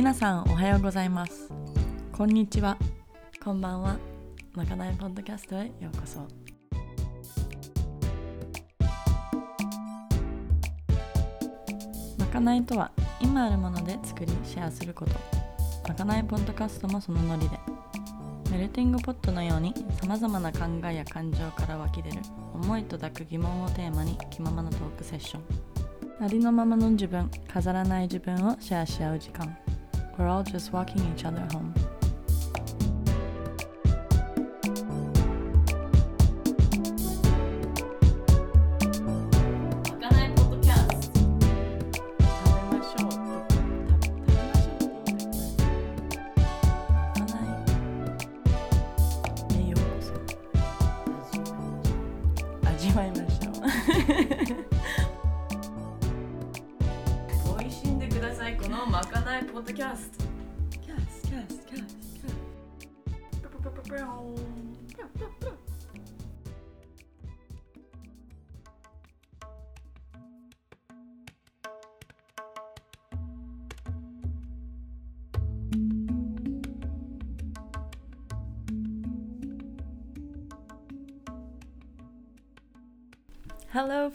[0.00, 1.52] 皆さんおはようございます。
[2.10, 2.78] こんにちは。
[3.44, 3.98] こんばんは。
[4.54, 6.26] まかないポッドキャストへようこそ。
[12.18, 12.90] まかないとは
[13.20, 15.12] 今あるもので作りシェアすること。
[15.86, 17.58] まかないポッドキャストもそのノリで。
[18.50, 22.22] メルティングポットのようにさまざまな考えや感情から湧き出る
[22.54, 25.42] 思いと抱く疑問をテーマに気ままなトークセッション。
[26.24, 29.54] ありのままの自分飾らない自分をシェアし合う時間
[30.20, 31.72] We're all just walking each other home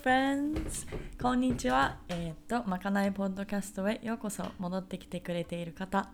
[0.06, 0.86] friends!
[1.20, 1.98] こんにちは。
[2.09, 6.11] えっ、と、まかないポッドキャストへようこそ戻ってきてくれている方、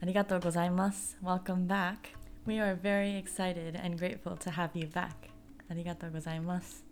[0.00, 1.16] ありがとうございます。
[1.22, 1.98] Welcome back.
[2.46, 5.10] We are very excited and grateful to have you back.
[5.70, 6.84] ありがとうございます。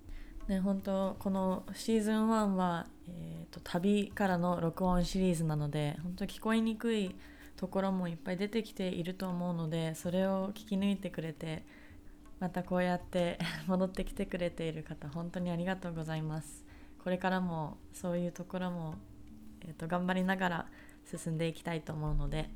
[0.46, 7.12] ね、本当このシーズン1は、えー、と旅からの録音シリーズなので本当聞こえにくい
[7.56, 11.64] ところもいっぱい出てきていると思うのでそれを聞き抜いてくれて
[12.40, 13.38] またこうやって
[13.68, 16.64] 戻ってきてくれている方本当にありがとうございます。
[17.02, 18.96] これからもそういうところも、
[19.62, 20.66] えー、と頑張りながら
[21.06, 22.50] 進んでいきたいと思うので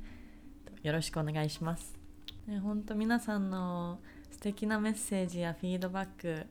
[0.83, 1.97] よろしくお願いします、
[2.45, 6.45] ね、本当皆さんの素敵なメッセージやフィードバック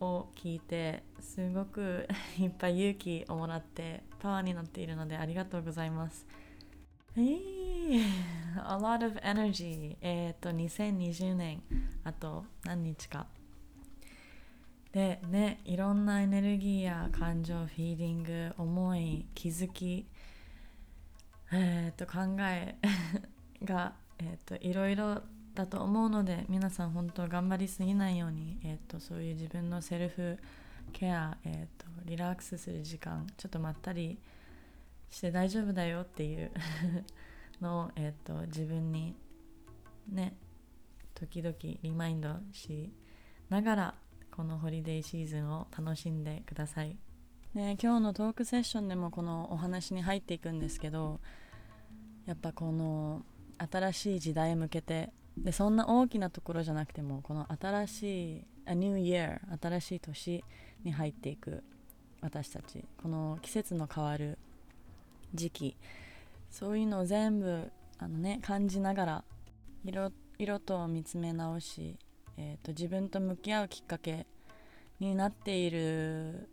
[0.00, 2.08] を聞いてすごく
[2.38, 6.26] いっぱい勇気をもらってパワーになっているのでありがとうございます。
[7.20, 11.62] A lot of energy えっ、と2020年。
[12.04, 13.26] あと何日か。
[14.92, 20.06] でねいろんなエネルギーや感情フィーリング思い気づき。
[21.50, 22.76] えっ、と考え
[23.64, 25.22] がえっ、といろいろ
[25.54, 30.38] だと思うので皆さん本当頑張りすぎないように、えー、とそういう自分のセルフ
[30.92, 34.18] ケア、えー、とリラックスする時間ちょっとまったり
[35.10, 36.50] して大丈夫だよっていう
[37.60, 39.14] のを、えー、と自分に
[40.08, 40.36] ね
[41.14, 42.92] 時々リマインドし
[43.48, 43.94] ながら
[44.30, 46.96] このホリデーシーズンを楽しんでください、
[47.54, 51.20] ね、今日のトークセッションでもこのお話に入っていくんですけど
[52.26, 53.24] やっぱこの
[53.58, 60.44] 新しい時代へ向けてでそんな大きなところじゃなくてもこの新しい A New Year 新しい年
[60.84, 61.64] に入っていく
[62.20, 64.38] 私たちこの季節の変わる
[65.34, 65.76] 時期。
[66.50, 69.24] そういうのを全部あの、ね、感じながら
[69.84, 71.96] 色色と見つめ直し、
[72.36, 74.26] えー、と自分と向き合うきっかけ
[75.00, 76.48] になっている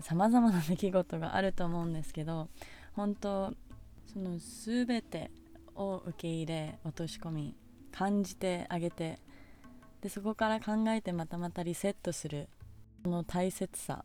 [0.00, 2.48] さまざまな出来事があると思うんですけど
[2.94, 3.52] 本当
[4.12, 5.30] その全て
[5.74, 7.56] を受け入れ落とし込み
[7.92, 9.18] 感じてあげて
[10.00, 12.48] でそこから考えてまたまたリセットする
[13.02, 14.04] その大切さ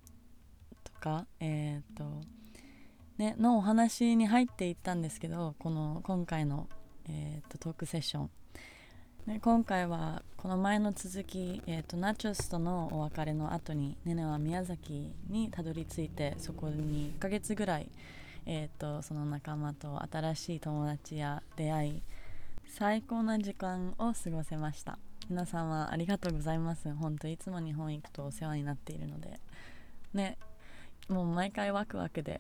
[0.84, 2.39] とか、えーと
[3.20, 6.70] ね、のお話に入っていったんですけどこの今回の、
[7.10, 8.30] えーとトークセッション、
[9.28, 17.90] ね、今回はこの前の続き、えーとナチョスとのお別れの後にネネは宮崎にたどり着いてそこに1ヶ月ぐらい、
[18.46, 22.04] えー、とその仲間と新しい友達や出会い
[22.70, 24.98] 最高な時間を過ごせました。
[25.30, 26.90] 皆さんはありがとうございます。
[26.94, 29.42] 本当いつも日本行くとお世話になっているので。
[30.14, 30.38] ね
[31.10, 32.40] もう毎回ワクワクで。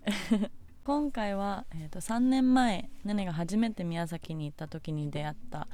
[0.89, 5.67] 今回は、えー、と3年前ネネが初めて宮崎に行った時に出会った、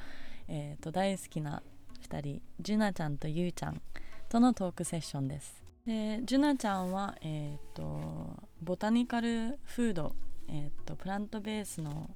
[0.50, 1.64] えー、と大好きな
[2.10, 3.82] 2人ジュナちゃんとユウちゃん
[4.28, 5.64] とのトークセッションです。
[5.86, 10.14] でジュナちゃんは、えー、とボタニカルフード、
[10.50, 12.10] えー、とプラントベースの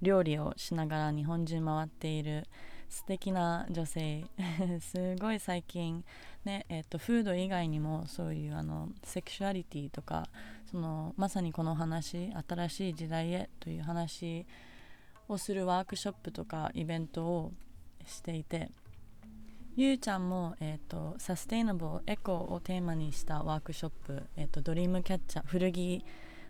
[0.00, 2.46] 料理をしながら日本中回っている
[2.88, 4.24] 素敵な女性。
[4.80, 6.04] すごい最近
[6.44, 10.28] ねえっとフード以外にもそういうあのセクシュアリティとか
[10.70, 14.46] そのまさにこの話新しい時代へという話
[15.28, 17.52] をするワークショップとかイベントを
[18.06, 18.70] していて
[19.76, 26.04] ゆうちゃんも、えー、とサステイナブルエコーをテーマにしたワークショップ、えー、とドリームキャッチャー古着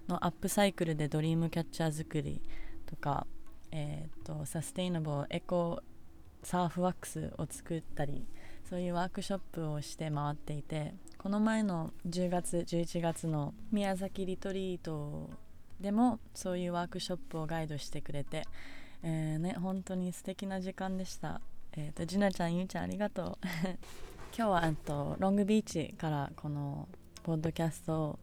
[0.08, 2.40] のアップサイクルでドリームキャッチャー作り
[2.86, 3.26] とか
[3.70, 5.82] えーと、サステイナブルエコ
[6.48, 8.24] サーフワックスを作ったり
[8.70, 15.28] そういうワークショップをして回っていてこの前の10月11月の宮崎リトリート
[15.78, 18.44] でもそういうワークショップをガイドしてくれて、
[19.02, 21.42] えーね、本当に素敵な時間でした。
[21.76, 23.46] えーと、ジュナちゃん、ゆうちゃんありがとう。
[24.36, 26.88] 今日はとロングビーチからこの
[27.24, 28.18] ポッドキャストを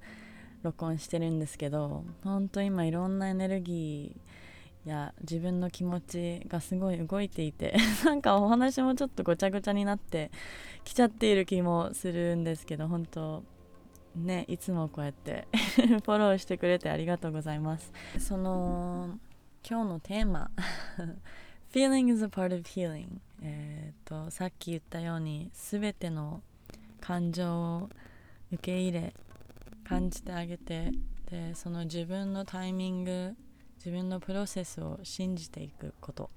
[0.64, 4.36] 録音してるんですけど本当今いろんなエネルギー
[4.90, 10.32] や自分の気持ちがすごい動いていて なんかお話もちょっとごちゃごちゃになって
[10.84, 13.44] きちゃっている気もするんですけど本当
[14.16, 17.92] ねいつもこうやって フォローしてくれてありがとうございます。
[18.20, 19.20] その
[19.68, 20.52] 今日のテーマ
[21.74, 23.08] Feeling is a part of healing
[23.42, 26.42] えーと、さっき言ったように全ての
[27.02, 27.90] 感情を
[28.52, 29.14] 受け入れ
[29.84, 30.92] 感じてあげて
[31.30, 33.36] でその自分のタイミング
[33.86, 36.32] 自分のプロセスを信じていくこと、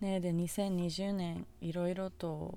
[0.00, 2.56] ね、で2020年いろいろと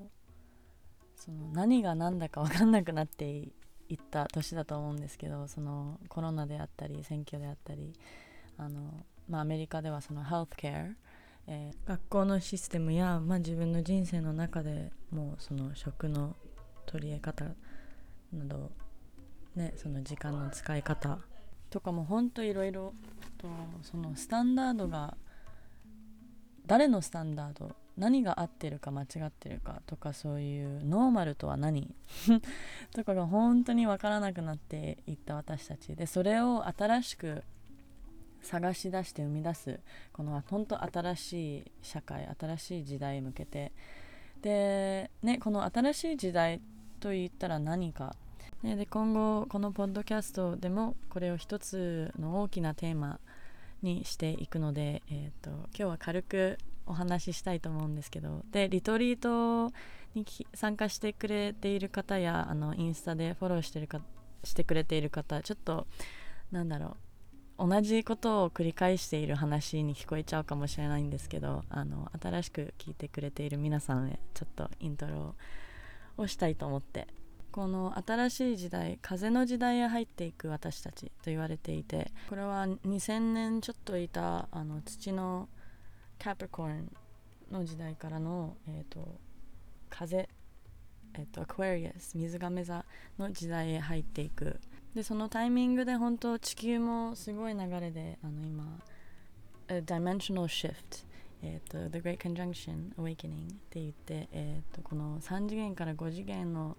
[1.15, 3.49] その何が何だか分かんなくなってい
[3.95, 7.93] った年だと思うんですけどそのコロナであったり選挙であったり
[8.59, 10.85] あの、まあ、アメリカではそのヘルスケア
[11.47, 16.35] え、学校のシステムや、まあ、自分の人生の中でもうその食の
[16.85, 17.45] 取り得方
[18.33, 18.71] など、
[19.55, 21.19] ね、その時間の使い方
[21.69, 22.93] とかもほんといろいろ
[23.45, 25.15] とそのスタンダードが
[26.65, 31.95] 誰のスタンダード何が合ってるか間違ってるかとかそういうノーマルとは何？
[32.93, 37.43] とかが本当に分からなくなっていった私たちでそれを新しく
[38.41, 39.79] 探し出して生み出す
[40.11, 43.71] この本当新しい社会新しい時代へ向けて。
[44.41, 46.61] で、ね、この新しい時代
[46.99, 48.15] といったら何か、
[48.61, 53.19] ね、で今後このポッドキャストでもこれを一つの大きなテーマ
[53.85, 59.71] にしていくので、えーと、今日は軽くお話ししたいと思うんですけどでリトリート
[60.15, 64.01] に参加してくれている方やあのインスタでフォローしてるか
[64.43, 65.87] してくれている方ちょっと
[66.51, 66.97] なんだろ
[67.57, 75.35] う同じことを繰り返している話に聞こえちゃうかもしれないんですけどあの新しく聞いてくれている皆さんへちょっとイントロ
[76.17, 77.07] をしたいと思って
[77.55, 85.47] この新しい時代風の時代へ入っていく私たちと言われていてこれは2000年ちょっといたあの土の
[86.21, 86.91] カプリコーン
[87.49, 89.07] の時代からの、えーと、
[89.89, 90.27] 風、
[91.13, 92.83] えーと、アクアリアス水亀座
[93.17, 94.59] の時代へ入っていく。
[94.93, 98.81] でそのタイミングで本当地球もすごい流れであの今
[99.69, 101.05] A Dimensional Shift
[101.41, 106.75] えーと、The Great Conjunction Awakening って言って、えーと、この3次元から5次元の、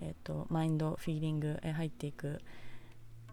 [0.00, 2.40] えーと、マインドフィーリングへ入っていく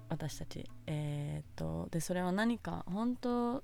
[0.10, 3.64] 私たち、えー、とでそれは何か本当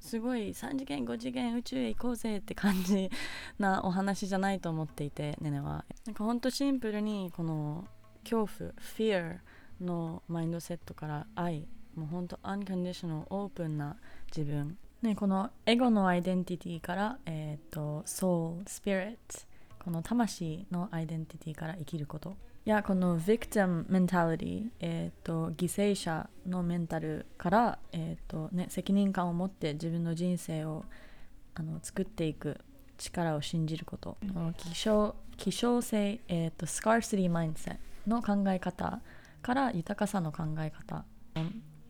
[0.00, 3.10] すごい3次元5次元宇宙へ行こうぜって感じ
[3.58, 5.84] なお話じゃないと思っていてねねは。
[6.06, 7.86] なんか本当シンプルにこの
[8.22, 9.38] 恐怖 fear
[9.80, 13.96] のマインドセットから愛もうほんとアンコンディショナルオープンな
[14.26, 19.55] 自分、ね、このエゴのアイデンティティから、えーと、ソウルスピリット
[19.86, 22.36] この魂のアイデンティティから生きること。
[22.64, 30.84] いやこの victim mentality、えーと、犠牲者のメンタルから、えーとね、責任感を持って自分の人生を
[31.54, 32.58] あの作っていく
[32.98, 39.00] 力を信じること、うん、希少希少性、えーと、スカーシティマインセットの考え方
[39.40, 41.04] から豊かさの考え方。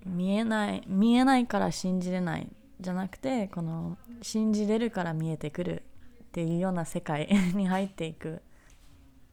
[0.04, 2.46] 見えない見えないから信じれない
[2.78, 5.82] じゃなくてこの信じれるから見えてくる
[6.36, 7.26] っていうような世界
[7.56, 8.42] に入っていく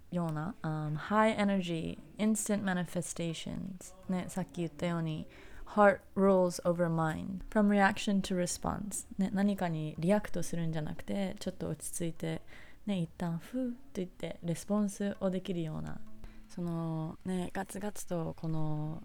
[0.10, 3.94] ような、um, high energy instant manifestations.
[4.08, 5.28] ねさっき言ったように
[5.66, 7.42] heart rules over mind.
[7.50, 12.42] From reaction to response、ね、何かにリアクトするんじゃなくてちょっと落ち着いて
[12.86, 16.00] ね一旦ふーっと言ってレスポンスをできるような。
[16.48, 19.04] そのねガツガツとこの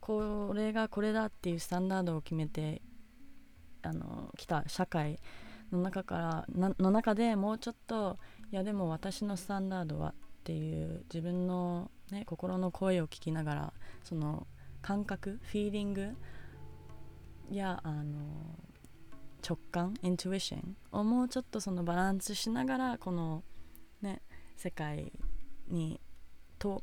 [0.00, 2.82] これがこれだっていうスタンダードを決めて
[3.82, 5.20] あの来た社会。
[5.72, 8.18] の中からの中でもうちょっと
[8.52, 13.72] いやでも私のスタンダードはっていう自分の、ね、心の声を聞きながら
[14.02, 14.46] その
[14.82, 16.16] 感覚フィーリング
[17.50, 18.04] やあの
[19.46, 23.42] 直感イントゥイションをもうちょっとそのバランスしながらこの
[24.02, 24.22] ね
[24.56, 25.12] 世界
[25.68, 26.00] に
[26.58, 26.82] と,、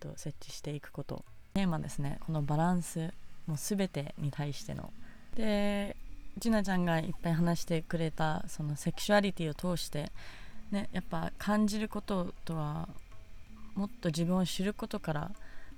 [0.00, 1.24] と設置していくこと。
[1.54, 2.18] テーマですね。
[2.24, 3.12] このバランス
[3.46, 4.92] もう全てに対しての。
[5.34, 5.96] で
[6.38, 10.10] ジナちゃんがいっぱい話してくれたそのセクシュアリティを通して
[10.70, 12.88] ねやっぱ感じることとは
[13.74, 15.30] もっと自分を知ることから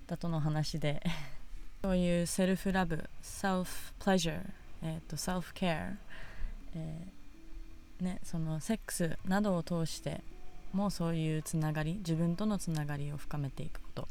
[0.07, 1.03] だとの話で
[1.83, 4.51] そういうセルフラブセルフプレジャー、
[4.83, 5.93] えーと、セルフケア
[6.77, 7.15] えー
[8.01, 10.23] ね、そのセックスなどを通して
[10.73, 14.09] もそういうつながり自分とのつながりを深めていくこと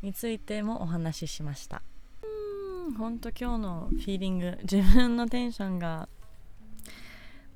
[0.00, 1.82] についてもお話ししました。
[2.88, 4.58] んほんと今日のフィーリング。
[4.70, 6.08] 自分のテンションが。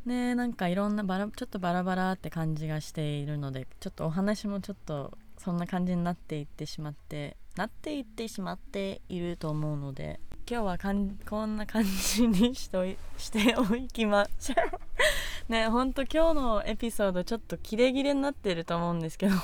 [0.05, 14.81] ねなんかいろんなバラちょっとバラバラって感じがしているのでちょっとお話もちょっとそんな感じになっていってしまってなっていってしまっていると思うので今日はかんこんな感じにしといしておきましょう。
[15.51, 19.35] ねほんと今日のエピソードちょっとキレキレになってると思うんですけど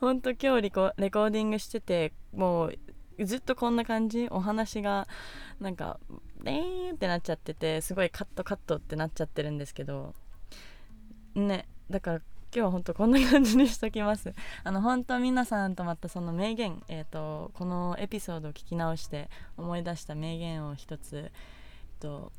[0.00, 2.78] ほんと今日レコレコーディングしててもう
[3.24, 4.28] ずっとこんな感じ？
[4.30, 5.06] お話が
[5.60, 5.98] なんか
[6.42, 10.14] デーンってなっちゃっててすごいカットカットってなっちゃってるんですけど。
[11.34, 14.34] ねだから今日は本当こんな感じにしときます。
[14.64, 21.30] あの本当皆さんとまたその名言、えーと、このエピソードを聞き直して思い出した名言を一つ、えっ
[22.00, 22.32] と、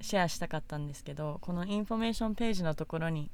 [0.00, 3.30] シェアしたかったんですけどこのインフォメーションページのところに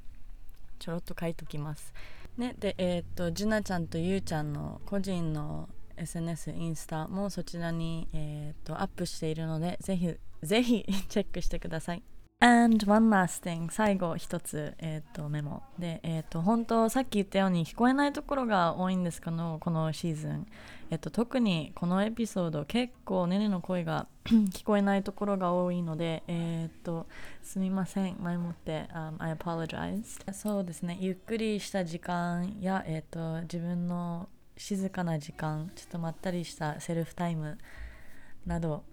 [0.79, 1.93] ちょろっと書いときます。
[2.37, 12.03] ねでえっ、とジュナちゃんとゆうちゃんの個人の SNS インスタもそちらに、えーと、アップしているのでぜひぜひ チェックしてください。
[12.43, 15.63] And one last thing 最後一つ、えーと、メモ。
[15.79, 20.45] で、えーと、本当さっき言ったように聞こえないところが多いんですけどこのシーズン、
[20.91, 27.07] えーと、特にこのエピソード結構ねねの声が 聞こえないところが多いので、えー、と
[27.41, 28.17] すみません。
[28.19, 30.97] 前もって、um, I apologize そうですね。
[30.99, 37.57] ゆっくりした時間や、えー、と自分の静かな時間ちょっとまったりしたセルフタイム
[38.45, 38.83] など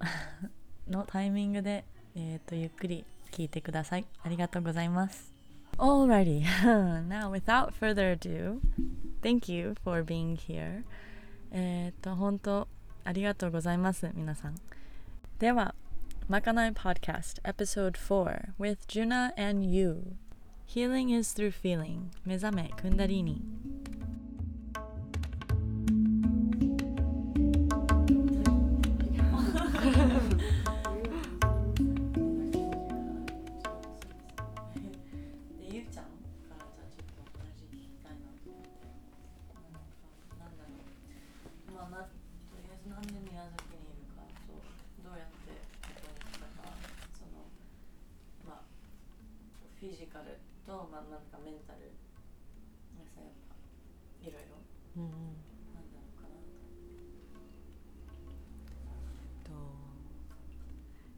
[0.89, 5.33] のタイミングで、ゆっくり聞いてくださいありがとうございます
[5.79, 6.45] Alrighty
[7.09, 8.59] now without further ado
[9.23, 10.05] thank you for
[13.05, 14.11] ありがとうございます
[15.39, 15.75] では
[16.29, 20.17] まかないポッドキャスト episode 4 with Juna and you
[20.67, 22.11] healing is through feeling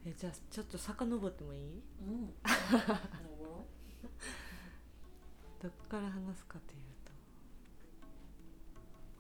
[0.05, 2.35] えじゃあちょっと遡ってもいい、うん、
[5.63, 7.13] どっから話すかというと。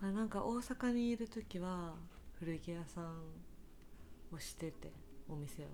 [0.00, 1.94] まあなんか大阪にいる時は
[2.32, 3.14] 古着屋さん
[4.32, 4.92] をしてて
[5.28, 5.68] お店を。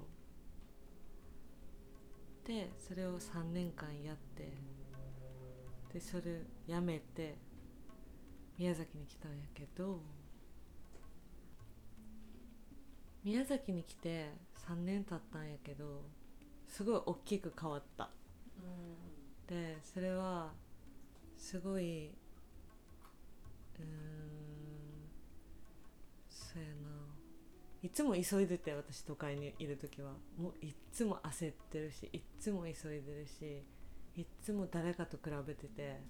[2.45, 4.52] でそれを3年間やって
[5.99, 7.35] でそれやめて
[8.57, 9.99] 宮崎に来たんやけど
[13.25, 14.31] 宮崎に来て
[14.69, 16.02] 3年経ったんやけど
[16.69, 18.11] すごい大きく変わった、
[18.62, 20.52] うん、でそれは
[21.37, 22.12] すごい
[23.81, 23.85] うん
[26.31, 26.75] そうやな。
[27.83, 30.12] いつも急いでて私都会にいる時は。
[30.37, 33.62] もういっつも焦ってるしいっつも急いでるし
[34.19, 36.01] いっつも誰かと比べてて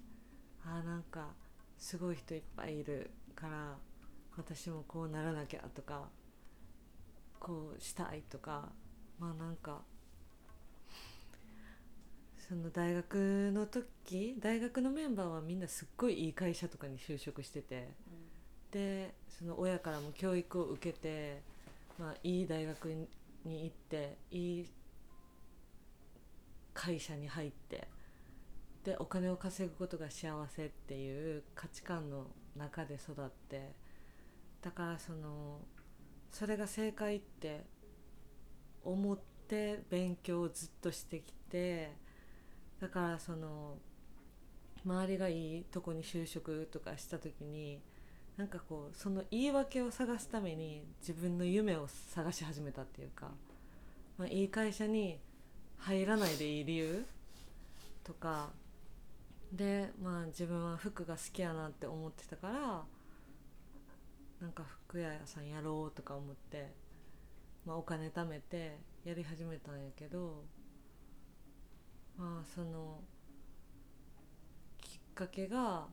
[0.64, 1.28] あーなんか
[1.76, 3.76] すごい人いっぱいいるから
[4.38, 6.08] 私もこうならなきゃとか
[7.38, 8.70] こうしたいとか
[9.18, 9.82] まあなんか
[12.48, 17.90] その大学の時大学のメンバーはみんなすっごいいい会社とかに就職してて、
[18.72, 21.42] うん、でその親からも教育を受けて、
[21.98, 23.06] まあ、いい大学に
[23.44, 24.66] 行っていい
[26.72, 27.86] 会社に入って
[28.88, 33.74] でお金を稼ぐことが幸せっていう価値観の中で育って
[34.62, 35.58] だからその
[36.30, 37.66] それが正解って
[38.82, 41.92] 思って勉強をずっとしてきて
[42.80, 43.76] だからその
[44.86, 47.82] 周りがいいとこに就職とかした時に
[48.38, 53.32] なんかこうその言い訳を探すために自分の夢を探し始めたっていうか、
[54.16, 55.18] まあ、いい会社に
[55.76, 57.04] 入らないでいい理由
[58.02, 58.48] とか
[59.52, 62.84] でまあ自分は服が好きやなって思ってたから
[64.40, 66.72] なんか服屋さんやろうとか思って、
[67.66, 70.44] まあ、お金貯めてやり始めたんやけど
[72.16, 73.00] まあその
[74.82, 75.88] きっかけがな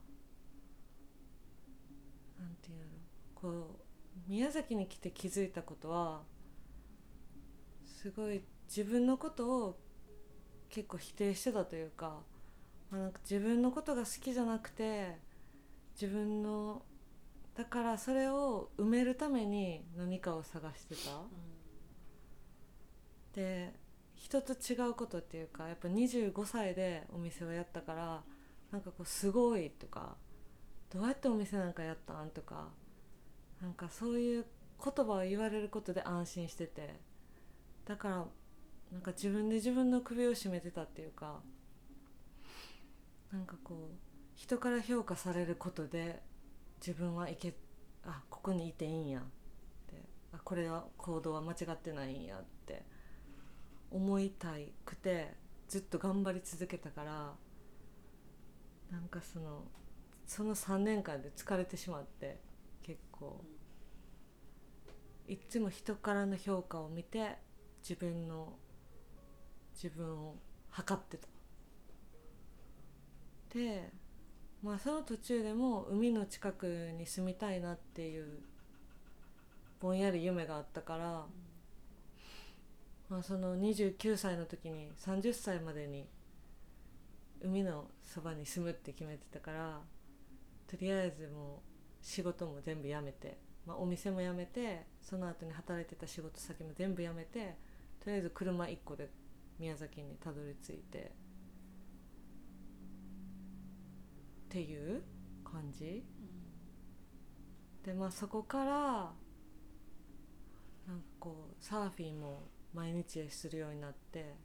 [2.46, 2.86] んていうの
[3.34, 3.54] こう
[4.28, 6.22] 宮崎に来て気づいたことは
[7.84, 9.80] すごい自分のことを
[10.70, 12.20] 結構否定してたというか,、
[12.98, 15.18] なんか自分のことが好きじゃなくて
[16.00, 16.82] 自分の
[17.56, 21.22] だからそれを埋めるために何かを探してた。
[23.34, 23.74] で
[24.16, 28.24] 人と違うことっていうかやっぱ25歳でお店をやったから
[28.72, 30.16] なんかこうすごいとか
[30.90, 32.70] どうやってお店なんかやったんとか
[33.62, 34.46] なんかそういう
[34.84, 37.00] 言葉を言われることで安心してて
[37.86, 38.26] だから
[38.92, 41.42] なんか自分で自分の首を絞めてたっていうか
[43.36, 43.98] なんかこう
[44.34, 46.22] 人から評価されることで
[46.80, 47.54] 自分はいけ
[48.06, 49.24] あここにいていいんやっ
[49.88, 50.02] て
[50.32, 52.86] あこれは行動は間違ってないんやって
[53.92, 55.34] 思いたいくて
[55.68, 57.34] ずっと頑張り続けたから
[58.90, 59.64] なんかその
[60.26, 62.40] その3年間で疲れてしまって
[62.84, 63.44] 結構。
[65.28, 67.40] いつも人からの評価を見て
[67.82, 68.54] 自分の
[69.74, 70.36] 自分を
[70.70, 71.28] 測ってた。
[73.56, 73.90] で
[74.62, 78.26] まあその途中でも海の近くに住みたいなっていう
[79.80, 81.26] ぼんやり夢があったから、
[83.10, 86.06] まあ、その29歳の時に30歳までに
[87.42, 89.80] 海のそばに住むって決めてたから
[90.68, 91.60] とりあえずもう
[92.02, 97.56] 仕事も全部辞めて、まあ、お店も辞めてその後に働いてた仕事先も全部辞めて
[98.04, 99.10] とりあえず車1個で
[99.60, 101.12] 宮崎にたどり着いて
[104.46, 105.02] っていう
[105.44, 106.04] 感じ。
[107.84, 109.12] でまあそこからな
[110.96, 114.36] んかこうサーフィンも毎日するようになって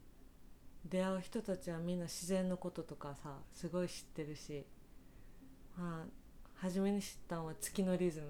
[0.85, 4.65] 出会う人たちはみんな自然のこととかさすごい知ってるし、
[5.77, 6.05] まあ、
[6.55, 8.27] 初めに知ったのは月のリズム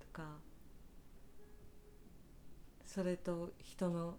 [0.00, 0.22] とか
[2.84, 4.16] それと人の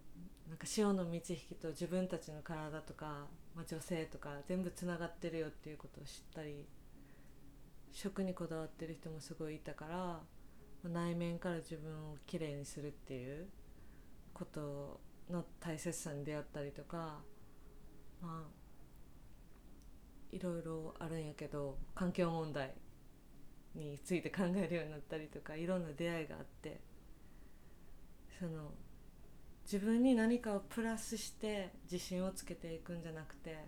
[0.50, 3.28] なんか潮の満ち引きと自分たちの体とか、
[3.60, 6.66] まあ、女性とか全部つながってるよっていうことを知ったり
[7.92, 10.24] 食にこだわってる人もすごいいたから、ま
[10.86, 13.48] あ内面から自分をきれいにするっていう
[14.34, 17.20] ことの大切さに出会ったりとか
[18.22, 18.50] まあ
[20.32, 22.74] いろいろあるんやけど環境問題
[23.76, 26.80] について考えるようになったりとかいろんな出会いがあって
[28.40, 28.72] その
[29.72, 33.66] 自分に何かをプラスして自信をつけていくんじゃなくて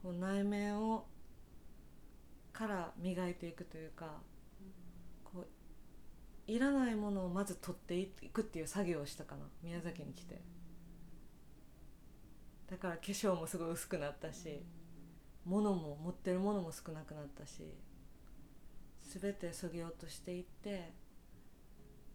[0.00, 1.06] こう内面を
[2.52, 4.20] から磨いていくというか
[5.24, 5.46] こう
[6.46, 10.40] いらないものをまず取っていくっていう作業をしたかな宮崎に来て。
[12.70, 14.64] だから化粧もすごい薄くなったし
[15.44, 17.64] 物も持ってるものも少なくなったし
[19.20, 20.90] 全てそぎ落としていって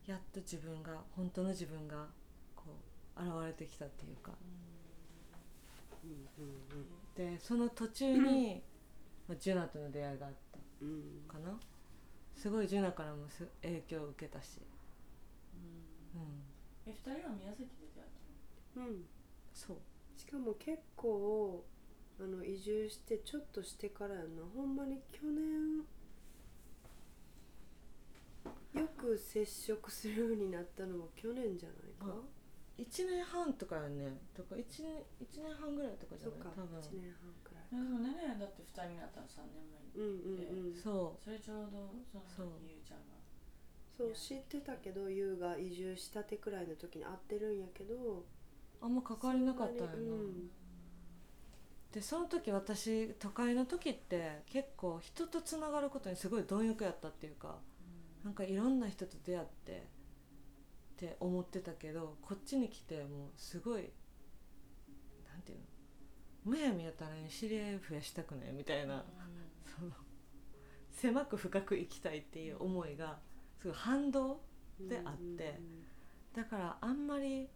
[0.07, 2.07] やっと自分が本当の自分が
[3.19, 4.31] 現れてきたっていうか。
[7.15, 8.61] でその途中に、
[9.27, 10.59] まあ、ジュナとの出会いがあった。
[10.81, 11.21] うん。
[11.27, 11.59] かな。
[12.35, 14.59] すごいジュナからもす影響を受けたし、
[16.15, 16.43] うん、
[16.85, 18.07] え二人は宮崎で出会っ
[18.75, 18.87] たの？
[18.87, 19.05] うん。
[19.53, 19.77] そう。
[20.15, 21.65] しかも結構
[22.19, 24.27] あの移住してちょっとしてからやな。
[24.55, 25.83] ほんまに去年
[28.73, 32.15] よく接触するようになったのは去年じゃないか、
[32.77, 34.17] 1年半とかやね。
[34.35, 36.39] とか 1, 年一年半ぐらいとかじゃない？
[36.55, 36.79] 多分。
[36.79, 40.75] 1年半くらいえでもねねだって二人になったの3年前にうんうんうん。
[40.75, 42.47] そそれちょうどそのそう。
[42.61, 43.17] 時ゆうちゃんが。
[43.97, 47.95] そう知ってたけど優が移住したてくらいの時に会ってるんやけど。
[47.95, 48.23] う
[48.79, 50.49] あんま関わりなかったんやな、うん。
[51.91, 57.57] でその時私都会の時って結構人とつながることにすごい貪欲やったっていうか
[58.23, 59.87] なんかいろんな人と出会って
[60.97, 63.83] って思ってたけどこっちに来てもうすごい
[65.31, 65.63] なんていうの？
[66.45, 69.05] むやみやたらに知り合いを増やしたくないみたいな、
[69.77, 69.91] その
[70.91, 73.19] 狭く深く生きたいっていう思いが
[73.61, 74.41] すごい反動
[74.79, 75.59] であって
[76.35, 77.47] だからあんまり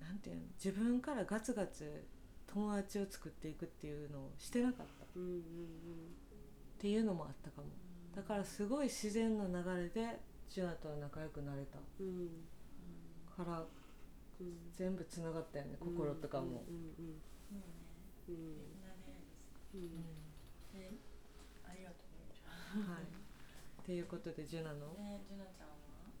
[0.00, 0.42] なんていうの？
[0.62, 2.06] 自分からガツガツ
[2.46, 5.04] 友達を作っていくっていうのをしてなかった。
[5.04, 5.42] っうんうん。
[6.78, 7.68] ていうのもあったかも。
[8.14, 10.20] だからすごい自然な流れで
[10.52, 11.78] ジュナとは仲良くなれた。
[12.00, 12.06] うん。
[12.06, 12.44] うん
[13.34, 13.64] から
[14.40, 14.70] うん。
[14.76, 17.62] 全部つながったよね心とかも、うんうんそうね
[18.28, 18.34] うん。
[18.34, 18.82] みん。
[18.84, 19.80] な出会いですうん。
[19.80, 20.04] うん。
[20.72, 20.92] で
[21.64, 23.04] ありがとうゆうちゃんはい。
[23.04, 24.92] っていうことでジュナの？
[24.94, 26.12] ねジュナちゃんは？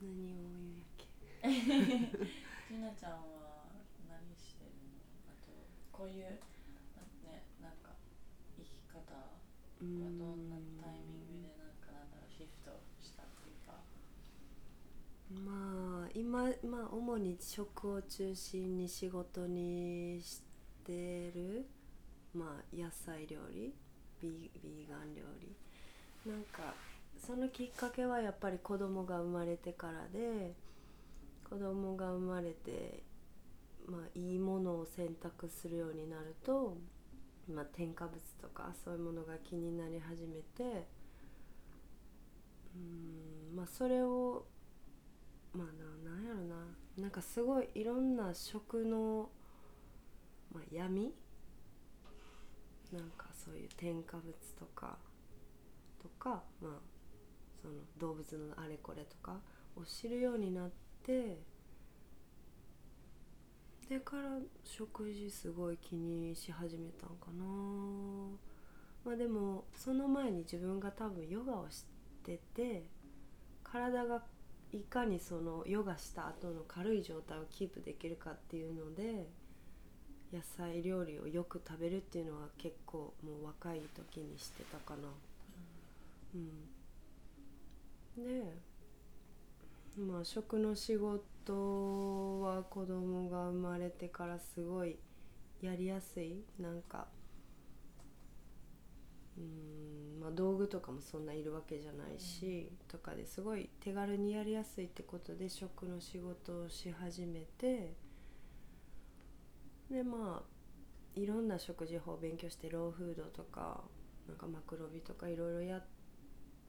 [0.00, 1.06] 何を言うんやっけ。
[2.70, 3.66] ジュナちゃんは
[4.08, 4.94] 何してるの？
[5.28, 5.50] あと
[5.92, 6.38] こういう
[6.94, 7.90] なねなんか
[8.56, 9.34] 生き方は
[9.80, 13.82] どんなタイミングでなんかなんだろうシフトしたっていうか
[15.48, 20.42] まあ今まあ主に食を中心に仕事にし
[20.84, 21.66] てる
[22.34, 23.72] まあ野菜料理
[24.20, 25.56] ビービーガン料理。
[26.30, 26.74] なんか
[27.16, 30.54] そのきっかけはやっぱり子供が生まれてからで
[31.48, 33.02] 子供が生まれて
[33.86, 36.76] まあいいものを選択するようになると、
[37.50, 40.86] まあ、添加物とかそういうものが気になり始めて
[42.76, 44.44] うんまあそれを
[45.58, 45.66] まあ
[46.08, 46.54] なんやろな。
[46.96, 49.28] なんかすごいいろんな食の、
[50.54, 51.12] まあ、闇？
[52.92, 54.96] なんかそういう添加物とか
[56.00, 56.72] とかまあ
[57.60, 59.40] その動物のあれこれとか
[59.76, 60.70] を知るようになっ
[61.04, 61.38] て
[63.90, 67.44] でから食事すごい気にし始めたんかな。
[69.04, 71.84] まあでもその前に自分が多分ヨガをし
[72.24, 72.84] てて
[73.62, 74.22] 体が
[74.72, 79.26] いかにそのヨガした後の軽い状態をキープできるかっていうので
[80.32, 85.08] 野菜料理をよく食べるっていうのは結構もう若い時にしてたかな。
[86.34, 86.68] うん。
[88.22, 88.52] で
[89.96, 94.98] まあ食の仕事は子供が生まれてからすごい
[95.62, 96.44] やりやすい。
[96.60, 97.06] なんか
[99.38, 107.94] うんまあ道具とかもそんないるわけじゃないし、とかですごい手軽にやりやすいってことで食の仕事をし始めて
[109.90, 113.80] でまあいろんな食事法を勉強してローフードとか
[114.26, 115.82] なんかマクロビとかいろいろや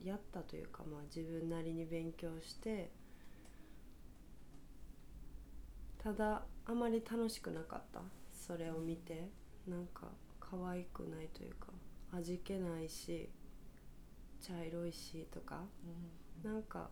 [0.04, 2.90] やったというか、まあ、自分なりに勉強して
[6.02, 8.02] ただあまり楽しくなかった。
[8.50, 9.30] それを見て
[9.68, 10.08] なんか
[10.40, 11.68] 可愛くないというか
[12.12, 13.30] 味気ないし
[14.42, 15.62] 茶色いしとか
[16.44, 16.90] なんか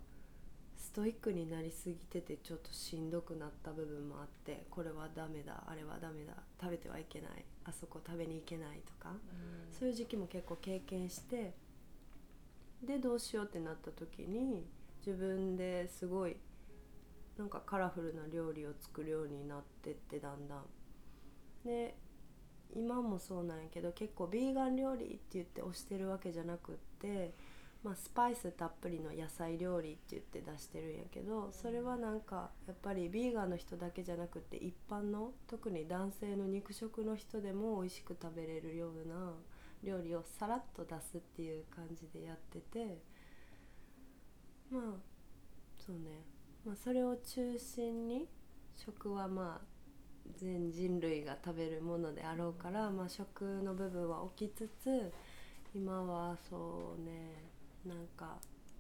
[0.75, 9.15] ストイックになりすぎててちょっとしんどくなった部分もあってこれはダメだあれはダメだ食べてはいけないあそこ食べに行けないとか
[9.71, 11.53] そういう時期も結構経験して
[12.84, 14.67] でどうしようってなった時に
[15.06, 16.38] 自分ですごい
[17.38, 20.65] なんかカラフルな料理を作るようになってってだんだん。
[21.63, 21.95] で
[22.75, 27.34] 今もそうなんやけど結構ビーガン料理って言って推してるわけじゃなくって、
[27.84, 39.34] まあ、スパイスたっぷりの野菜料理って言って出してるんやけどそれはなんかやっぱりビーガンの人だけじゃなくて一般の特に男性の肉食の人でも美味しく食べれるような
[39.84, 42.97] 料理をさらっと出すっていう感じでやってて
[44.71, 44.82] まあ
[45.77, 46.25] そうね、
[46.65, 48.27] まあ、それを中心に
[48.75, 49.77] 食はまあ
[50.36, 55.12] 全人類が食べるものであろうから、まあ、食の部分は置きつつ
[55.74, 57.44] 今はそうね
[57.86, 58.38] なんか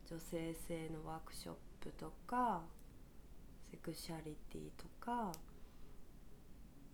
[0.09, 2.61] 女性性のワークショップとか
[3.71, 5.31] セクシャリティとか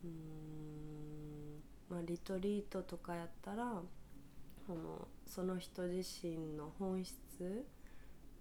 [0.04, 3.82] うーんまあリトリートとかやったら
[4.66, 7.66] そのその人自身の本質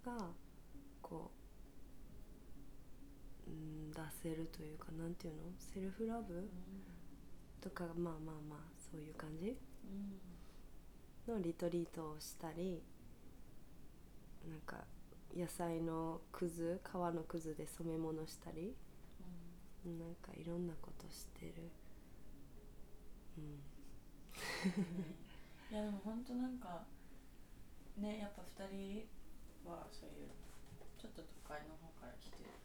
[0.05, 0.11] が
[1.01, 1.42] こう
[3.53, 3.55] う
[3.89, 5.41] ん出せるというかなんていうの？
[5.57, 6.49] セルフラブ？
[7.61, 8.59] とかまあまあまあ
[8.91, 9.55] そういう感じ？
[11.27, 12.81] のリトリートをしたり
[14.49, 14.83] なんか
[15.35, 18.75] 野菜のくず皮のくずで染め物したり
[19.85, 21.71] なんかいろんなことしてる。
[23.37, 23.61] うん。
[25.71, 26.85] いやでも本当なんか
[27.97, 29.07] ねやっぱ2人
[29.65, 30.29] はそういう
[30.97, 32.62] ちょっと都会の方から来てさ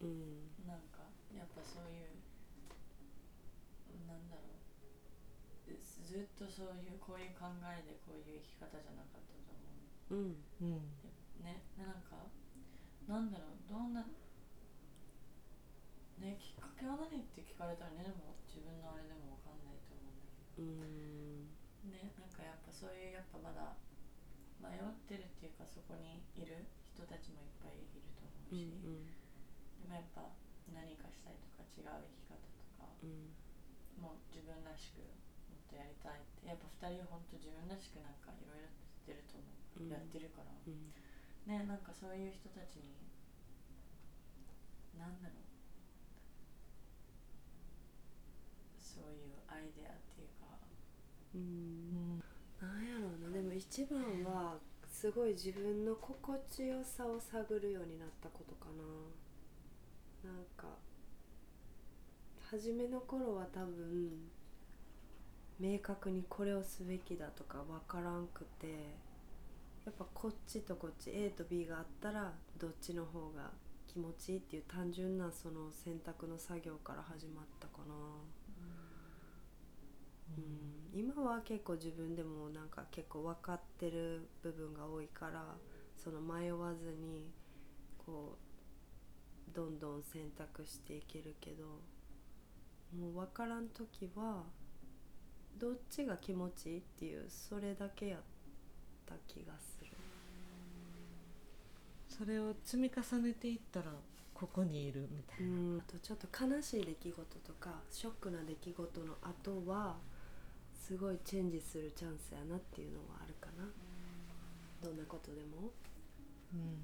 [0.00, 0.50] うん。
[0.66, 2.18] なんかやっぱそういう
[4.06, 4.42] なんだろ
[5.68, 9.62] うずずっとそういうこういう考えでこういう生き方じゃなかったと思
[10.10, 10.14] う。
[10.14, 10.42] うん。
[10.60, 10.90] うん
[11.44, 12.30] ねでなんか
[13.06, 14.00] なんだろうどんな
[16.18, 20.62] ねきっかけは何って聞かれたらねでも自分のあれでもわかんないと思うんだけど。
[20.62, 21.50] うん。
[21.90, 23.76] ねなんかやっぱそういうやっぱまだ
[24.62, 29.13] 迷ってるっていうかそこにいる人たちもいっぱいいると思ううんし、でも
[29.94, 30.26] やっぱ
[30.74, 33.30] 何かしたいとか違う生き方とかうん。
[34.02, 35.00] もう自分らしく
[35.48, 39.94] もっとやりたいってやっぱ2人は本当自分らしくなんかいろいろしてると思う、うん。
[39.94, 40.50] やってるから。
[40.50, 40.90] うん。
[41.46, 42.94] ねなんかそういう人たちに
[44.98, 45.44] なんだろう。
[48.80, 50.58] そういうアイデアっていうか。
[51.34, 52.22] うん。
[52.60, 53.30] なんやろうな。
[53.30, 58.82] でも一番はすごい自分の心地よさを探るようになったことかな
[60.24, 60.66] なんか
[62.50, 64.10] 初めの頃は多分
[65.60, 68.66] 明確にこれをすべきだとか分からんくて
[69.84, 73.50] やっぱこっちとこっち A と B があったらどっちの方が
[73.86, 77.94] 気持ちいいっていう単純なその選択の作業から始まったかな。
[80.36, 85.54] うん、今は結構自分でもなんか結構分かってる部分が多いから
[85.96, 87.30] その迷わずに
[88.04, 88.43] こう
[89.52, 91.64] どんどん選択していけるけど
[92.98, 94.44] もう分からん時は
[95.58, 98.20] どっちが気持ちいいっていうそれだけやっ
[99.06, 99.90] た気がする。
[102.08, 103.86] それを積み重ねていったら
[104.32, 109.96] ここにいるみたいな、うん、あとちょっと悲しい出来事とかショックな出来事の後は
[110.72, 113.64] すごいチェンジするチャンスやなっていうのはあるかな。
[114.82, 115.70] どんなことでも。
[116.52, 116.78] うん、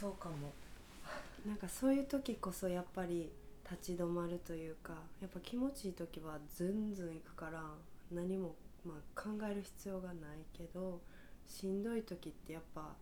[0.00, 0.52] そうかも。
[1.46, 3.30] なんかそういう時こそやっぱり
[3.70, 7.62] 立ち止まるというかやっぱ気持ちいい時はズンズンいくから
[8.10, 11.00] 何も、まあ、考える必要がないけど
[11.48, 12.94] しんどい時ってやっぱ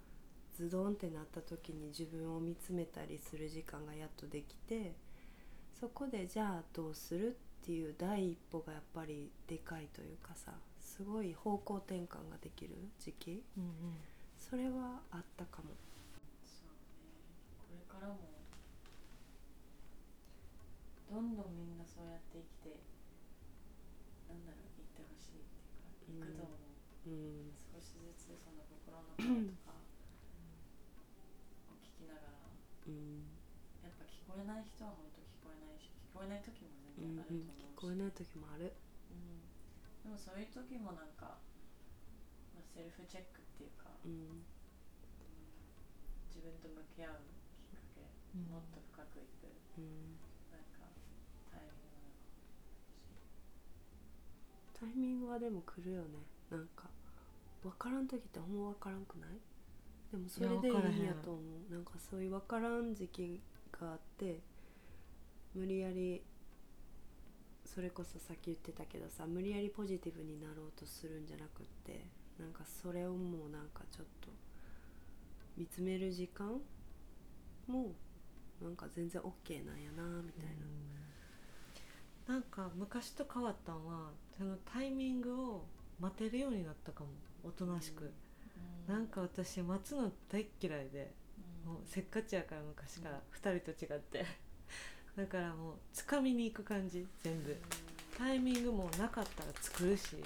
[0.56, 4.94] ズドンってなった時に自分を見つめたりする時間がやっとできて
[5.80, 13.42] そこでじゃあどうするっていう第一歩がやっぱりでかいというかさすごい方向転換ができる時期。
[13.56, 13.70] うんうん。
[14.38, 15.70] それはあったかも。
[17.98, 18.30] からも
[21.10, 22.78] どんどんみんなそうやって生きて
[24.30, 25.50] なんだろう生ってほしいっ
[26.06, 27.10] ていうか、うん行くと思う。
[27.10, 27.58] うん。
[27.58, 29.74] 少しずつその心の声とか
[31.74, 32.38] を聞きながら
[32.86, 33.26] うん。
[33.82, 36.70] やっぱ聞こえない人は本当聞こえないし聞こえない時も
[37.02, 38.78] うん全然あると思うし、うん、聞こえない時もある。
[39.10, 39.42] うん。
[40.06, 41.42] でもそういう時もなんか、
[42.54, 44.46] まあ、セルフチェックっていうか、うん。
[46.30, 47.37] 自分と向き合う
[48.50, 49.48] もっと深くいく。
[49.78, 50.18] うん
[50.50, 50.88] なんか
[51.50, 52.10] タイミングなの
[54.70, 56.08] かタイミングはでも来るよね。
[56.50, 56.88] なんか
[57.62, 59.30] 分からん時ってほんま分からんくない？
[60.10, 61.72] でもそれでいいんやと思う。
[61.72, 63.40] なんかそういう分からん時期
[63.72, 64.40] があって
[65.54, 66.22] 無理やり
[67.64, 72.06] それこそさっき言ってたけどさ無理やりポジティブになろうとするんじゃなくって
[72.40, 74.28] なんかそれをもうなんかちょっと
[75.56, 76.60] 見つめる時間
[77.66, 77.92] も
[78.62, 80.46] なんか全然 OK なんやなみたい
[82.26, 85.64] な、なんか昔と変わったんはそのタイミングを
[86.00, 87.10] 待てるようになったかも
[87.44, 88.04] おとなしく、
[88.88, 91.12] れなんか私待つの大っ嫌いで、
[91.66, 91.72] うん。
[91.74, 94.24] もうせっかちやから昔から2人と違って。
[95.16, 97.56] だからもう掴みに行く感じ全部。
[98.16, 100.16] タイミングもなかったら作るし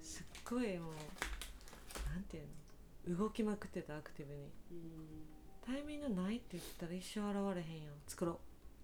[0.00, 0.94] すっごいもう
[2.08, 4.40] なんていうの動きまくってたアクティブに。
[4.70, 5.33] うん
[5.66, 8.36] タイミングないって言ったら一生現れへんやん作ろう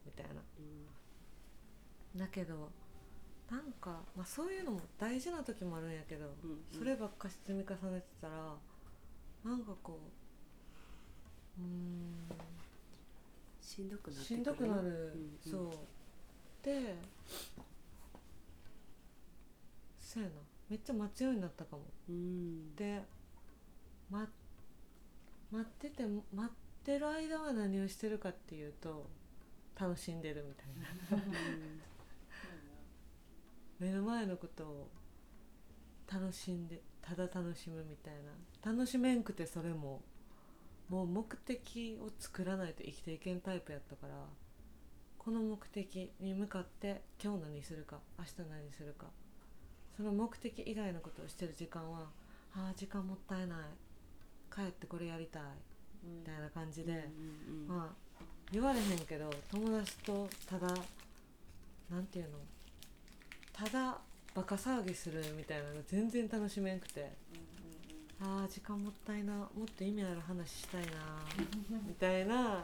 [0.06, 0.32] みたいな。
[0.58, 0.86] うん
[2.18, 2.70] だけど
[3.50, 8.56] なんか、まあ、そういうのも大事な時もあるんやけど、うんそればっかし積み重ねてたら
[9.44, 10.00] なんかこ
[11.58, 12.50] ううーん。
[13.60, 16.64] しんどくなってしんどくなる、うんそう。
[16.64, 16.96] で
[20.00, 20.34] そうやな。
[20.68, 21.82] めっちゃ待つようになったかも。
[22.08, 22.74] うん。
[22.74, 23.02] で、
[24.10, 24.28] ま、
[25.52, 26.50] 待ってて待っ
[26.84, 29.08] てる間は何をしてるかっていうと
[29.78, 31.24] 楽しんでるみたいな。
[33.78, 34.88] 目の前のことを
[36.12, 38.72] 楽しんでただ楽しむみたいな。
[38.72, 40.02] 楽しめんくてそれも
[40.88, 44.14] もう目的を作らないと生きていけんタイプやったから
[45.18, 49.06] この目的に向かって今日何するか明日何するか
[49.96, 52.10] その目的以外のことをしてる時間は
[52.54, 53.58] ああ時間もったいない。
[54.52, 55.42] 帰ってこれやりたい
[56.04, 57.08] みたいな感じで、
[57.66, 60.66] まあ言われへんけど友達とただ
[61.88, 62.30] なんていうの
[63.52, 63.98] ただ
[64.34, 67.10] バカ騒ぎするみたいなの全然楽しめんくて。
[68.22, 70.90] あー時間もったいなもっと意味ある話したいな
[71.88, 72.58] みたいな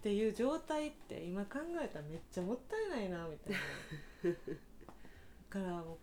[0.00, 3.58] っていう状態って今考えたらめっちゃもったいないなみたいな。
[5.50, 5.98] だからもう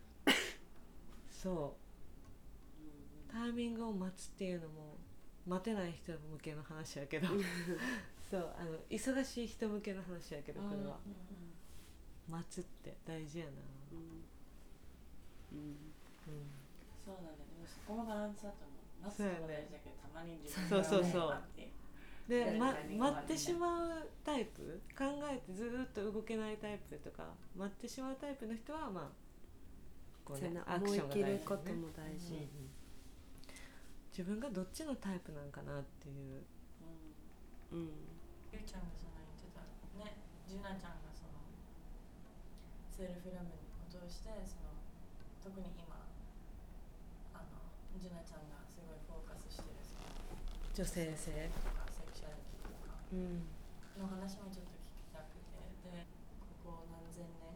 [1.30, 3.32] そう。
[3.32, 4.96] タイミングを待つっていうのも
[5.48, 7.28] 待てない人向けの話やけど。
[8.30, 10.98] そうあの忙しい人向けの話やけどこれは。
[12.28, 13.50] 待つって大事やな。
[13.92, 13.98] うん。
[15.58, 15.68] うん。
[15.68, 16.50] うん。
[17.04, 17.38] そうだね。
[17.56, 19.04] でもそこもバランスだと思う。
[19.04, 21.30] 待つのも大事だけどたまに自分そうそうそう。
[21.30, 21.72] 待って。
[22.28, 24.82] で、ま待ってしまうタイプ？
[24.96, 29.10] 考えてずーっと動けないタイプとか待ってしまうタイプの人はまあ
[30.22, 32.34] こうねアクションが大事、ね、思い切ることも大事。
[32.34, 32.77] うんうん
[34.18, 36.42] 自分がどっちのタイプなんかなっていう。
[37.70, 37.86] うん。
[37.86, 38.10] うん。
[38.50, 39.62] ゆうちゃんがその言ってた
[39.94, 41.38] ねじゅなちゃんがその
[42.90, 44.74] セルフラムを通してその
[45.38, 46.10] 特に今
[47.30, 51.54] あのじゅなちゃんがすごいフォーカスしてるその女性性。
[51.54, 52.98] とかセクシャリティとか。
[53.14, 53.46] うん。
[54.02, 55.62] の話もちょっと聞きたくて。
[55.94, 56.10] で
[56.66, 57.54] ここ何千年？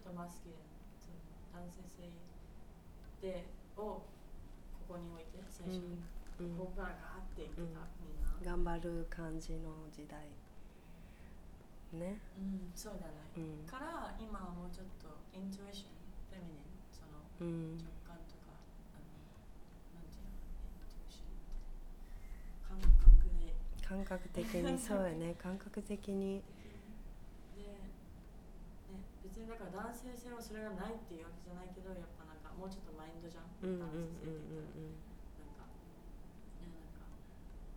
[0.00, 0.64] とマスキリン
[0.96, 1.20] その
[1.52, 2.08] 男性性
[3.20, 4.04] でを
[4.94, 5.98] ここに置いて最初に、
[6.38, 8.26] うんここからガーっていってた、うんみんな。
[8.42, 10.26] 頑張る感じの時代。
[11.94, 12.18] ね。
[12.38, 13.66] うんそうだね、うん。
[13.66, 15.98] から今はもうちょっとイントゥイション
[16.30, 17.78] フェミニンそのうん。
[17.78, 18.54] 直感とか
[18.94, 21.58] あのなんていうのイントゥイションって。
[22.66, 23.50] 感覚で。
[23.82, 24.78] 感覚的に。
[24.78, 25.34] そうやね。
[25.42, 26.38] 感覚的に。
[27.58, 27.90] で、ね、
[29.26, 32.13] 別にだから男性性はそれがないっていうわけじゃないけどやっぱ
[32.58, 34.08] もうちょっとマインドじゃん、なんかね
[36.60, 37.04] なんか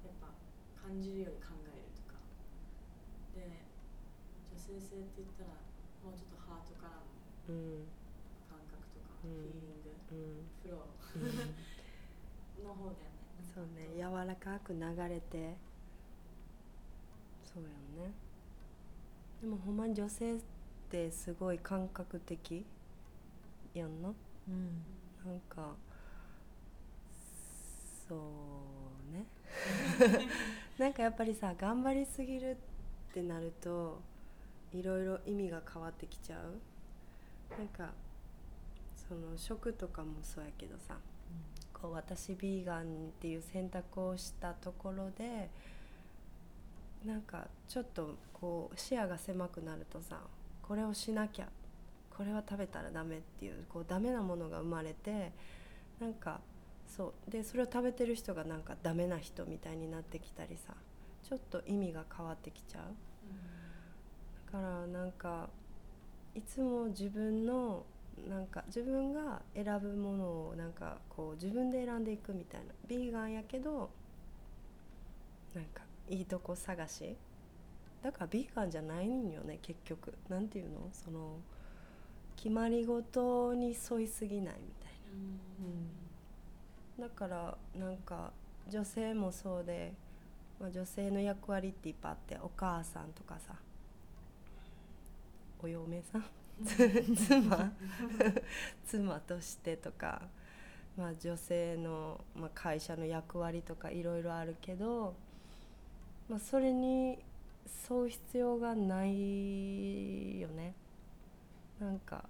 [0.06, 0.32] やっぱ
[0.80, 2.16] 感じるより考えるとか
[3.36, 3.68] で
[4.48, 5.60] 女性性って言ったら
[6.04, 7.84] もうちょっとハートからの
[8.48, 9.32] 感覚とか、うん。
[9.32, 10.48] フィーリングうん。
[10.63, 15.58] フロうんーの方だよねそうね柔らかく流れて。
[17.44, 17.72] そうやん
[18.08, 18.13] ね。
[19.42, 20.38] でもほんまに女性っ
[20.90, 22.66] てすごい感覚的
[23.74, 24.13] やんな
[24.48, 25.32] うん。
[25.32, 25.76] なんか
[28.08, 29.26] そうね。
[30.78, 32.58] なんかやっぱりさ頑張りすぎる
[33.10, 34.00] ってなると
[34.74, 36.60] いろいろ意味が変わってきちゃう。
[37.58, 37.94] なんか
[38.96, 40.98] その食とかもそうやけどさ
[41.74, 42.86] こう私ビーガンっ
[43.20, 45.50] ていう選択をしたところで
[47.06, 50.20] なんかちょっとこう視野が狭くなるとさ
[50.62, 51.48] これをしなきゃ
[52.18, 55.32] これは食べたらダメっていうこうダメなものが生まれて
[56.00, 56.40] なんか
[56.88, 60.74] そうでそれを食べてる人がなんかダメな人みたいになってきたりさ
[61.24, 62.84] ちょっと意味が変わってきちゃう。
[64.52, 65.50] だからなんか
[66.34, 67.84] いつも自分の
[68.30, 73.90] なんか自分が選ぶものをなんかこう自分で選んでいくみたいなビーガンやけど
[75.54, 77.16] なんかいいとこ探し。
[78.02, 80.14] だからビーガンじゃないんよね結局。
[80.30, 80.90] なんていうの？
[80.94, 81.38] その
[82.38, 84.91] 決まり事に沿いすぎないみたい
[87.00, 87.08] な。
[87.08, 88.32] だからなんか
[88.69, 89.93] 女性もそうで、
[90.60, 93.54] まあ、女性の役割っていっぱいあってお母さんとかさ
[95.62, 96.26] お嫁さん
[96.65, 97.71] 妻
[98.86, 100.23] 妻としてとか、
[100.97, 105.15] まあ、女性の、まあ、会社の役割とかいろいろあるけど、
[106.30, 107.19] まあ、それに
[107.89, 110.73] 沿う必要がないよね
[111.80, 112.24] なんか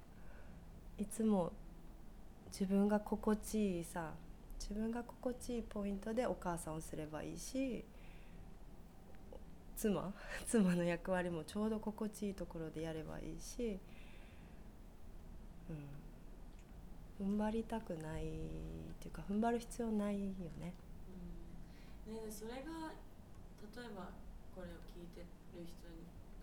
[0.98, 1.54] いつも
[2.48, 4.12] 自分が心地いいさ
[4.60, 7.86] 自分が心地いいポイントでお母さんをすればいいし
[9.76, 10.12] 妻
[10.48, 13.80] 妻の役割もちょうど心地いいところでやればいいし、
[17.20, 18.30] うん、踏ん張りたくないっ
[19.00, 20.30] ていうか踏ん張る必要ないよ
[20.60, 20.74] ね。
[22.08, 24.10] うんねでそれが例えば
[24.56, 25.28] これを聞いてる
[25.66, 25.88] 人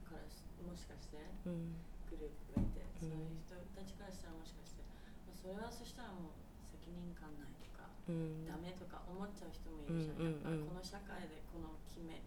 [0.09, 1.75] からしもしかしてうん
[2.11, 4.85] グループがいて、うんそういう人たちからしたらもしかして、
[5.27, 12.23] まあ、それはそしたらもう責任感ないとか、うんダメとか思っちゃう人もいるじゃん、やっぱこの社会でこの決め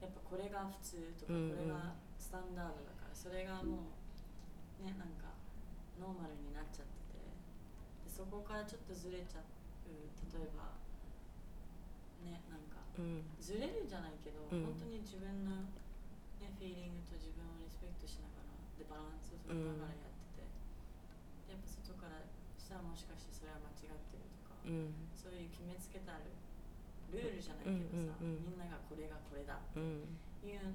[0.00, 3.92] やっぱこれが普通とか、これがスタンダードだからそれがも
[4.80, 5.36] うねなんか
[6.00, 9.48] ノーマルになっちゃっててでそこからちょっとずれちゃう
[10.32, 10.78] 例えば
[12.24, 13.24] ねなんかうん。
[13.40, 14.64] ずれるじゃないけど、うん。
[14.64, 15.68] 本当に自分の、
[16.38, 18.29] ね、フィーリングと自分をリスペクトしな
[18.90, 20.50] バランスを取りながらやってて、
[21.46, 22.26] でやっぱ外から
[22.58, 24.90] したらもしかしてそれは間違ってるとか、うん。
[25.14, 26.34] そういう決めつけたる
[27.14, 30.74] ルールじゃないけどさ、みんながこれがこれだってうんいう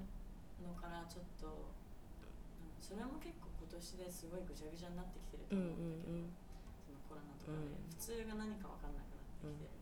[0.64, 2.80] のからちょっと、うん。
[2.80, 6.32] それも結構今年ですごいぐちゃぐちゃになってきてるとうん思うんだけど、うん
[6.80, 7.68] そのコロナとかで。
[7.68, 7.84] うん。
[7.92, 9.76] 普通が何か分かんなくなってきてる、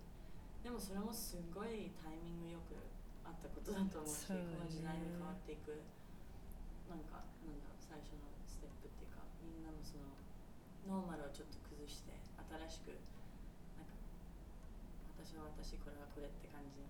[0.62, 2.78] でもそれもすごいタイミングよく
[3.26, 5.82] あったことだと思うしこの時代に変わっていく。
[6.88, 10.16] なんかなんだろう最初のステップっていうかみんなのその
[10.88, 12.96] ノーマルをちょっと崩して新しく
[13.78, 13.94] なんか
[15.20, 16.88] 私は私これはこれって感じに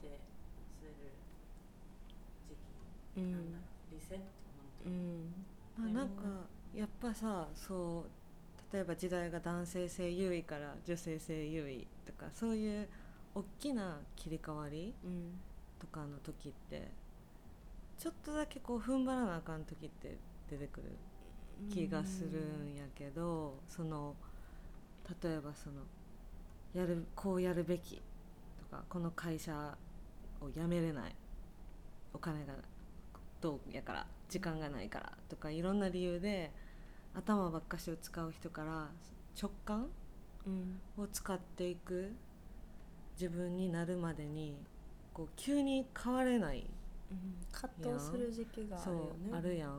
[0.00, 0.20] 立て
[0.80, 1.14] せる
[2.48, 3.94] 時期うんなんだろう。
[3.94, 4.24] リセット
[4.56, 5.46] 本当うに、ん
[5.76, 6.22] まあなんか
[6.74, 12.88] やっぱさそう例えば時代が男性性優位から女性性優位とかそういう
[13.34, 15.40] 大きな切り替わりうん。
[15.78, 16.90] とかの時って
[17.98, 20.16] ちょっとだけこう踏ん張らなあかん時って
[20.48, 20.96] 出てくる
[21.68, 24.14] 気がするんやけど、その
[25.22, 25.82] 例えばその
[26.74, 28.00] やるこうやるべき
[28.70, 29.76] とかこの会社
[30.40, 31.16] を辞めれない
[32.14, 32.54] お金が
[33.40, 36.52] どうやから時間がないからとかいろんな理由で
[37.14, 38.88] 頭ばっかしを使う人から
[39.40, 39.88] 直感
[40.46, 40.80] うん。
[40.96, 42.12] を使っていく
[43.20, 44.54] 自分になるまでに
[45.12, 46.77] こう急に変われないうん
[47.52, 49.30] 葛藤する時期があるよね。
[49.32, 49.70] あるやん、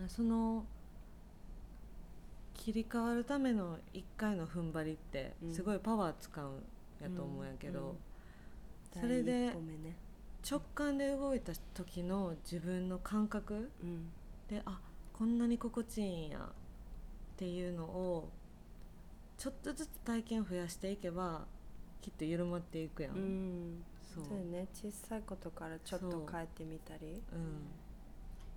[0.00, 0.08] うん。
[0.08, 0.64] その
[2.54, 5.54] 切り替わるための1回の踏ん張りってうん。
[5.54, 6.62] すごいパワー使うん
[7.02, 7.96] やと思うんやけど、うんうん
[8.98, 9.52] それで
[10.48, 14.08] 直感で動いた時の自分の感覚うん。
[14.48, 14.80] であ
[15.12, 16.42] こんなに心地いいんやっ
[17.36, 18.30] ていうのを
[19.36, 21.46] ちょっとずつ体験増やしていけば
[22.00, 23.82] きっと緩まっていくやん
[24.16, 24.66] そうそうよね。
[24.72, 27.20] 小さいことからちょっと変えてみたり。
[27.32, 27.68] うん。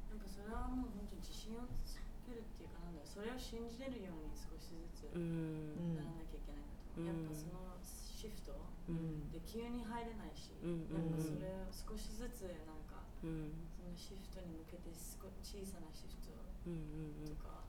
[0.07, 7.05] なんかそれはもう本当自信をつけるっていうかなんだろうそれを信じれるように少しずつうならなきゃいけないなと、うん。
[7.05, 8.55] やっぱそのシフト
[8.87, 9.27] うん。
[9.35, 10.87] で急に入れないし、うん。
[10.89, 13.51] やっぱうんそれを少しずつなんかうん。
[13.75, 16.31] そのシフトに向けて少小さなシフト
[16.67, 17.67] うんうんとか、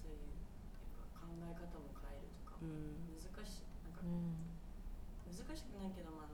[0.00, 3.16] そういうやっぱ考え方も変えるとか、うん。
[3.16, 3.68] 難しい。
[3.84, 4.36] なんかうん。
[5.28, 6.33] 難しくないけどまあな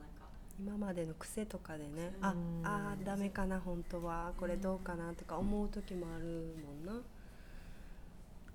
[0.63, 2.25] 今までの癖とかでね、うん。
[2.25, 4.31] ああーダメかな本当は。
[4.37, 6.99] これどうかなとか思う時もあるもんな、だ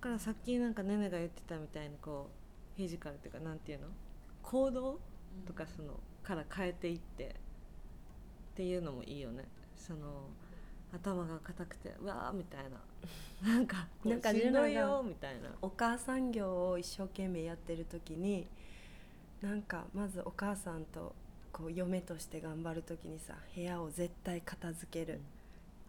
[0.00, 2.28] からさっきなんかねねが言ってたみたいにこ
[2.76, 3.88] うフィジカルっていうかなんていうの？
[4.42, 5.00] 行動
[5.44, 7.28] とかそのから変えていってっ
[8.54, 9.44] ていうのもいいよね。
[9.76, 10.28] その
[10.94, 13.50] 頭が硬くてうわーみたいな。
[13.52, 15.50] なんか なんかしんどいよみたいな。
[15.60, 18.46] お母さん業を一生懸命やってる時に
[19.42, 21.12] なんかまずお母さんと
[21.56, 25.22] こう嫁として頑張る時にさ部屋を絶対片付ける、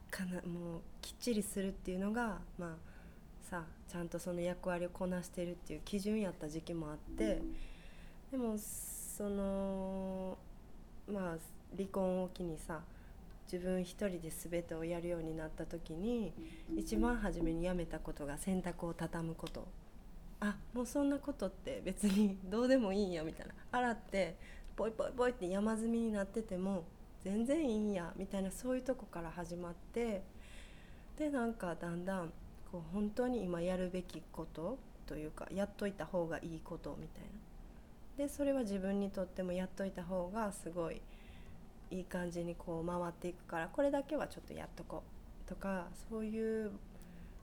[0.10, 2.70] かなもうきっちりするっていうのがまあ
[3.42, 7.42] さちゃんとその役割をこなしてるっていう基準やった時期もあって
[8.32, 10.38] でもその
[11.12, 11.38] まあ
[11.76, 12.80] 離婚を機にさ
[13.52, 16.32] 自分一人で全てをやるようになった時に
[16.78, 19.68] 一番初めにやめたことが洗濯を畳むこと。
[20.40, 23.54] あもうそんなことって別にどうでもいいんやみたいな。
[23.72, 24.36] 洗って
[24.78, 26.84] ポイポイポイって山積みになってても
[27.24, 30.22] 全然いいんやみたいなそういうとこから始まって
[31.18, 32.32] でなんかだんだん
[32.72, 37.30] こう本当に今やるべきことというかやっといた方がいいことみたいな。
[38.18, 41.02] でそれは自分にとってもやっといた方がすごい
[41.92, 45.04] いい感じにこう回っていくからこれだけはちょっとやっとこ
[45.46, 46.72] うとかそういう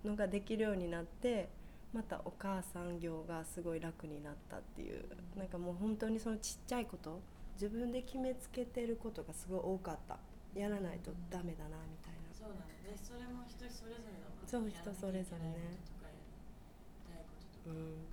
[0.05, 1.49] のができるようになって
[1.95, 5.05] またお母さん業がすごい楽になったっていう。
[5.39, 7.21] なんかもう本当にそのちっちゃいこと
[7.55, 10.19] 自分で決めつけてることがすごい多かった。
[10.59, 12.35] やらないとダメだなみたいな。
[12.35, 12.75] そうだね。
[12.83, 15.55] でそれも人それぞれだもんねそう人それぞれね。
[15.55, 16.51] やらなきゃいけないことと
[16.99, 18.11] かやりたいこととか、うんね。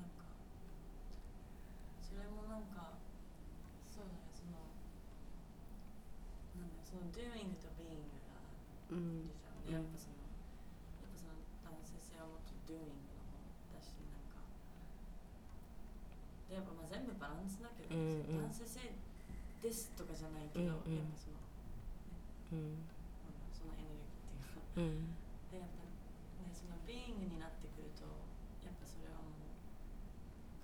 [0.00, 0.24] なんか
[2.00, 2.96] それもなんか
[3.92, 4.32] そうだね。
[4.32, 4.56] その
[6.56, 9.28] なんだその doing と being がうん。
[9.28, 10.20] いるじゃん、でやっぱその
[11.00, 14.42] やっぱその男性性はもっと doing の方だしなんか
[16.50, 18.48] でやっぱまあ全部バランスだけど、うんうん。
[18.48, 18.90] 男性性
[19.60, 20.96] ですとかじゃないけど、うんうん。
[20.96, 21.38] やっぱその
[22.52, 22.88] うん
[23.52, 24.64] そのエネルギーっていうか。
[24.76, 25.14] うん。
[25.52, 28.08] でやっぱねそのビーイングになってくると
[28.64, 29.54] やっぱそれはもう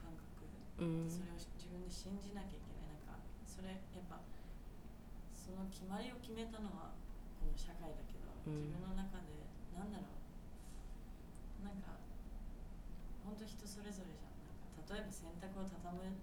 [0.01, 0.49] 感覚
[0.81, 1.13] うん。
[1.13, 2.97] それを自分で信じなきゃいけない。
[2.97, 4.21] なんかそれやっぱ
[5.37, 6.93] その決まりを決めたのは
[7.41, 8.73] この社会だけど、うん。
[8.73, 11.99] 自分の中でなんだろうなんか
[13.23, 16.17] 本当人それぞれじゃんなんか例えば洗濯を畳む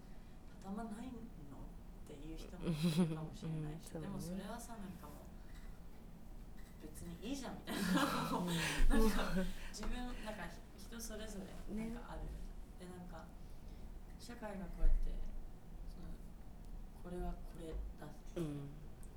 [0.65, 1.21] 畳まないの？
[1.21, 4.01] っていう人もいるかもしれないし、うん。
[4.01, 5.29] でもそれはさなんかもう
[6.81, 8.01] 別にいいじゃんみたいな
[8.97, 9.93] なんか自分
[10.25, 12.25] なんか人それぞれなんかある、
[12.81, 13.29] でなんか
[14.17, 15.13] 社会がこうやって
[15.85, 16.09] その
[17.05, 17.69] これはこれ
[18.01, 18.09] だ。
[18.09, 18.73] うん。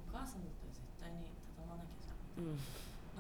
[0.09, 2.61] お母さんだったら絶対に畳まなきゃじゃんみたいうん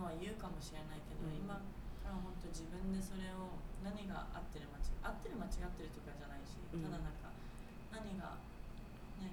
[0.00, 1.36] なのは言うかもしれないけど、うん。
[1.36, 1.60] 今
[2.00, 6.84] から本当自分でそれを何が合ってる間違合ってる間違ってるとかじゃないし、うん。
[6.84, 7.17] ただなんか
[7.92, 8.36] 何が
[9.20, 9.32] ね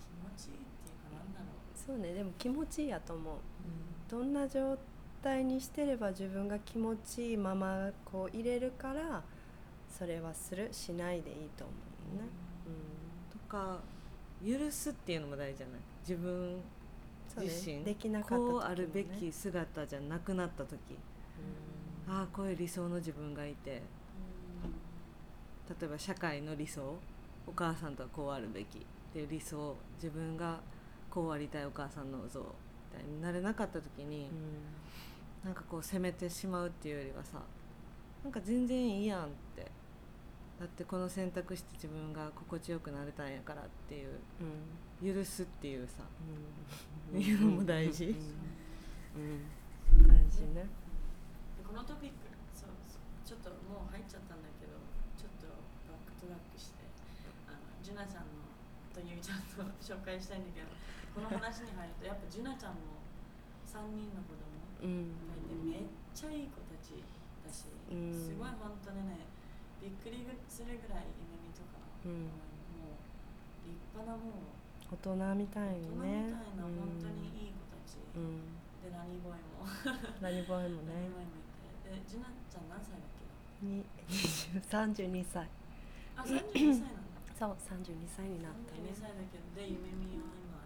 [0.00, 3.34] 気持ちいいっていうかなんだろう、そうねでも気持ちいいやと思う。
[4.10, 4.78] どんな状
[5.22, 9.22] 態にしてれば自分が気持ちいいままこう入れるから
[9.90, 11.72] それはするしないでいいと思
[12.14, 12.28] うね、
[13.32, 13.80] とか
[14.46, 15.80] 許すっていうのも大事じゃない？
[16.02, 16.60] 自分
[17.40, 17.82] 自身。
[17.82, 18.52] できなかった時もね。
[18.52, 20.78] こうあるべき姿じゃなくなった時。
[22.08, 23.82] ああこういう理想の自分がいて。
[25.68, 26.96] 例えば社会の理想
[27.46, 28.78] お母さんとはこうあるべき。
[28.78, 28.82] っ
[29.12, 30.60] ていう理想自分が
[31.08, 32.46] こうありたいお母さんの像み
[32.98, 34.28] たいになれなかった時に、
[35.42, 37.40] なんかこう責めてしまうっていうよりはさ
[38.22, 39.70] なんか全然いいやんって。
[40.58, 45.14] だってこの選択して自分が心地よくなれたんやからっていううん。
[45.14, 46.02] 許すっていうさ
[47.12, 47.20] うん。
[47.20, 48.06] いうのも大事。
[48.06, 48.08] う
[49.20, 50.00] ん。
[50.00, 50.08] うん。
[50.08, 50.64] 大事ね。
[51.60, 54.80] でこのトピックそうそうちょっともう入っちゃったんだけど
[55.12, 55.44] ちょっと
[55.92, 56.88] バックトラックして
[57.48, 58.50] あのジュナちゃんの
[58.90, 60.74] というちゃんと紹介したいんだけど
[61.14, 62.98] この話に入るとやっぱジュナちゃんも
[63.70, 64.50] 3人の子供
[64.82, 69.22] うんがいてめっちゃいい子たちだたし、うんすごい本当にね。
[69.78, 72.26] びっくりするぐらい夢見とか、うん。
[72.74, 74.50] もう立派なもう
[74.90, 76.34] 大人みたいにね。
[76.34, 78.50] 大人みたいな本当にいい子たち、うん。
[78.82, 79.62] でラニーボーイも
[80.18, 80.90] 何ボーイもね。
[80.90, 81.46] ラニーボーイもい
[81.86, 81.94] て。
[81.94, 83.70] でジュナちゃん何歳だっけ？
[83.70, 83.86] に
[84.66, 85.46] 32歳
[86.18, 87.05] あ32歳なんだ
[87.36, 90.56] そう32歳になった32ね歳だけどで夢見は今。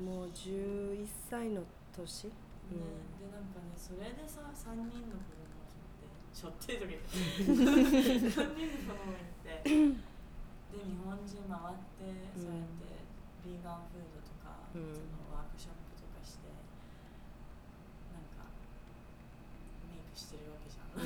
[0.00, 1.62] もう11歳の
[1.92, 2.32] 年？
[2.72, 2.80] ね、
[3.20, 7.12] でなんかねそれでさ3人の子供を背負って背負ってとか言って
[7.44, 13.04] 3人の子供がいて で日本中回ってそうやって
[13.44, 14.96] ビーガンフードとか、うん。
[14.96, 16.48] そのワークショップとかして
[18.16, 18.48] なんか
[19.92, 21.04] メイクしてるわけじゃん、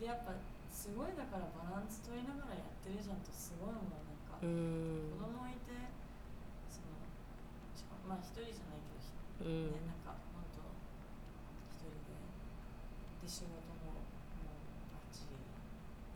[0.00, 0.32] でやっぱ
[0.72, 3.97] すごいだからバランス取りながらやってるじゃんとすごいもう
[4.38, 5.74] 子供いて
[6.70, 6.94] その
[7.74, 9.10] しかもまあ一人じゃないけどひ
[9.42, 9.74] うん。
[9.74, 10.62] ね、なんか本当
[11.74, 12.14] 一人で
[13.18, 14.06] で仕事ももう
[14.94, 15.42] バッチリ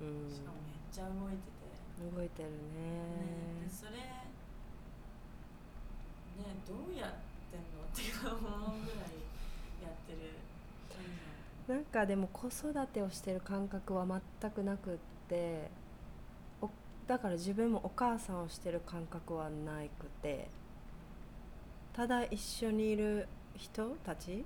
[0.07, 1.67] うんしかもめっちゃ動いてて、
[2.15, 4.31] 動いてるね、ねでそれね
[6.63, 9.19] どうやってんのって思うぐらい
[9.83, 10.39] やってる。
[11.67, 15.71] なんかでも子育てをしてる感覚は全くなくって。
[15.79, 15.82] お
[17.07, 20.49] だから自分もお母さんをしてる感覚はなくて
[21.93, 24.45] ただ一緒にいる人たち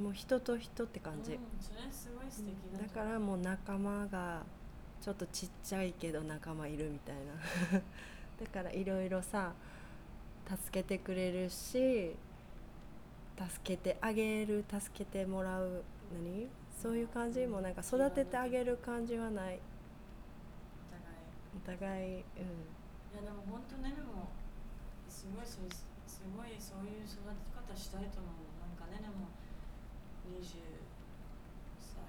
[0.00, 4.42] もう人と人って感じ、うん、それすごい素敵だとだからもう仲間が
[5.02, 7.16] ちょっとちっちゃいけど仲間いるみたい
[7.72, 7.80] な。
[8.40, 9.52] だからいろいろさ
[10.48, 12.14] 助けてくれるし
[13.36, 15.82] 助けてあげる助けてもらう
[16.12, 16.48] 何？
[16.80, 17.46] そういう感じ？
[17.46, 19.58] もなんか育ててあげる感じはない
[21.56, 22.70] お互いうん。
[23.10, 24.30] いやでも本当ねでも
[25.10, 25.70] すごいそれ
[26.06, 28.46] すごいそういう育て方したいと思う。
[28.62, 29.34] なんかねでも
[30.30, 30.46] 20
[31.80, 32.06] 歳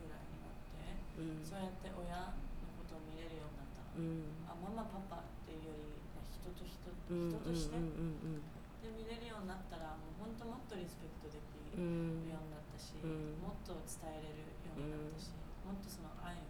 [0.00, 0.80] ぐらいになって、
[1.20, 1.44] うん。
[1.44, 2.38] そうやって親の
[2.80, 4.48] ことを見れるようになったの、うん。
[4.48, 8.40] あママパパっていうよりまあ人と人うん人として、うん
[8.78, 13.42] で見れるようになったらもう本当もっとリスペクトできるようになったし、うん。
[13.42, 15.34] もっと伝えれるようになったし、
[15.66, 16.46] もっとその愛を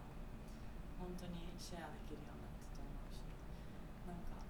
[1.01, 3.25] 本当にシェアできるようになったと思うし
[4.05, 4.45] なんか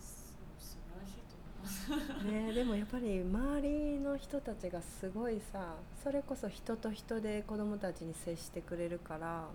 [0.00, 1.77] す素晴らしいと思います。
[2.24, 9.48] ね、でもやっぱり周りの人たちがすごいさそれこそ人と人で子供たちに接してくれるから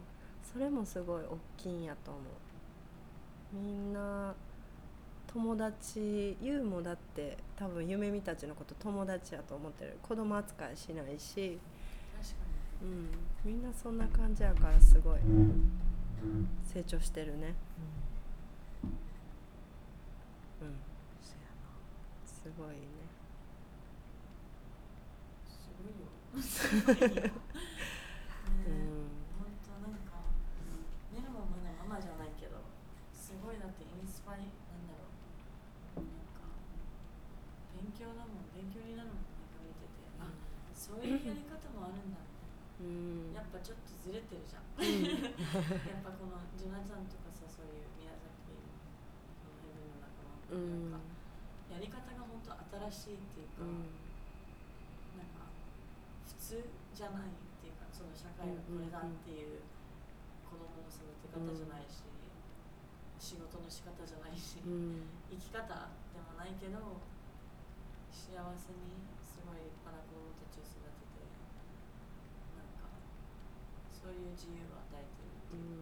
[0.52, 2.24] それもすごい大きいんやと思う。
[3.54, 4.34] みんな
[5.28, 9.98] 友達ユウもだって多分夢見たちのこと友達やと思ってる。
[10.02, 11.60] 子供扱いしないし、
[12.16, 12.36] 確か
[12.84, 12.90] に。
[12.90, 13.10] うん、
[13.44, 15.20] みんなそんな感じやからすごい。
[16.66, 17.56] 成長してるね。
[20.62, 20.70] うん
[21.22, 21.42] そや
[22.44, 23.08] すごいね。
[25.48, 26.12] すごいよ。
[26.44, 27.24] すごいよ。
[27.24, 27.32] ね
[28.68, 29.08] うん。
[29.40, 30.28] 本当なんか
[31.16, 32.60] ねるもまだママじゃないけど
[33.16, 35.08] すごいだってインスパイなんだろ
[36.04, 36.04] う。
[36.04, 36.44] なんか
[37.80, 38.52] 勉強だもん。
[38.52, 40.04] 勉強になるもんなんか見てて。
[40.20, 40.28] あ
[40.76, 42.44] そういうやり方もあるんだみた
[42.84, 43.34] いうん。
[43.34, 44.68] なやっぱちょっとずれてるじゃん。
[44.84, 50.20] やっぱこのジュナちゃんとかさそういう宮崎のヘブンの仲
[50.52, 51.00] 間うんなん。
[51.00, 51.13] か
[52.94, 53.90] しいっていうか、うん。
[55.18, 55.50] なんか
[56.30, 56.62] 普通
[56.94, 59.66] じゃないっていうかその社会がこれだっていう
[60.46, 62.06] 子供の育て方じゃないし、
[63.18, 65.10] 仕事の仕方じゃないし、うん。
[65.34, 65.66] 生き方
[66.14, 67.02] でもないけど
[68.14, 71.26] 幸せにすごい立派な子供たちを育てて
[72.54, 72.94] なんか
[73.90, 75.82] そういう自由を与えてるっていう、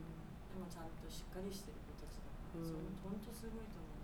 [0.55, 2.71] でもちゃんとしっかりしてる子たちだから、うん。
[2.71, 4.00] それ本当すごいと思う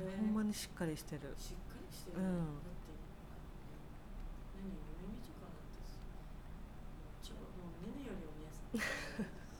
[0.00, 1.34] なんかこれほんまにしっかりしてる。
[1.36, 2.62] しっかりしてる、うん。
[2.62, 2.92] だって
[4.54, 5.98] 何夢見とかだってさ
[7.22, 8.70] ちょもうねねよりお姉さん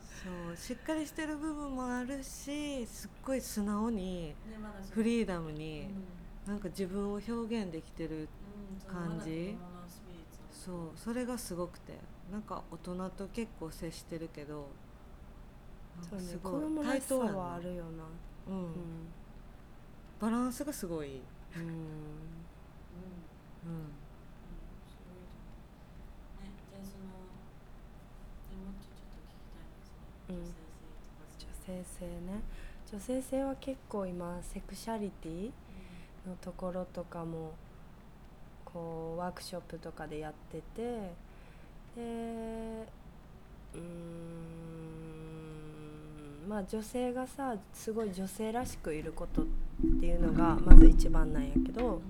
[0.09, 4.35] そうしっかりしてる部分もあるしすっごい素直に
[4.89, 5.55] フリーダムうん。
[5.55, 5.89] に
[6.45, 8.29] なんか自分を表現できてる
[8.87, 9.57] 感じ。
[10.51, 11.93] そうそれがすごくて
[12.31, 14.69] なんか大人と結構接してるけど
[16.19, 18.03] すごい子供らしさ対等はあるよな。
[18.47, 18.63] うん。
[18.63, 18.73] うん
[20.21, 21.21] バランスがすごい、
[21.55, 21.61] うん。
[21.63, 21.67] うん。
[30.29, 30.53] うん。
[31.39, 32.41] 女性性ね
[32.91, 35.51] 女性性は結構今セクシャリティ
[36.27, 37.53] のところとかも
[38.65, 41.13] こうワークショップとかでやってて
[41.95, 42.01] で
[43.75, 45.30] うーん
[46.47, 49.45] まあ女性がさすごい女性らしくいることっ
[49.99, 52.01] ていうのがまず一番なんやけど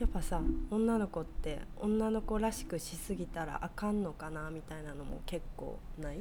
[0.00, 0.40] やっぱさ
[0.70, 6.18] 女の子って女の子らしくしすぎたらあかんのかなみたいなのも結構ない？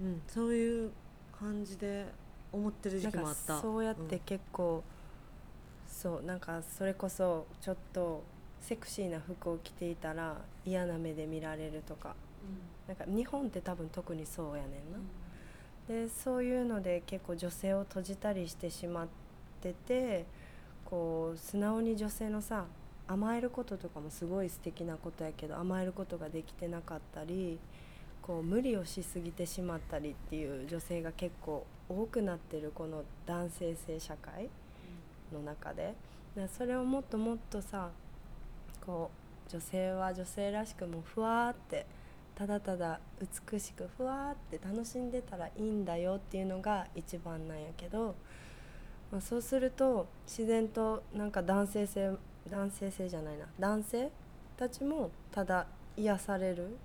[0.00, 0.90] うん、そういう
[1.38, 2.06] 感じで
[2.52, 3.60] 思ってる時期もあった。
[3.60, 4.82] そうやって結構、
[5.86, 8.22] そうなんかそれこそちょっと
[8.60, 12.14] セクシーな服を着ていたら嫌な目で見られるとか。
[12.86, 14.98] なんか日本って多分特にそうやねんな。
[15.88, 19.06] でそういうので結構女性を閉じたりしてしまっ
[19.60, 20.26] てて
[20.84, 22.64] こう素直に女性のさ
[23.08, 27.58] 甘えることとかもすごい素敵なことやけど甘えることができてなかったり
[28.20, 34.48] こう無理をしすぎてしまったりっていう女性が結構多くなってるこの男性性社会
[35.32, 35.94] の中で。
[36.54, 37.88] それをもっともっとさ
[38.84, 39.10] こ
[39.48, 41.86] う女性は女性らしくもうふわーって
[42.36, 43.00] ただただ
[43.50, 48.14] 美しくふわって楽しんでたらいいんだよっていうのが一番なんやけど、
[49.10, 52.10] まあ、そうすると自然となんか男性性
[52.50, 53.46] 男性性じゃないな。
[53.58, 54.10] 男性
[54.56, 55.66] たちもただ
[55.96, 56.76] 癒される。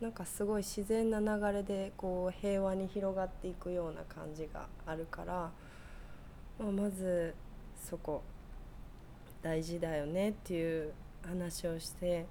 [0.00, 5.50] なんかすごい自然な流れでこう平和に広がっていくような感じがあるから、
[6.58, 7.34] まあ、まず
[7.82, 8.22] そこ
[9.40, 10.92] 大事だよねっていう
[11.26, 12.26] 話をして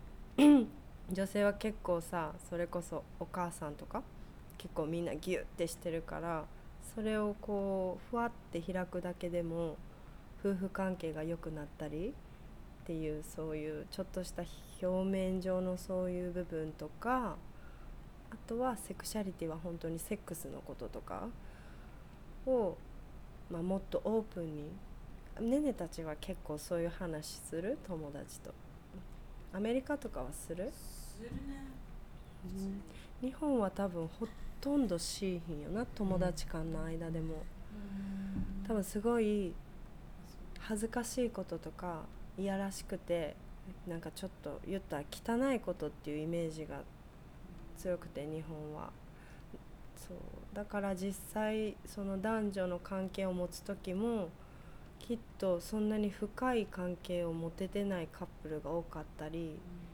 [1.12, 4.01] 女性は結構さそれこそお母さんとか
[4.58, 6.45] 結構みんなギュッてしてるから
[6.95, 9.78] それをこうふわって開くだけでも
[10.43, 12.14] 夫婦関係が良くなったり
[12.84, 14.43] っていうそういうちょっとした
[14.82, 17.36] 表面上のそういう部分とか
[18.32, 21.28] あとはセクシャリティは本当にセックスのこととか
[22.45, 22.76] を、
[23.49, 24.72] まあ、もっとオープンに
[25.41, 27.78] ねねたちは結構そういう話する？
[27.88, 28.53] 友達と。
[29.53, 30.72] アメリカとかはする？
[31.16, 31.66] するね
[33.22, 34.28] 日本は多分ほ
[34.61, 37.43] とんどしいひんよな友達間の間でも、
[38.68, 39.53] 多分すごい
[40.59, 42.01] 恥ずかしいこととか
[42.38, 43.36] いやらしくて
[43.88, 46.82] なんかちょっと言ったら汚いことっていうイメージが
[47.78, 48.89] 強くて日本は。
[49.95, 50.18] そう
[50.53, 54.30] だから実際その男女の関係を持つ時も
[54.99, 59.85] きっとそんなに深い関係を持ててないカップルが多かったりそう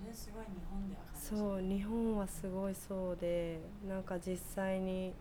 [0.00, 5.12] それすごい日本ではそう日本はすごいそうでなんか実際に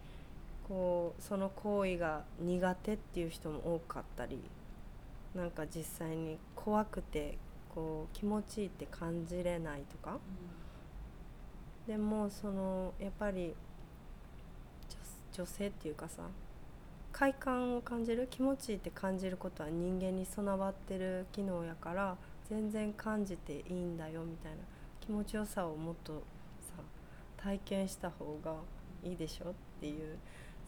[0.68, 4.40] こうその行為が苦手っていう人も多かったり
[5.36, 7.38] なんか実際に怖くて
[7.74, 10.20] こう気持ちいいって感じれないとか。
[11.88, 13.54] でもそのやっぱり
[14.90, 16.24] 女女性っていうかさ
[17.12, 22.16] 快感を感じる気持ちいいって感じることは人間に備わってる機能やから
[22.54, 24.60] 全然感じていいんだよみたいな
[25.02, 26.22] 気持ちよさをもっと
[26.62, 26.84] さ
[27.36, 28.54] 体験した方が
[29.04, 30.20] いいでしょっていう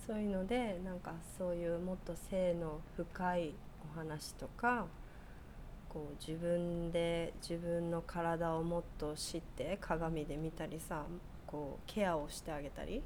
[0.07, 3.53] そういうのでなんかそういうもっと性の深い
[3.93, 4.87] お話とか
[5.87, 11.03] こう自分で自分の体をもっと知って鏡で見たりさ
[11.45, 13.03] こうケアをしてあげたり。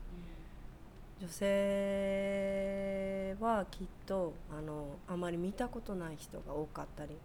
[1.22, 7.18] 女性はきっとあのあまり見たことない人が多かったり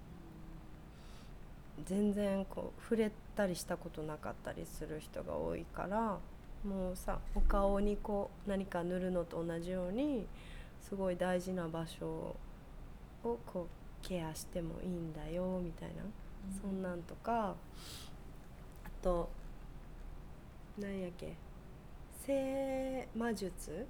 [1.86, 6.18] 全然こう触れたりしたことなかったりする人が多いから
[6.64, 10.26] もうさお顔にこう何か塗るのと同じように
[10.80, 12.36] すごい大事な場所を
[13.22, 16.02] こうケアしてもいいんだよみたいな、
[16.60, 17.54] そんなんとか
[18.84, 19.30] あと
[20.78, 21.34] 何やっけ
[22.26, 23.86] 性魔術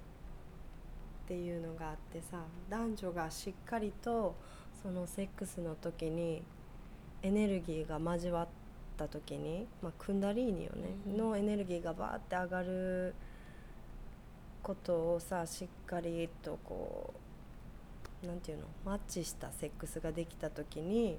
[1.25, 2.37] っていうのがあってさ
[2.69, 4.35] 男女がしっかりと
[4.81, 6.43] そのセックスの時に
[7.25, 8.47] エネルギーが交わっ
[8.97, 11.17] た時に、まあ、クンダリーニよね、うん。
[11.17, 13.15] のエネルギーがバーって上がる
[14.61, 17.13] ことをさしっかりとこ
[18.23, 18.65] うなんていうの？
[18.85, 21.17] マッチしたセックスができた時に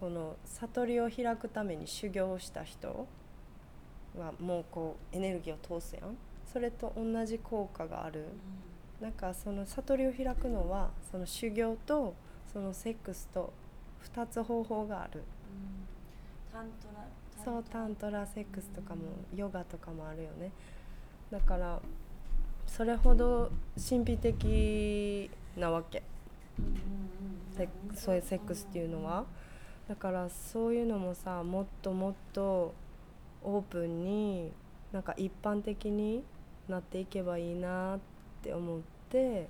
[0.00, 3.06] この悟りを開くために修行をした人
[4.18, 6.16] はもうこうエネルギーを通すやん。
[6.50, 8.24] それと同じ効果がある。
[9.00, 12.14] なんかその悟りを開くのはその修行と
[12.52, 13.52] そのセックスと
[14.12, 15.22] 2つ方法がある。
[16.52, 17.04] タントラ
[17.44, 19.02] そうタントラセックスとかも
[19.34, 20.50] ヨガとかもあるよね。
[21.30, 21.80] だから
[22.66, 26.02] それほど神秘的なわけ。
[27.56, 29.24] セそういうセックスっていうのは。
[29.88, 32.72] だからそういうのもさもっともっと
[33.42, 34.52] オープンに
[34.92, 36.24] なんか一般的に
[36.68, 37.98] なっていけばいいなっ
[38.42, 38.80] て思っ
[39.10, 39.48] て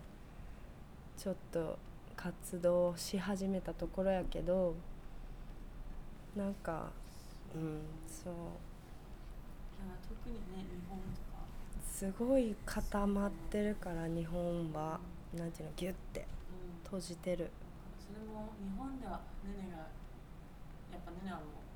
[1.17, 1.79] ちょっと
[2.17, 4.75] 活動し始めたところやけど
[6.37, 6.91] なんか
[7.55, 7.81] うん。
[8.09, 8.35] そう。
[10.03, 11.47] 特にね日本とか。
[11.87, 14.99] すごい固まってるから日本は。
[15.35, 16.27] なんていうのギュッて。
[16.51, 16.83] うん。
[16.83, 17.51] 閉じてる。
[17.99, 19.79] そそれも日本ではネネが
[20.91, 21.67] やっぱネネはもう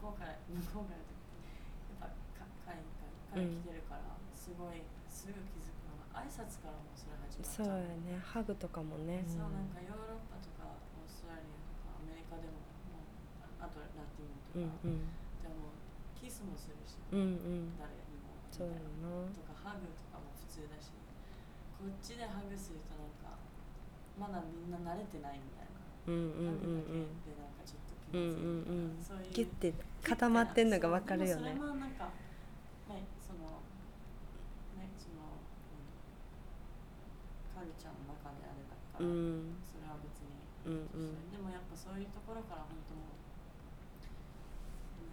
[0.00, 6.88] 向こうから向こうからやっぱか海外から来てるから、すごいすぐ気づくのが挨拶からも
[7.42, 7.74] そうや
[8.04, 8.18] ね。
[8.22, 9.24] ハグとかもね。
[9.26, 12.60] そうなんかヨーロッパとかオーストラリアとかアメリカでも
[12.92, 13.86] もうああとラ
[14.16, 15.08] ティンとか、うんうん。
[15.40, 15.74] でも
[16.16, 17.78] キスもするし、うんうん。
[17.80, 18.34] 誰にも。
[18.52, 19.28] そいうなやな。
[19.32, 20.90] とかハグとかも普通だし
[21.80, 23.36] こっちでハグするとなんか
[24.18, 27.08] まだみんな慣れてないみたいな、うんうんうんうん。
[27.08, 29.00] ハグだけでなんかちょっと気うんうんうん。
[29.00, 29.32] まずいみたいなそういう。
[29.32, 29.72] ギュッて
[30.04, 31.56] 固まってんのがわかるよね。
[31.56, 32.12] そなんか
[32.90, 33.62] ねその
[34.76, 35.38] ねそのう
[35.78, 35.86] ん
[37.54, 39.56] カルチャーの中であれだから、うん。
[39.64, 40.36] それは別に
[40.66, 41.30] うんうん。
[41.32, 41.98] でもやっぱそう。
[41.98, 43.00] いうところから本当も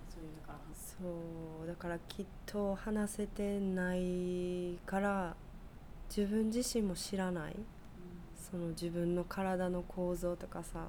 [0.10, 5.36] そういうだからそうだからきっと話せてないから
[6.10, 7.56] 自分自身も知らない。
[8.36, 10.88] その自分の体の構造とかさ。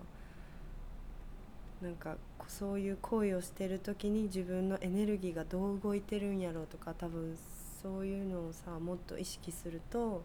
[1.83, 2.17] なんか
[2.49, 7.37] そういう行為をしてる時に自分のエネルギーがどう動いてるんやろうとか多分
[7.81, 10.25] そういうのをさもっと意識すると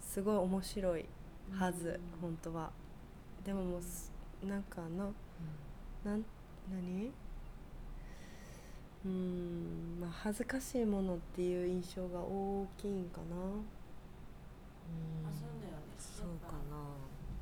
[0.00, 1.04] すごい面白い
[1.52, 2.70] はず、本当は。
[3.44, 4.10] でももうす
[4.42, 5.10] なんかな
[6.04, 6.24] なん
[6.70, 7.12] 何？
[9.04, 13.36] うーんまあ恥ずかしいものっていう印象が大きいんかな。
[15.26, 15.98] あそうだよね。
[15.98, 16.78] そうかな。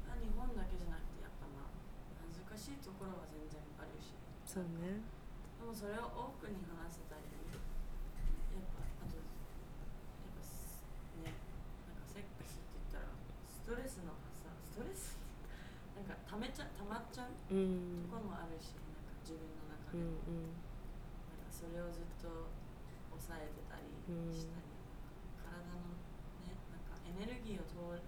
[0.08, 1.72] あ日本だけじゃなくてやっぱまあ
[2.24, 4.16] 恥ずかしいところは全然あるし。
[4.44, 5.04] そうね。
[5.60, 7.60] でもそれを多くに話せたりやっ
[8.72, 10.80] ぱあとやっぱす
[11.20, 11.36] ね
[11.84, 13.12] なんかセックスって言ったら
[13.52, 15.14] ストレスの発散ストレス？
[15.94, 17.30] なんかためちゃたまっちゃう？
[17.46, 18.10] とうん。
[18.10, 20.50] ころもあるしなんか自分の中うでも、ん。
[21.30, 22.50] なんかそれをずっと
[23.14, 23.86] 抑えてたり
[24.34, 24.66] したり、
[25.38, 25.94] 体の
[26.50, 28.02] ねなんかエネルギーを通る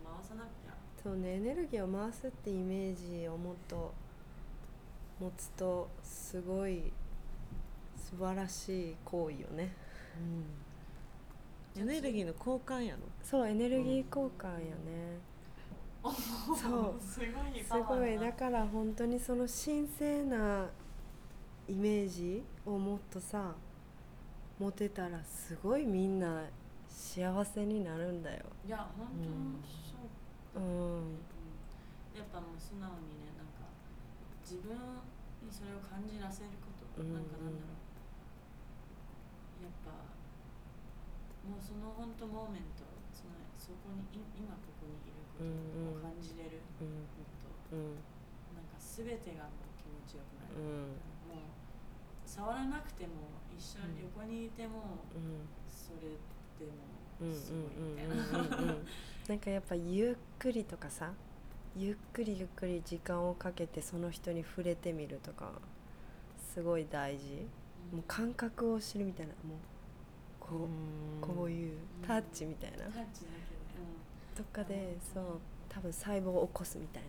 [0.00, 0.72] 回さなきゃ。
[1.04, 3.92] そうねエネルギーを回すってイメージをもっと
[5.20, 6.92] 持つとすごい
[7.96, 9.74] 素晴らしい行為よね
[11.78, 15.18] エネルギーの交換やろそうエネルギー交換やね、
[16.02, 17.00] そう。
[17.02, 18.16] すごいすごい。
[18.16, 20.68] なだから本当にその神聖な
[21.68, 23.54] イメージをもっとさ
[24.58, 26.44] 持てたらすごいみんな
[26.88, 28.44] 幸せになるんだよ。
[28.66, 29.30] いや本当にう。
[29.30, 29.62] ん。
[30.54, 30.64] そうう
[31.00, 31.18] ん。
[32.16, 33.68] やっぱもう素直にねなんか
[34.42, 37.12] 自分にそれを感じらせること、うん。
[37.12, 37.66] なんかなんだろ
[39.60, 39.90] うやっぱ
[41.46, 42.82] もうその本当モーメント
[43.14, 44.02] そのそこに
[44.34, 46.60] 今ここにいることを感じれる。
[46.80, 47.06] うんの
[47.40, 47.98] と、うん
[48.54, 51.48] なんか全てがもう気持ちよくなる、うんもう
[52.24, 53.12] 触らなくても
[53.56, 56.18] 一緒に横にいても、うんそれ
[56.58, 58.14] でもすごいみたいな、
[59.28, 61.12] なんかやっぱゆっくりとかさ
[61.76, 65.52] ゆっくりゆっくり時間をかけてその人に触れてみるとか
[66.54, 67.46] すごい大事。
[67.92, 69.58] もう感覚を知るみたいなもう
[70.48, 72.78] こうこうういうタッチみたいな。
[72.84, 74.44] タッチだけで、うん。
[74.44, 75.24] とかでそう
[75.68, 77.08] 多分細胞を起こすみたいな。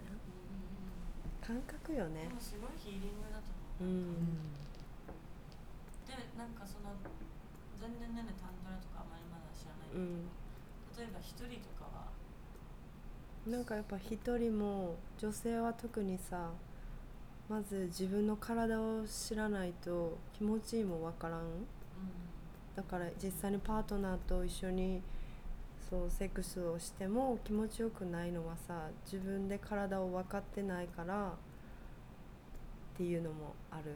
[1.45, 2.23] 感覚よね。
[2.27, 3.43] でもすごいヒーリングだと
[3.79, 4.15] う思う、ん。
[6.05, 6.91] でなんかその
[7.79, 10.27] 全然ねタンドラとかあまりまだ知らないけど、うん。
[10.97, 12.07] 例えば一人とかは。
[13.47, 16.49] なんかやっぱ一人も女性は特にさ
[17.47, 21.43] まず自分の体を知らないと気持ちいいもわからんう
[22.77, 25.01] だから実際にパートナーと一緒に
[25.89, 31.31] そうセックスをしても気持ちよくないのはさ自分で体を分かってないからっ
[32.95, 33.95] ていうのもある。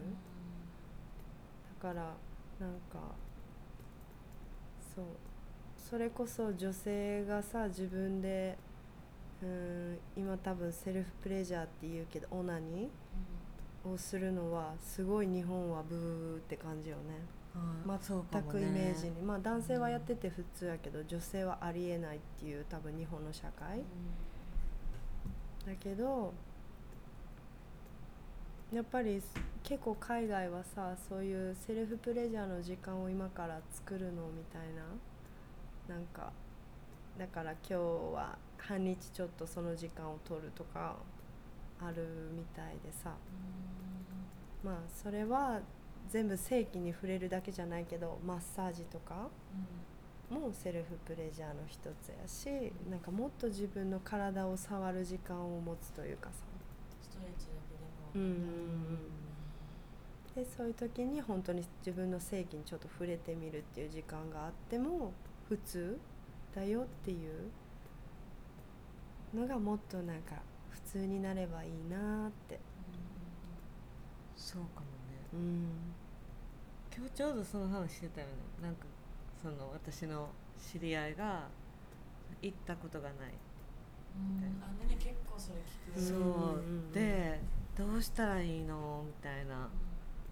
[1.84, 2.01] だから
[2.59, 3.13] なんか
[4.95, 5.05] そう
[5.77, 8.57] それこそ女性がさ自分で
[9.43, 17.41] うん今多分セルフプレジャーって言うけどオナニーをするのはすごい日本はブーって感じよね。
[17.54, 23.84] 全くイメージに、まあ男性はやってて普通やけど女性はありえないっていう多分日本の社会。
[25.66, 26.34] だけど
[28.72, 29.22] やっぱり
[29.64, 34.62] 結構海外はさそういうセルフプレジャーの時間を今から作るのみたい
[35.88, 36.32] ななんか
[37.20, 40.95] だから今日は半日ちょっとその時間を取るとか
[41.80, 43.12] あるみたいでさ。
[44.64, 45.60] まあそれは
[46.12, 49.30] 全部性器に触れるだけじゃないけどマッサージとか
[50.30, 56.43] もセルフプレジャーの一つやしなんかもっと自分の体を触る時間を持つというかさ。
[57.01, 59.22] ストレッチだけでも、うんうんうん
[60.36, 65.12] でそういう時に本当に自分の性器にちょっと触れてみるっていう時間があっても
[65.49, 65.99] 普通
[66.55, 67.49] だよっていう
[69.38, 70.36] のがもっとなんか
[70.70, 72.59] 普通になればいいなって。
[74.38, 74.88] そうかもね。
[75.34, 75.66] うん
[76.96, 78.34] 今日ちょうどその話してたよね。
[78.62, 78.86] なんか
[79.42, 81.48] その私の知り合いが
[82.42, 83.34] 行ったことがない、
[84.16, 84.62] うん。
[84.62, 86.18] あねね結構それ聞くうんそう。
[86.18, 87.39] うんうんで
[87.78, 89.04] どうしたらいいの？
[89.08, 89.70] みたいな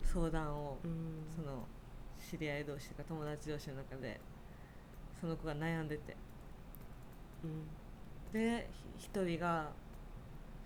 [0.03, 1.23] 相談を、うん。
[1.33, 1.65] その
[2.19, 4.19] 知り合い同士とか友達同士の中で
[5.21, 6.15] その子が悩んでて。
[7.43, 7.67] うん。
[8.33, 9.71] でひ一人が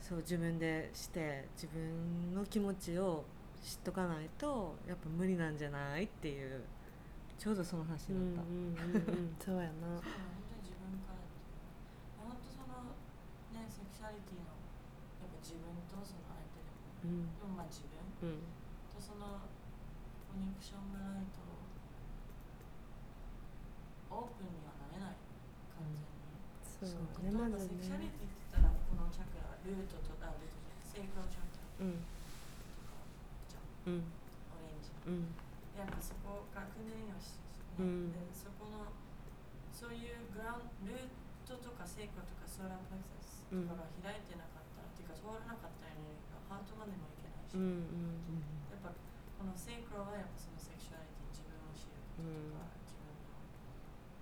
[0.01, 3.23] そう自分でして自分の気持ちを
[3.63, 6.61] 知っとかないとやっぱ無理なんじゃないっていう
[7.39, 9.35] ちょうどその話うんになった、うんうんうん。
[9.39, 9.95] そうやな。
[9.97, 11.23] そう本当に自分から
[12.27, 12.91] 本当その
[13.55, 16.67] ねセクシャリティのやっぱ自分とその相手で
[17.07, 17.31] もうん。
[17.39, 18.43] でもまあ自分うん。
[18.91, 19.39] とその
[20.27, 21.39] コネクションがないと
[24.13, 25.15] オープンにはなれない
[25.73, 26.05] 完全に、
[26.61, 31.87] そうそうねまず例えばセクシャリねティって言ったらこのチャクラルートとあルートじゃないセイクロチャクラ。
[31.87, 31.97] うん
[33.91, 33.99] オ
[34.63, 34.93] レンジ。
[35.07, 35.33] うん。
[35.75, 37.41] やっぱそこがクンデリのし、
[37.79, 38.13] うん。
[38.13, 38.93] でそこの
[39.73, 41.09] そういうグラウンルー
[41.43, 47.83] トとかセイクロとかソーラープレクサスとかが開いてなかったら、っていうか通らなかったエネルギーがハートまでもいけないし、うん
[48.71, 53.35] やっぱこのセイクロはやっぱそのセクシュアリティ自分を知ることとか、自分の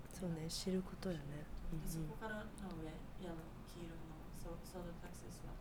[0.09, 1.45] そうね知ることやね。
[1.72, 2.49] でそこからの
[2.82, 5.53] 上いやの黄色のソソードプレクサスは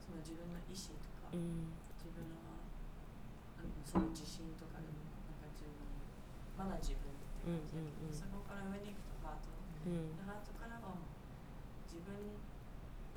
[0.00, 1.70] その自分の意志とか、うん
[3.94, 5.78] その自信とかでもなんか自分
[6.58, 7.78] まだ自分って感じ。
[7.78, 8.14] だけど、うんうんうん。
[8.14, 9.54] そこから上に行くとハート。
[9.86, 10.18] うん。
[10.18, 10.98] でハートからは
[11.86, 12.10] 自分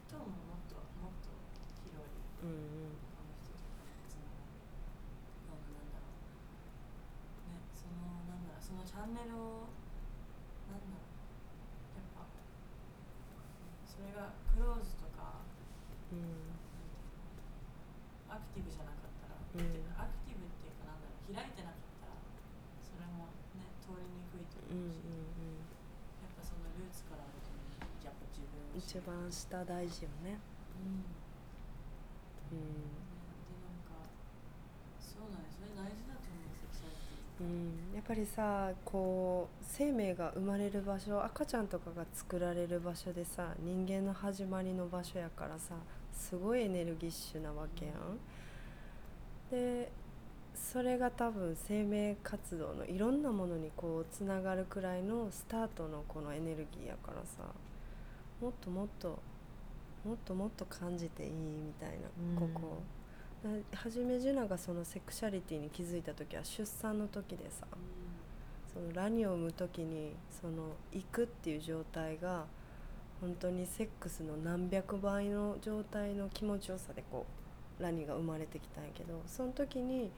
[0.05, 1.33] とももっともっと
[1.81, 2.13] 広い。
[2.45, 4.37] うん他の人とかにつなが
[5.57, 6.21] るなんだろう。
[7.49, 8.61] ねそのなんだろう。
[8.61, 9.65] そのチャンネルを
[10.69, 12.29] なんだろうやっぱ
[13.89, 15.41] それがクローズとか
[16.13, 16.53] うん
[18.29, 22.19] アクティブじゃなかったら、うんっていうかアクティブっていうかなんだろう開いてなかったら
[22.83, 25.63] それもね通りにくいとうんう思うし、ん
[26.21, 30.39] やっぱそのルーツからあると思うやっぱ自分を一番下大事よね。
[30.79, 32.57] うん。
[32.57, 32.63] うん。
[32.63, 34.07] でなんか
[34.97, 37.43] そうだねそれ大事だと思うセクシャリティう
[37.91, 45.75] ん、やっぱりさこう生命が生まれる場所赤ちゃんとかが作られる場所でさ人間の始まりの場所やからさ
[46.13, 47.95] すごいエネルギッシュなわけやん。
[49.51, 49.91] で
[50.55, 57.51] それが多分生命活動のいろんなものにこうつながるくらいのスタートのこのエネルギーやからさ
[58.41, 59.19] もっともっと
[60.05, 61.95] もっともっと感じていいみたいな、
[62.43, 62.77] うんここ。
[63.43, 67.67] だはじめジュナがそのセクシャリティに気づいた時は出産の時でさ
[68.73, 72.45] そのラニを産む時にその行くっていう状態が
[73.21, 77.25] 本当にセックスの何百倍の状態の気持ちよさでこ
[77.79, 80.11] うラニが生まれてきたんやけどその時に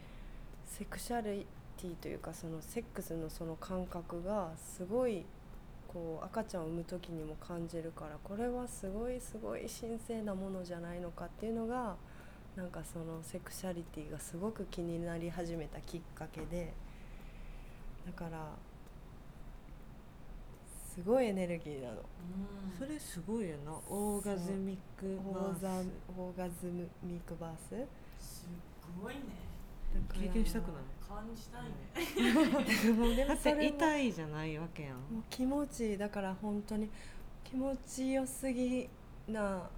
[0.66, 1.46] セクシャリ
[1.78, 5.26] ティというかそのセックスのその感覚がすごい
[5.92, 11.96] こう赤ちゃんを産む時にも感じるからこれはすごいすごい神聖なものじゃないのかっていうのが
[12.56, 16.74] なんかそのセクシャリティがすごく気になり始めたきっかけで
[18.06, 18.56] だから
[20.94, 21.94] すごいエネルギーなの。
[21.94, 22.78] うん。
[22.78, 23.72] それすごいよな。
[23.90, 25.66] オーガズミックバオース
[26.18, 26.66] オーガズ
[27.02, 27.88] ミックバース。
[28.20, 28.48] す
[29.02, 29.22] ごいね。
[30.14, 30.99] 経験したくない？
[31.10, 33.62] 感じたいね、もうでだってもそれも。
[33.64, 34.98] 痛いじゃないわけやん。
[34.98, 35.98] もう気持ちいい。
[35.98, 36.90] だから本当に
[37.44, 38.88] 気持ちよすぎ
[39.28, 39.70] な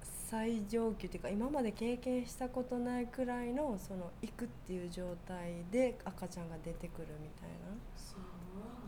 [0.00, 7.76] 最上級っていうか今まで経験したことないくらいのその行くっていう状態で赤ちゃんが出てくるみたいな。
[7.94, 8.84] すごいね。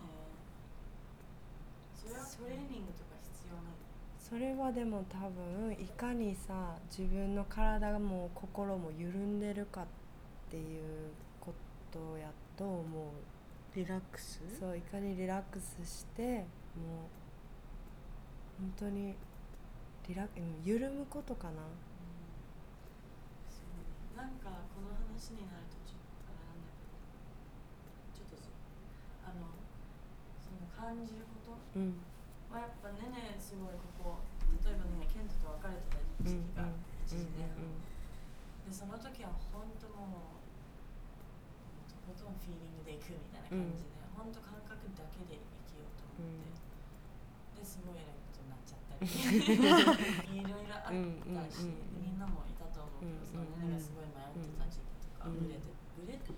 [1.95, 3.73] それはトレーニングとか必要ない
[4.19, 9.87] それはでも多分いかにさ自分の体も心も緩んでるかっ
[10.51, 11.11] ていう
[11.97, 12.85] ことやと思う
[13.75, 14.41] リラックス？
[14.61, 16.45] そういかにリラックスして
[16.77, 17.09] も
[18.61, 19.15] う本当に
[20.09, 21.61] リラうん緩むことかな？
[23.49, 27.01] そうねなんかこの話になるとちょっとあれなんだけど
[28.17, 28.53] ちょっとそう
[29.25, 29.49] あの
[30.41, 31.81] その感じること？
[31.81, 31.97] うん。
[32.47, 34.23] はやっぱねねすごいここ
[34.63, 36.63] 例えばねケントと別れてた時期が
[37.05, 37.51] 一時ね、
[38.67, 40.36] でその時は本当もう
[42.35, 46.57] フィーリングでいくみたいな感じで、本当感覚だけで生きようと思って、
[47.61, 49.07] ですごい偉いことになっちゃったり。
[50.41, 55.45] いろいろあったし、うんうんうんみんなもいたと思うけど、そのねねがすごい迷ってた時期とか、うん。
[55.45, 55.69] ブレて
[56.01, 56.33] ブレて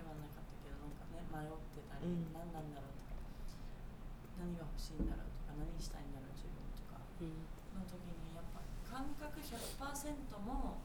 [0.00, 2.32] はなかったけどなんかね迷ってたり、うん。
[2.32, 3.20] 何なんだろうとか
[4.40, 6.96] 何が欲しいんだろうとか何したいんだろう自分とか。
[7.20, 7.44] うん。
[7.76, 10.80] の時にやっぱ感覚100%も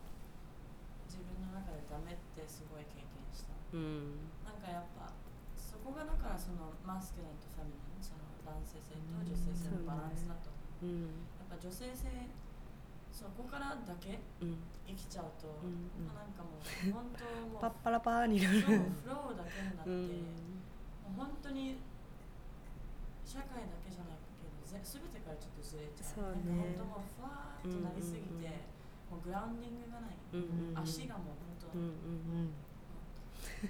[1.07, 3.55] 自分の中でダメってすごい経験した。
[3.71, 5.11] うんなんかやっぱ
[5.55, 8.95] そこがだからそのマスキュリンとファミリンその男性性
[9.65, 10.49] と女性性のバランスだと
[10.81, 10.87] 思う、う。
[10.87, 11.01] ん。
[11.01, 12.07] やっぱ女性性
[13.11, 14.57] そこからだけうん。
[14.85, 16.07] 生きちゃうと、うんうん。
[16.13, 16.61] なんかもう
[16.93, 20.07] 本当もうパッパラパーになフロるーフローだけになって、うん。
[21.17, 21.77] もう本当に
[23.25, 26.09] 社会だけじゃないけどぜ全てからちょっとずれちゃう。
[26.13, 26.65] そうね。
[26.65, 30.77] なんか本当もうふわーっとなりすぎて、うんうんもうグラウンディングがない、うんうんうん。
[30.79, 32.53] 足がもう本当、うんうん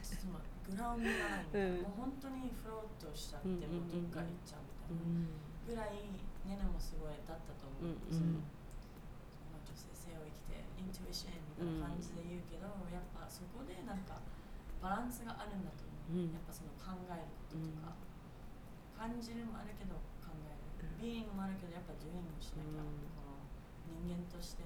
[0.02, 5.24] そのグラウンドがないみたいもう本当にフロートしちゃって、うんうんうんもうどっか行っちゃうみたいうん。
[5.24, 5.30] な
[5.66, 6.06] ぐらい
[6.46, 8.40] ネネもすごいだったと思う、うんその
[9.50, 14.22] まあ女性性を生きてイントゥイションみたいな感じで言うけど、やっぱそこでなんか
[14.78, 15.82] バランスがあるんだと
[16.14, 16.38] 思う、うん。
[16.38, 17.98] やっぱその考えることとか、
[18.94, 23.10] 感じるもあるけど考える、ビーイングもあるけどやっぱドゥイングもしなきゃ、うん。
[23.18, 23.42] この
[24.06, 24.62] 人間として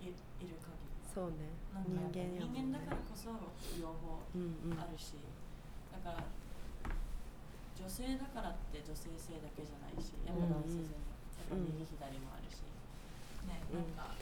[0.00, 1.52] いいる限りそうね。
[1.72, 3.32] なんか人間だからこそ
[3.80, 4.20] 両方
[4.76, 5.20] あるし、
[5.92, 6.24] だから
[7.76, 12.64] 女性だからって女性性だけじゃないしやっぱ男性性も、やっぱ右左もあるし、
[13.46, 14.16] ねなんか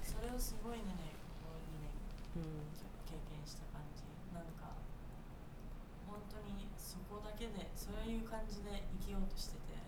[0.00, 1.92] それをすごいねここ2年
[2.40, 2.84] うん。
[3.06, 4.02] 経験した感じ。
[4.34, 4.74] なんか
[6.08, 9.78] 本当にそこだけでそういう感じで生きようとしてて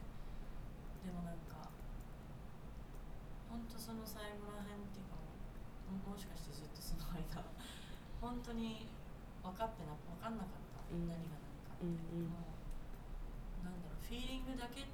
[1.02, 1.74] でもなんか
[3.50, 7.42] 本当その最後らへんっていうかももしかしてずっとその間
[8.22, 8.86] 本当に
[9.42, 11.10] 分かってな分かんなかった、うん。
[11.10, 12.55] 何が何かって、うんうん
[14.06, 14.86] フィーリングだけ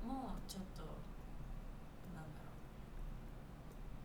[0.00, 0.88] もちょっと
[2.16, 2.64] なんだろう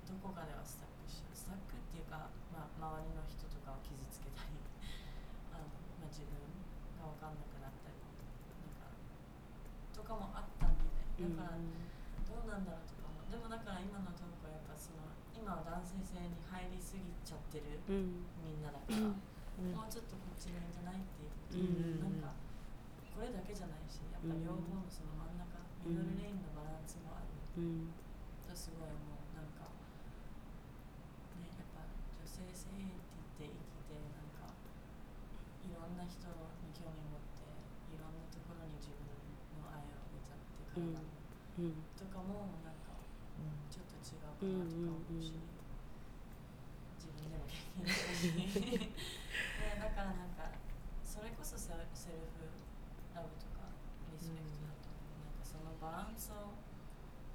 [0.04, 4.60] どこかではスタックしスタックっていうか、まあ、周りの人とかを傷つけたり
[5.56, 5.72] あの、
[6.04, 6.36] まあ、自分
[7.00, 8.92] が分かんなくなったりなんか
[9.96, 11.32] とかもあったんでね。
[11.32, 11.64] だから
[12.28, 13.24] どうなんだろうとかも。
[13.32, 18.28] でもだから今のトークはやっぱその今は男性性に入りすぎちゃってるうん。
[18.44, 19.72] みんなだから、うん。
[19.72, 21.56] もうちょっとこっちがいいんじゃないっていうこと。
[21.56, 22.20] うん。
[22.20, 22.41] なんか
[23.22, 27.30] これだけじゃないしやっぱ両方のその真ん中、ミドルレインのバランスもある。
[27.62, 27.94] うん。
[28.42, 29.70] とすごいもうなんか
[31.38, 32.98] ねやっぱ女性性っ
[33.38, 34.58] て言って生きてなんか
[35.62, 37.46] いろんな人に興味持って
[37.94, 41.06] いろんなところに自分の愛を置いちゃって体も、
[41.62, 41.86] うん。
[41.94, 43.06] とかもなんか
[43.70, 44.66] ちょっと違うかな。
[44.66, 45.62] とか思うし、うんうんうん
[46.98, 48.90] 自分でも経験したし、ね、
[49.78, 50.58] だからなんか
[51.06, 52.50] それこそセルセルフ
[53.14, 53.74] ラブとか
[54.14, 56.56] リスペクトだと思う、なんかそのバランスを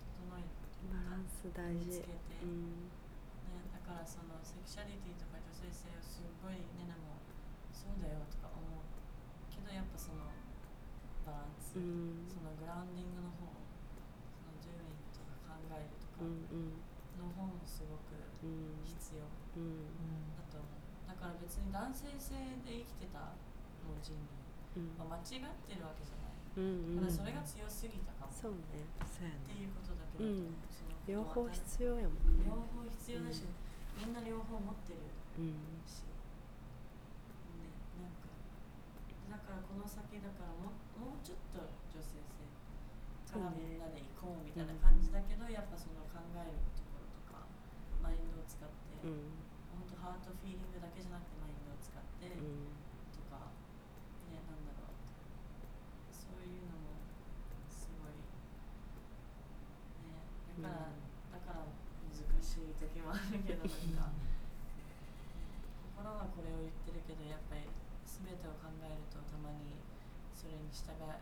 [0.01, 0.49] 整え
[0.89, 1.81] バランス大事。
[1.81, 2.87] 見つけて、うん。
[3.49, 7.17] ね、だからそのセクシャリティとか女性性をすごいねねも
[7.73, 8.85] そうだよとか思う。
[9.49, 10.29] けどやっぱその
[11.25, 12.29] バランス、うん。
[12.29, 13.49] そのグラウンディングの方
[14.37, 16.77] その doing とか考えるとかうんうん。
[17.17, 18.13] の方もすごく
[18.45, 19.25] うん必要。
[19.57, 19.89] うん。
[20.37, 20.77] だと思う
[21.09, 22.37] だから別に男性性
[22.69, 23.33] で生きてた
[23.81, 24.13] もう人
[24.77, 24.99] 類、うん。
[25.01, 26.37] まあ、間違ってるわけじゃない。
[26.57, 27.05] うんうん。
[27.05, 28.33] ただそれが強すぎたかも。
[28.33, 28.85] っそうね。
[29.09, 29.47] そうやね。
[29.47, 30.66] ていうことだけだと思う、その
[31.07, 32.51] 両方要必要やもんね。
[32.51, 33.47] 両方必要だし、
[33.97, 34.99] みんな両方持ってる
[35.39, 35.55] うん。
[35.87, 36.03] し、
[37.57, 37.71] ね、
[38.03, 38.27] なんか
[39.31, 41.63] だからこの先だからももうちょっと
[41.95, 42.35] 女性性
[43.31, 47.47] からみんなで行こうみたいな感じだけど、やっぱその考えるところとか
[48.03, 49.31] マインドを使って、うん。
[49.77, 52.73] 本当ハートフィーリングだけじゃなくてマインドを使って、うん
[53.13, 53.53] とか
[54.33, 54.97] ねなんだろう
[56.09, 56.97] そういうのも
[57.69, 58.17] すごい
[60.09, 60.25] ね
[60.65, 60.97] だから、
[61.37, 61.69] だから
[62.09, 64.14] 難しい時もあるけどなんか
[65.93, 67.66] 心はこれを言ってるけどやっぱり
[68.07, 69.82] 全てを考えるとたまに
[70.32, 71.20] それに従え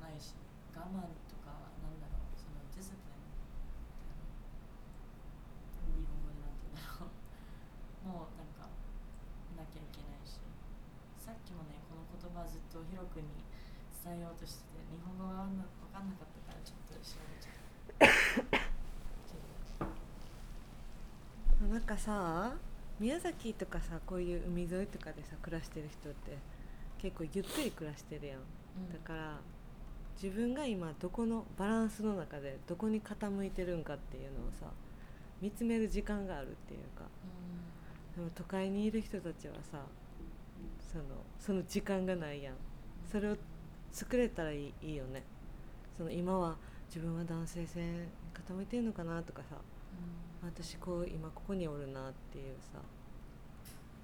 [0.00, 0.34] ないし
[0.74, 3.14] 我慢とかなんだろうそのディスプリ
[5.94, 7.14] ン日本語でなんて言うんだろう。
[8.04, 8.66] もうなんか
[9.54, 10.40] なきゃいけないし。
[11.24, 13.40] さっきもねこの言葉ずっとヒロ君に
[14.04, 15.56] 伝えようとしてて日本語が分
[15.88, 17.56] かんなかったからちょっと調べちゃっ
[17.96, 18.74] たけど
[21.70, 22.52] なんかさ
[23.00, 26.38] 宮崎とかさこういう海沿いとかでさ暮らしてる人って
[26.98, 28.38] 結構ゆっくり暮らしてるやん。
[28.92, 29.38] だから
[30.20, 34.66] 自分が今どこのバランスの中でどこに傾いてるんかっていうのをさ
[35.40, 37.04] 見つめる時間があるっていうか。
[38.16, 39.78] でも都会にいる人たちはさ
[40.92, 41.04] その
[41.40, 42.54] その時間がないやん。
[43.10, 43.36] それを
[43.90, 45.22] 作れたらいいいいよね。
[45.96, 46.56] その今は
[46.88, 47.80] 自分は男性性
[48.32, 49.56] 傾いてんのかなとかさ
[50.44, 52.78] 私こう今ここにおるなっていうさ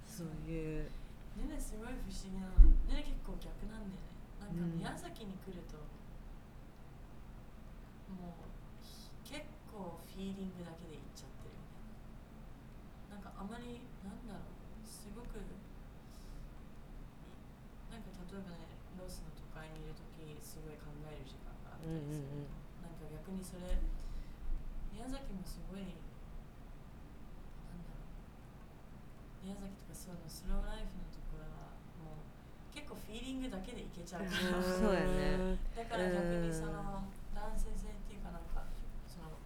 [0.05, 0.89] そういう。
[1.37, 2.57] ねねすごい不思議なの。
[2.59, 4.11] ねねね結構逆なんだよね。
[4.41, 4.77] なんかうん。
[4.77, 5.77] 宮崎に来ると、
[8.11, 8.51] もう
[8.83, 13.31] ひ結構フィーリングだけで行っちゃってるみたいな。
[13.39, 14.51] あまりなんだろう。
[14.83, 15.39] すごく
[17.89, 18.67] なんか例えばね
[18.99, 22.43] ロスの都会にいる時すごい考える時間があったりする、
[22.83, 23.79] なんか逆にそれ
[24.91, 31.71] 宮崎もすごいなんだろう宮崎とかそういうのスローライフのところは
[32.03, 35.55] もう結構フィーリングだけでいけちゃうから、そうやね。
[35.71, 38.67] だから逆にその男性性っていうかなんか
[39.07, 39.39] その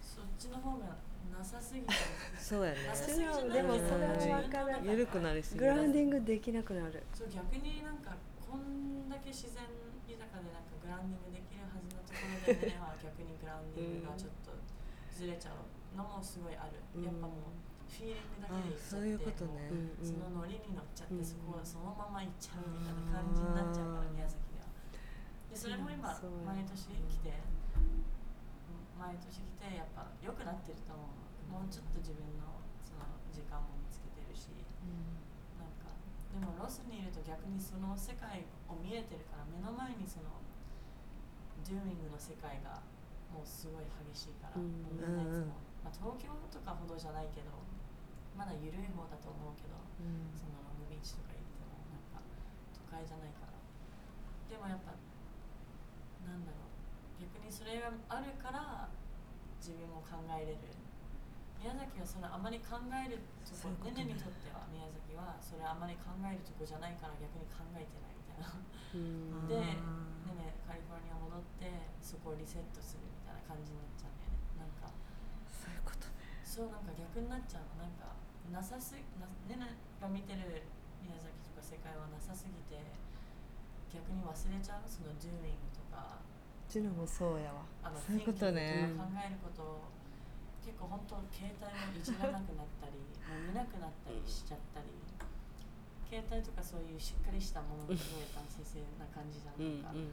[0.00, 0.96] そっちの方が
[1.28, 1.92] なさすぎて。
[2.40, 2.88] そうやね。
[2.88, 4.80] なさすぎじゃないでもそれは分かる。
[4.88, 7.04] 緩くなりすぎグラウンディングできなくなる。
[7.12, 9.68] そう逆になんかこんだけ自然
[10.08, 14.52] 豊かでなんかグラウンディングできるはずのところでねは逆にグラウンディングがちょっと
[15.10, 15.66] ずれちゃう
[15.96, 17.63] のもすごいある、うんやっぱもう
[17.94, 19.70] フィーリングだけでいっちゃってそういうことね。
[19.70, 24.66] もうそのノリに乗っちゃって、そこをそのまま行っちゃうみたいな感じになっちゃうから宮崎では
[25.46, 27.38] でそれも今毎年来て
[28.98, 31.62] 毎年来てやっぱ良くなってると思う。
[31.62, 34.50] もうちょっと自分のその時間も見つけてるし。
[35.56, 35.88] なんか
[36.28, 40.44] でもロスにいると逆にその世界を見えてるから目の前にその
[41.64, 42.84] ドゥーイングの世界が
[43.32, 44.84] もうすごい激しいから、うん。
[44.84, 47.48] もうみんないつも、まあ、東京とかほどじゃないけど
[48.34, 49.78] まだ緩い方だと思うけど
[50.34, 52.18] そのロングビーチとか行ってもなんか
[52.74, 53.54] 都会じゃないから。
[54.50, 54.94] でもやっぱ
[56.26, 57.22] なんだろう。
[57.22, 58.90] 逆にそれがあるから
[59.62, 60.74] 自分も考えれる。
[61.62, 64.04] 宮崎はそれあまり考えるとこね。
[64.04, 68.52] ねねにとっては宮崎はそれあまり考えるとこじゃないから逆に考えてないみたいな。
[68.92, 69.48] うん。
[69.48, 69.80] でね
[70.36, 71.70] ねカリフォルニア戻って
[72.04, 74.92] そこをリセットするみたいな感じになっちゃうんだよねなんか
[75.48, 77.82] そういうことねそうなんか逆になっちゃうの。
[77.82, 78.14] なんか
[78.54, 80.62] なさすなねねが見てる
[81.02, 82.78] 宮崎とか世界はなさすぎて
[83.90, 84.86] 逆に忘れちゃう？
[84.86, 86.22] そのドゥーイングとか。
[86.22, 87.66] うちのもそうやわ。
[87.82, 88.86] あのそういうことね。
[88.94, 89.90] 考えることを
[90.62, 94.86] 結構本当携帯もいじらなくなったりもう見なくなったりしちゃったり。
[96.06, 99.58] 携帯とかそういうしっかりしたものがすごい男性性な感じじゃん。
[99.82, 100.06] なんか、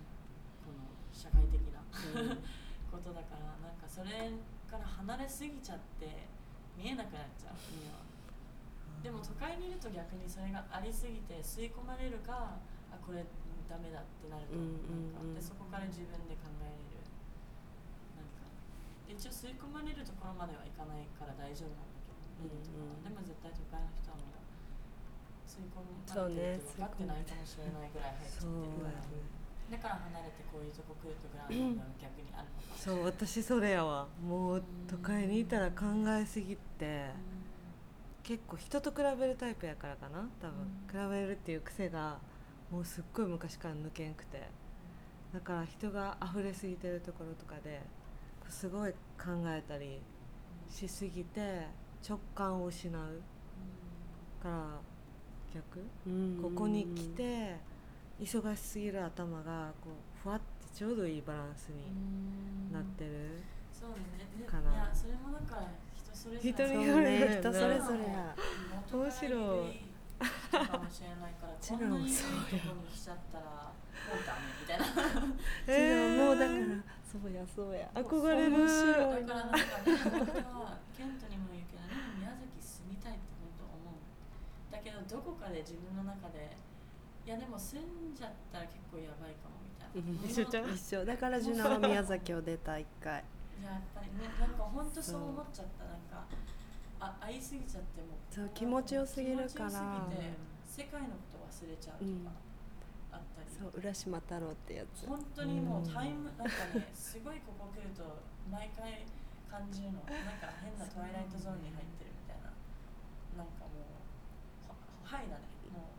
[0.65, 1.77] この社会的な
[2.89, 4.33] ことだからなんかそれ
[4.65, 6.25] から離れすぎちゃって
[6.81, 8.01] 見えなくなっちゃうには。
[9.05, 12.57] でも都会にいると逆にそれがありすぎて吸い込まれるか
[12.89, 13.21] あこれ
[13.69, 15.13] ダメだってなると、うんうんうん。
[15.13, 15.37] なんか。
[15.37, 17.05] でそこから自分で考えれる。
[18.17, 18.49] なんか。
[19.05, 24.41] で一応吸い込まれるところまではいかないから大丈夫なんだけど、うんうんでも絶対都会の人はもう
[25.45, 29.40] 吸い込まれてるって分かってないかもしれないぐらい入っちゃってるから
[29.71, 34.07] だから離れてこういうとこ来るとグラウンドが逆にあるのかそう私それやわ。
[34.21, 37.09] もう都会にいたら考えすぎて。
[38.23, 42.19] 結構人と比べるタイプやからかな多分、比べるっていう癖が
[42.69, 44.47] もうすっごい昔から抜けんくて。
[45.33, 47.81] だから人が溢れすぎてるところとかで
[48.49, 50.01] すごい考えたり
[50.69, 51.67] しすぎて
[52.07, 53.21] 直感を失う
[54.43, 54.79] から
[55.53, 55.79] 逆？
[56.41, 57.57] ここに来て
[58.21, 60.45] 忙しすぎる頭がこうふわって
[60.77, 63.41] ちょうどいいバランスになってる
[63.73, 64.71] そうだねでかな。
[64.71, 65.67] いやそれもだから
[65.97, 66.51] 人それぞれ。
[66.53, 67.41] 人にそうよるよね。
[67.41, 68.35] 人それぞれや
[68.93, 69.89] 面白いい
[70.21, 74.85] かもしれないからこんなにいいもそうとこに来ちゃったらもうダメみたいな。
[74.85, 75.81] うち
[76.21, 76.77] のもうだから
[77.09, 77.89] そうやそうや。
[77.97, 78.53] 憧れる。
[78.53, 79.25] 面白い。
[79.25, 84.05] だからなんかね本当はケントにも言うけどね宮崎住みたいって本当思う。
[84.69, 86.53] だけどどこかで自分の中で
[87.25, 90.21] いやでも住んじゃったら結構やばいかもみたいな。
[90.21, 90.29] うん。
[90.29, 90.69] 一緒ちゃう？
[90.73, 91.05] 一緒。
[91.05, 93.23] だからジュナは宮崎を出た一回。
[93.61, 95.85] いややっぱりねなんか本当そう思っちゃった。
[95.85, 96.25] なんか
[96.99, 99.47] あ会いすぎちゃってもそう気持ちよすぎるから。
[99.47, 99.77] 気持ちよす
[100.73, 102.31] ぎて世界のこと忘れちゃうとか
[103.11, 105.05] あったり、そう浦島太郎ってやつ。
[105.05, 108.01] 本当にもうタイムなんかねすごいここ来ると
[108.49, 109.05] 毎回
[109.45, 110.01] 感じるの。
[110.09, 112.49] なんか変なトワイライトゾーンに入ってるみたいな。
[113.37, 114.73] なんかもう
[115.05, 115.45] ははいだね。
[115.69, 115.93] も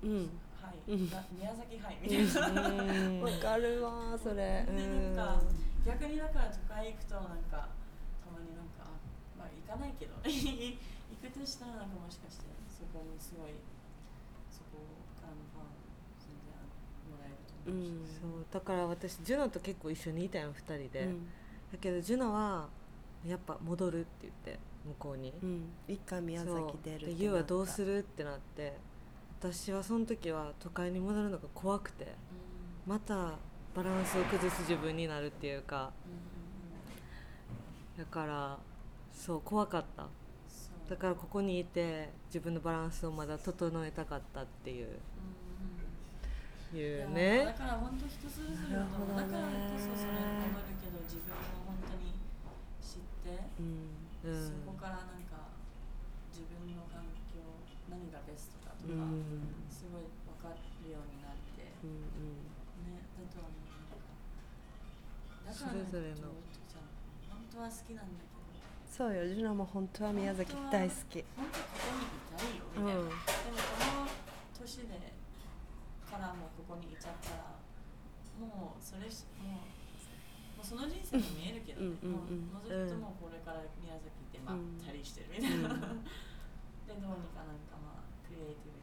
[0.00, 0.30] ううん
[0.66, 1.10] はい、うん。
[1.10, 2.14] な宮崎はいみた
[2.50, 3.22] いな、うん。
[3.22, 4.34] わかるわそれ。
[4.34, 5.38] でうんなん。
[5.38, 5.42] か
[5.86, 7.68] 逆にだから都会行くとなんか
[8.26, 8.90] たまになんかあ
[9.38, 10.30] まあ行かないけど 行
[11.22, 13.52] くとしたらなんかもしかしてそこにすごい
[14.50, 14.82] そこ
[15.20, 15.70] からのファン
[16.18, 18.20] 全然もらえるとう思うし、ん。
[18.20, 21.26] そうだから私ジュノと結構一緒にいたよ2人で、うん。
[21.72, 22.68] だけどジュノは
[23.24, 25.68] やっぱ戻るって言って向こうに、うん。
[25.86, 28.76] 一回宮崎出るでユウはどうするってなって
[29.52, 32.92] 私はその時は都会に戻るのが怖くてうん。
[32.92, 33.14] また
[33.74, 35.92] バランスを崩す自分になるっていうか
[37.96, 38.58] だから
[39.12, 40.06] そう怖かった。
[40.90, 44.88] だからここにいて自分のバランスをまだ整えたかったっていう。
[46.74, 47.44] いうね。
[47.46, 48.88] だから本当人それぞれだね。
[48.88, 52.20] だからこそそれに戻るけど自分を本当に
[52.82, 54.30] 知って、うん。
[54.30, 54.46] うん。
[54.46, 55.36] そこからなんか
[58.26, 58.34] ベ
[58.86, 59.66] ストだとか、うん。
[59.66, 60.62] すごい分かる
[60.94, 62.06] ようになって、うん
[62.86, 63.66] ねだとは思う。
[65.42, 66.30] なんかだからそれぞれの
[67.26, 68.36] 本当は好きなんだけど。
[68.86, 71.24] そうよジュナも本当は宮崎大好き。
[71.36, 73.10] 本当ここにいたいよみたいな、うん。
[73.10, 73.20] でも
[73.76, 74.08] この
[74.56, 75.12] 年で
[76.06, 77.58] からもここにいちゃったら
[78.40, 82.56] もうそれしもうもうその人生も見えるけどね、うんうんうん。
[82.56, 85.68] もうずっともうこれから宮崎でまったりしてるみたいな、
[86.88, 88.75] でどうにかなんかまあクリエイティブ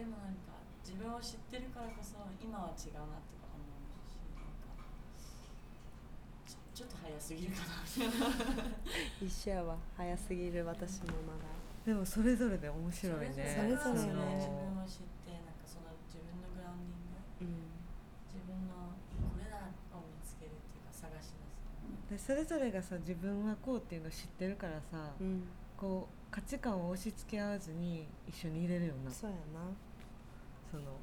[0.00, 4.72] でもなんか自分を知ってるからこそ今は違うなとか思うしなんか
[6.48, 7.84] ちょちょっと早すぎるかな
[9.20, 11.44] 一緒やわ早すぎる私もまだ。
[11.84, 13.44] でもそれぞれで面白いね。
[13.44, 17.44] それぞれそね自分を知ってなんかその自分のグラウンディング。
[17.44, 17.68] うん
[18.24, 21.36] 自分のこれだを見つけるっていうか探し
[22.08, 25.44] 出すでそれぞれがさ自分はこうっていうのを知ってるからさ、うん。
[25.76, 29.10] こう価値観を押し付け合わずに一緒にいれるよな。
[29.10, 29.68] そうやな
[30.70, 31.02] その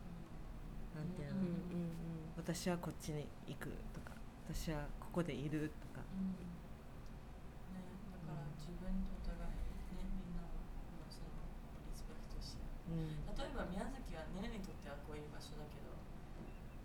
[0.95, 2.07] なんていうの、うんうん
[2.37, 4.13] 私はこっちに行くとか
[4.47, 6.05] 私はここでいるとか。
[6.05, 6.37] うん。
[7.73, 7.81] ね、
[8.13, 9.57] だから自分とお互い
[9.97, 10.53] ねみんなの
[11.09, 11.33] その
[11.89, 13.25] リスペクトし合ううん。
[13.25, 15.91] 例えば宮崎はねねにとってはこういう場所だけど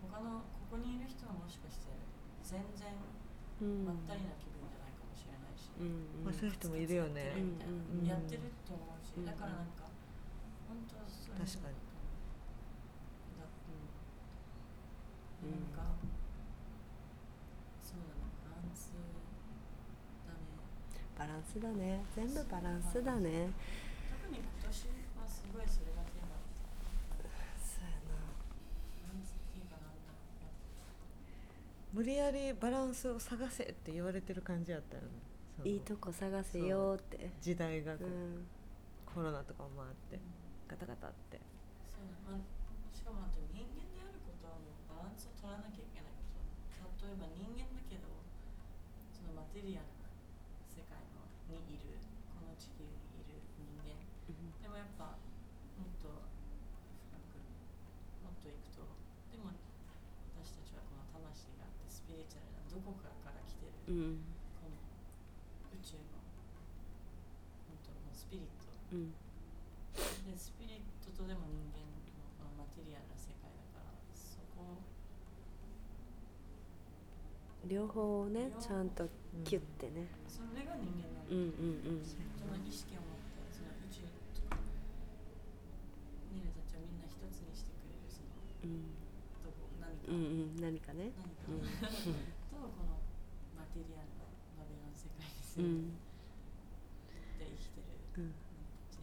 [0.09, 1.93] 他のここにいる人はもしかして
[2.43, 2.97] 全然
[3.63, 3.85] うん。
[3.87, 7.37] まったりな気分じゃないかもしれないし、うんまあ、そういう人もいるよね、
[8.03, 9.87] やってると思うし、うんだからなんか
[10.67, 11.77] 本当そういうの確かに
[13.37, 13.45] だ
[15.43, 15.83] うんうんなんか、
[17.83, 18.95] そうだねバランスだね。
[21.19, 22.05] バランスだね。
[22.15, 23.51] 全部バランスだね。
[24.23, 24.89] 特に今年
[25.21, 26.37] はすごいそれがテーマ
[27.59, 27.95] そうやな。
[31.93, 35.09] 無理やりバランスを探せって言われてる感じやったよね。
[35.65, 37.31] いいとこ探せよって。
[37.41, 38.47] 時代がこう、うん。
[39.05, 40.19] コロナとかもあって
[40.67, 41.39] ガタガタって。
[41.85, 42.41] そうだ、まあ、
[42.97, 46.25] しかもあと人間であることはもうバランスを取らなきゃいけないこ
[46.97, 48.09] と例えば人間だけど
[49.13, 50.09] そのマテリアルな
[50.71, 51.99] 世界のにいる
[52.33, 53.99] この地球にいる人間
[54.63, 55.19] でもやっぱ
[55.77, 56.23] もっと
[57.11, 57.43] 深く
[58.23, 58.87] もっといくと
[59.35, 59.51] でも
[60.39, 64.23] 私たちはこの魂があってスピリチュアルなどこかから来てるうん
[64.63, 64.79] この
[65.75, 66.23] 宇宙の
[67.67, 69.19] 本当のスピリットうん
[70.23, 71.91] でスピリットとでも人間の
[72.39, 74.87] このマテリアルな世界だからそこを
[77.95, 79.05] 両方をねちゃんと
[79.45, 80.09] キュッてね。
[80.29, 82.05] それが人間なんだ、うんうんうん。
[82.05, 82.17] そ
[82.49, 84.57] の意識を持ってその宇宙とか
[86.33, 88.33] ニーナたちをみんな一つにしてくれるその
[88.65, 88.97] うん。
[89.45, 90.65] どこ何か、うんうん。
[90.65, 91.13] 何かね。
[91.21, 91.69] 何か、うん。
[92.49, 92.97] とこの
[93.61, 94.25] マテリアルな
[94.57, 95.93] バベロン世界ですよ、うん
[97.37, 98.41] で生きてるうん人
[98.89, 99.03] たち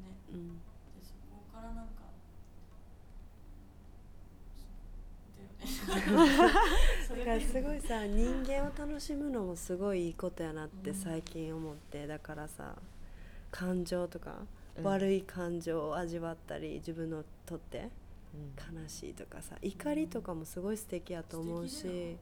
[0.00, 2.08] ねうんでそこからなんか
[5.66, 5.97] そう
[7.08, 12.76] だからすごいさ人間を楽しむのもすごいいいことやなって最近思ってだからさ
[13.50, 14.84] 感情とか、うん。
[14.84, 17.88] 悪い感情を味わったり自分のとって
[18.34, 18.80] うん。
[18.80, 22.18] 悲しいとかさ怒りとかもすごい素敵やと思う素敵だよし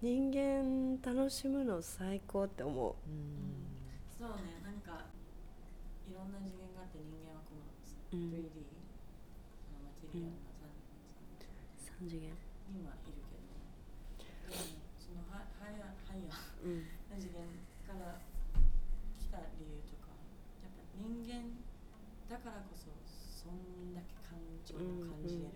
[0.00, 2.94] 人間楽しむの最高って思う。
[3.10, 3.68] うん。
[4.18, 5.06] そうねなんか
[6.08, 7.62] いろんな次元があって人間はこの
[8.12, 8.30] うん。
[8.30, 8.42] 3D、の
[9.84, 12.47] マテリアルな三三次元
[24.84, 25.48] を感じる、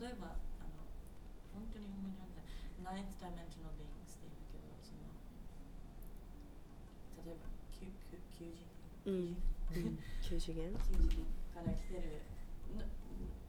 [0.00, 0.84] 例えばあの
[1.52, 5.08] 本当に思い出せない ninth dimensional beings っていうけどその
[7.24, 7.88] 例えば9
[8.34, 8.66] 次
[9.04, 9.36] うん。
[9.72, 9.98] うん。
[10.20, 12.24] 九次元9次元から来てる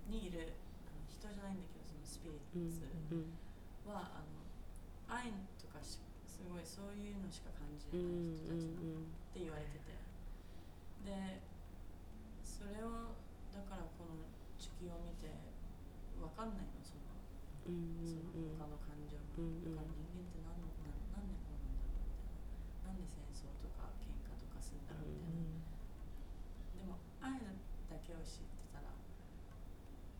[0.09, 0.53] にいる
[0.85, 1.63] あの人じゃないん。
[1.63, 2.85] だけどそのスピリッツ
[3.87, 4.45] は、あの
[5.07, 5.31] 愛
[5.61, 8.05] とかしすごいそういうのしか感じない
[8.35, 9.95] 人たちだって言われてて
[11.05, 11.41] で
[12.43, 13.15] それを
[13.53, 14.34] だからこの
[14.65, 15.29] 地球を見て
[16.17, 17.05] わかんないのその
[17.69, 19.61] うんそのうん他の感情が、うん。
[19.61, 22.01] うんだから人間って何のななんでこうなんだろうみたい
[22.81, 25.61] ななんで戦争とか喧嘩とかするんだろうみたいな、
[26.81, 28.89] でも愛だけを知ってたら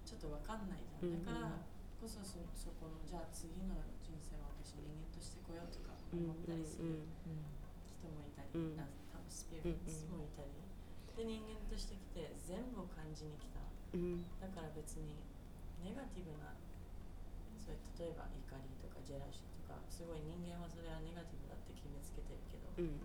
[0.05, 1.65] ちょっとわかんないじゃん、だから
[1.97, 7.41] こそそそこのじゃあ次の人生は私人間としてこようとかうん思ったりするうん
[7.89, 8.77] 人もいたり、うん。
[8.77, 10.53] な多分スピリッツもいたり、
[11.17, 13.61] で人間としてきて全部を感じに来た
[13.95, 14.27] うん。
[14.43, 15.15] だから別に
[15.80, 16.51] ネガティブな
[17.63, 22.99] それ例えば怒りとかジェラシーとかすごい人間はそれはネガティブだって決めつけてるけど、うん。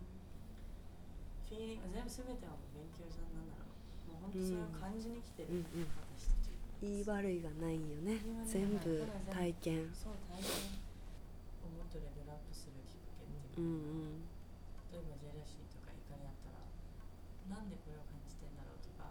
[1.49, 3.75] フフィーリング全部全てはもう勉強じゃなんだろう。
[4.15, 5.91] もう本当それを感じに来てる、うんうん。
[6.15, 6.55] 私たち。
[6.79, 8.23] 言い悪いがないんよね。
[8.47, 9.91] 全部体験。
[9.91, 10.79] そう体験。
[11.67, 14.23] をもっとレベルアップするきっかけってういうん
[14.95, 16.63] か、例えばジェラシーとか怒りあったら
[17.51, 19.11] なんでこれを感じてんだろうとか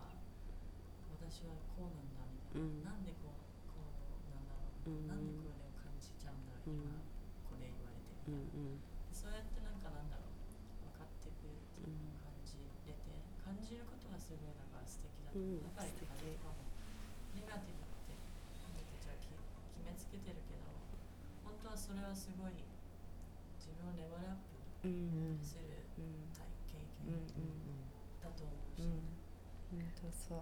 [1.19, 2.84] 私はこうなんだみたいな、うん。
[2.84, 3.40] なんでこう
[3.72, 3.95] こう
[4.30, 5.07] なんだろう、うん。
[5.07, 6.84] なんでこれを感じちゃうんだろう、うん。
[6.84, 6.99] 今
[7.48, 10.36] これ言われてうみんたいな、そうやってなんかなんだろう
[10.91, 15.64] 分かってくるっていう感じれて感じることがすごいだから素敵だとうん。
[15.64, 16.68] 思う、だから素敵とかも
[17.34, 18.14] ネガティブって
[18.60, 20.68] 私たちはき決めつけてるけど
[21.48, 22.53] 本当はそれはすごい
[23.57, 24.41] 自分をレベルアッ
[24.84, 24.91] うん
[25.34, 25.40] うん。
[25.40, 27.45] プするうん体経うん験
[28.23, 29.19] だと思うし、うん
[29.69, 30.41] 本当そう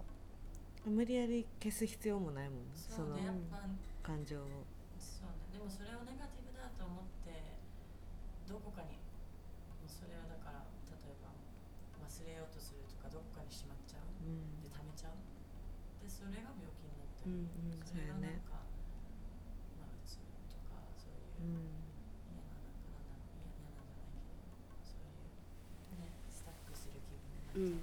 [0.88, 2.74] 無理やり消す必要もないもんね。
[2.74, 3.16] そうの
[4.02, 4.46] 感情を。
[4.98, 5.52] そうね。
[5.52, 7.56] でもそれをネガティブだと思って
[8.48, 11.30] どこかにもうそれをだから例えば
[12.02, 14.08] 忘れようとするとかどこかにしまっちゃう。
[14.24, 14.62] うん。
[14.64, 15.18] で溜めちゃう。
[16.02, 18.64] でそれが病気になってうる、んうんそれがなんそうやねか、
[19.76, 20.16] まあうつ
[20.48, 21.76] とかそういうう、ん
[22.32, 27.82] 嫌ななんかなんだろう嫌嫌なんじゃないけどそういうねスタックする気分にな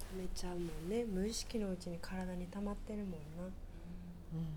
[0.00, 1.04] ちゃう、うんめちゃうもんね。
[1.04, 3.42] 無意識のうちに体に溜まってるもんな。
[3.42, 4.54] うん。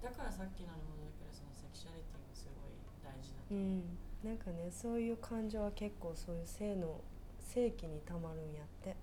[0.00, 2.72] だからさっきのに戻るけどそのセクシャリティもすごい
[3.04, 3.98] 大事だと思う、うん。
[4.24, 7.00] なんかねそういう感情は結構そういう性の
[7.40, 8.96] 性器に溜まるんやって。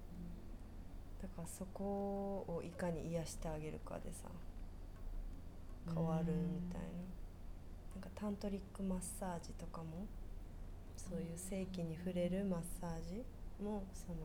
[1.22, 4.26] だからそこをいかに癒してあげるかでさ
[5.86, 7.06] 変わるみたいな。
[7.96, 10.06] なんかタントリックマッサージとかも
[10.98, 13.24] そういう性器に触れるマッサージ
[13.64, 14.18] もその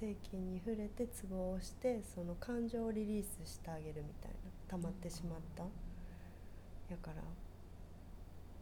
[0.00, 4.36] 性器に触れてツボをしてその感情をリリースしてあげるみたいな。
[4.68, 5.62] 溜まってしまった。
[6.90, 7.22] やから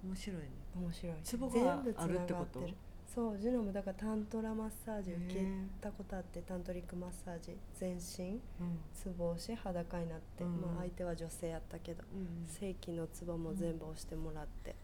[0.05, 0.49] 面白いね。
[0.77, 1.17] 面白い。
[1.23, 2.77] ツボがあるってことがってる
[3.15, 5.47] そうジュノもだからタントラマッサージ受け
[5.83, 8.79] たことあってタントリックマッサージ全身うん。
[8.95, 10.61] ツボをし裸になって、うん。
[10.61, 12.47] まあ、相手は女性やったけどうん。
[12.47, 14.75] 正規のツボも全部押してもらって、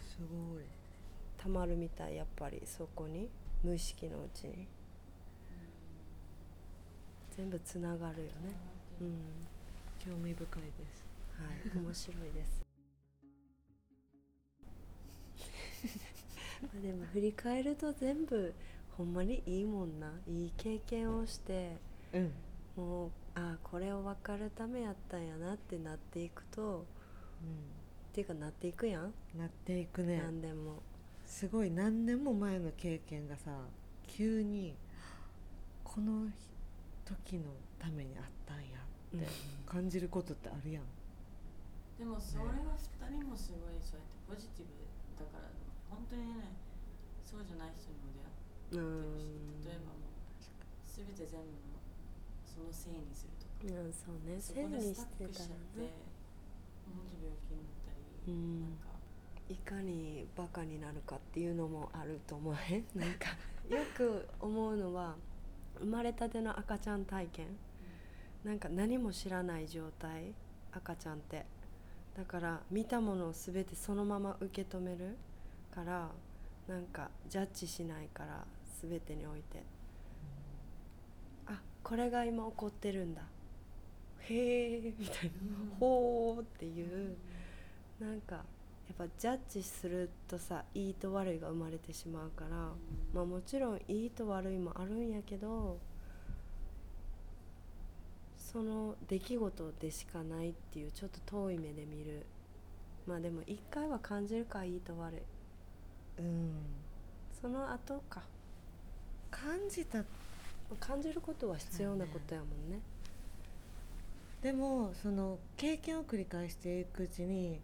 [0.00, 0.64] すごい。
[1.36, 3.28] たまるみたいやっぱりそこに。
[3.64, 4.68] 無意識のうちに
[7.36, 8.32] 全部つながるよね。
[9.00, 9.14] うん。
[9.98, 11.04] 興味深いです。
[11.38, 11.82] はい。
[11.82, 12.64] 面白いです。
[16.62, 18.54] まあでも振り返ると全部
[18.96, 20.12] ほんまにいいもんな。
[20.28, 21.76] いい経験をして
[22.12, 22.32] うん。
[22.76, 26.84] もうあこれを分かるためやったんやなってなっていくと
[28.10, 30.18] っていうかなっていくやん、うんなっていくね。
[30.18, 30.82] 何でも。
[31.26, 33.50] すごい何年も前の経験がさ
[34.06, 34.76] 急に
[35.82, 36.28] この
[37.04, 39.28] 時のためにあったんやって
[39.66, 40.84] 感じることってあるやん。
[41.98, 44.74] でもそれは2人もすごいそうやってポジティブ
[45.14, 45.46] だから
[45.88, 46.58] 本当にね
[47.22, 48.26] そうじゃない人にも
[48.72, 49.62] 出会うってるしん。
[49.62, 50.42] 例えばもう
[50.90, 51.78] 全て全部の
[52.42, 54.40] そのせいにするとかうんそうね。
[54.40, 55.94] そこで線にスタックしちゃってね。
[56.84, 58.60] 本当病気になったり、うん。
[58.60, 58.94] なんか。
[59.48, 63.28] いかにバカになるかっていうのもあると思うへんなんか
[63.68, 65.16] よく思うのは
[65.78, 67.46] 生まれたての赤ちゃん体験。
[68.44, 70.34] なんか何も知らない状態
[70.72, 71.46] 赤ちゃんって。
[72.16, 75.16] だから見たものを全てそのまま受け止める
[75.74, 76.10] から
[76.68, 78.44] なんかジャッジしないから
[78.80, 79.62] 全てにおいて。
[81.46, 83.22] あこれが今起こってるんだ。
[84.20, 85.30] へえみたいな。
[85.78, 87.16] ほーっていう。
[88.00, 88.44] なんか
[88.88, 92.68] やっぱジャッジするとさいいと悪いが生まれてしまうから
[93.12, 95.78] まあもちろんいいと悪いもあるんやけど
[98.54, 102.24] その出来事でしかないっていうちょっと遠い目で見る。
[103.04, 105.20] まあでも一回は感じるかいいと悪い。
[106.20, 106.52] うん。
[107.42, 108.22] その後か。
[109.28, 110.04] 感じた。
[110.78, 112.78] 感じることは必要なことやもんね。
[114.40, 117.58] でもその経験を繰り返していくうちに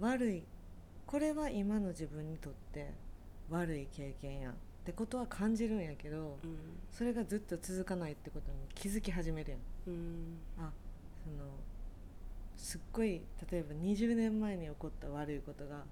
[0.00, 0.42] 悪い。
[1.06, 2.92] これは今の自分にとって
[3.50, 4.50] 悪い経験や。
[4.50, 6.56] ってことは感じるんやけどうん。
[6.90, 9.60] それがずっと続かないってことに気づき始めるやん。
[9.86, 10.38] うん。
[10.58, 10.72] あ
[11.24, 11.50] その
[12.56, 15.84] すっごい例えば20年前に起こった悪いことが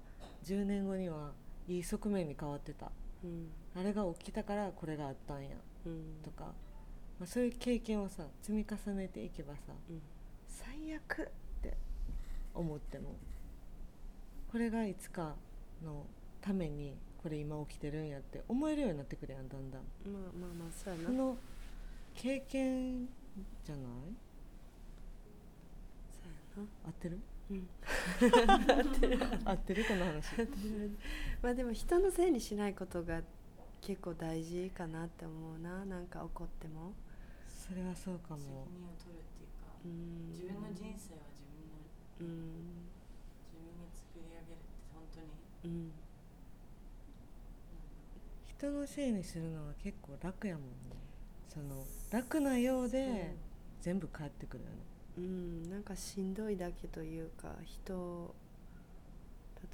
[0.43, 1.31] 10年後には
[1.67, 2.91] いい側面に変わってた。
[3.23, 3.47] うん。
[3.79, 5.55] あれが起きたからこれがあったんや。
[5.85, 6.01] うん。
[6.23, 6.45] とか、
[7.17, 9.59] まあ、そういう経験をさ積み重ねていけばさ
[9.89, 10.01] うん。
[10.47, 11.77] 最悪って
[12.53, 13.15] 思っても
[14.51, 15.35] これがいつか
[15.83, 16.05] の
[16.41, 19.81] ためにこれ今起きてるんやって思えるようになってくるやんだんだん。
[20.11, 21.07] まあまあまあそうやな。
[21.07, 21.37] この
[22.15, 23.05] 経験
[23.63, 23.85] じゃない？
[26.11, 26.69] そうやな。
[26.87, 27.19] 合ってる？
[27.51, 27.67] うん。
[29.45, 29.85] 合ってる？
[29.85, 30.35] この話。
[31.41, 33.21] まあでも人のせいにしないことが
[33.81, 35.85] 結構大事かなって思うな。
[35.85, 36.93] なんか怒っても。
[37.47, 40.29] それはそうか責も任を取るっていうか、うん。
[40.31, 41.77] 自分の人生は自分の。
[42.19, 42.91] うん
[43.51, 44.55] 自分が作り上げるって
[44.93, 45.27] 本当に
[45.65, 45.91] うん。
[48.57, 50.69] 人のせいにするのは結構楽やもんね。
[51.49, 53.35] その楽なようで
[53.81, 54.75] 全部返ってくるよね
[55.17, 55.69] うん。
[55.69, 58.33] なんかしんどいだけというか人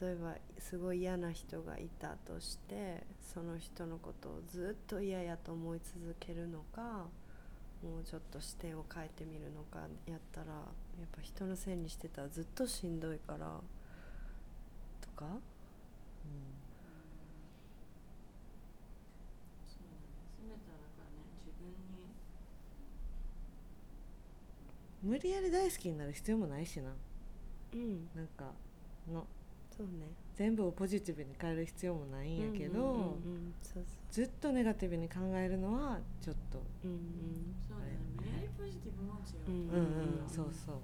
[0.02, 3.04] 例えばすごい嫌な人がいたとして
[3.34, 7.06] その人のことをずっと嫌やと思い続けるのか
[7.84, 10.54] もうちょっと視点を変えてみるのかやったらや
[11.06, 15.26] っぱ人のせいにしてたらずっとしんどいからとか
[19.66, 22.12] そうなんです全てはだからね自分に
[25.04, 26.92] 無理やり大好きになる必要もないしな。
[27.74, 28.10] うん。
[28.16, 28.52] なんか
[29.12, 29.26] の
[29.76, 30.08] そうね。
[30.36, 37.56] 全部をポジティブに変える必要もないんやけど、うんうんうんうんそうずっとネガティブに考えるのはちょっとそううん。
[37.68, 38.00] そうだね。
[38.16, 39.82] 無理やりポジティブも違う、うんう
[40.22, 40.76] んうん、そうそう。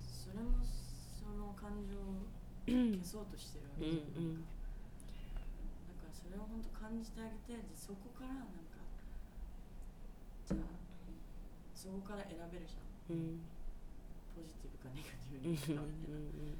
[0.00, 2.26] それもその感情を
[2.66, 8.80] うん消そうとしてるわけうんじゃん、だからそれを本当感じてあげてでそこからなんか
[10.48, 10.60] じゃあ
[11.76, 13.40] そこから選べるじゃんうん。
[14.34, 16.58] ポジティブかネガティブにしかみたいな、うん。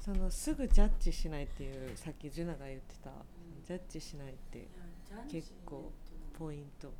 [0.00, 3.64] そのすぐジャッジしないっていうさっきジュナが言ってたうん。
[3.64, 4.66] ジャッジしないって
[5.30, 5.92] 結構
[6.38, 6.94] ポイントうん。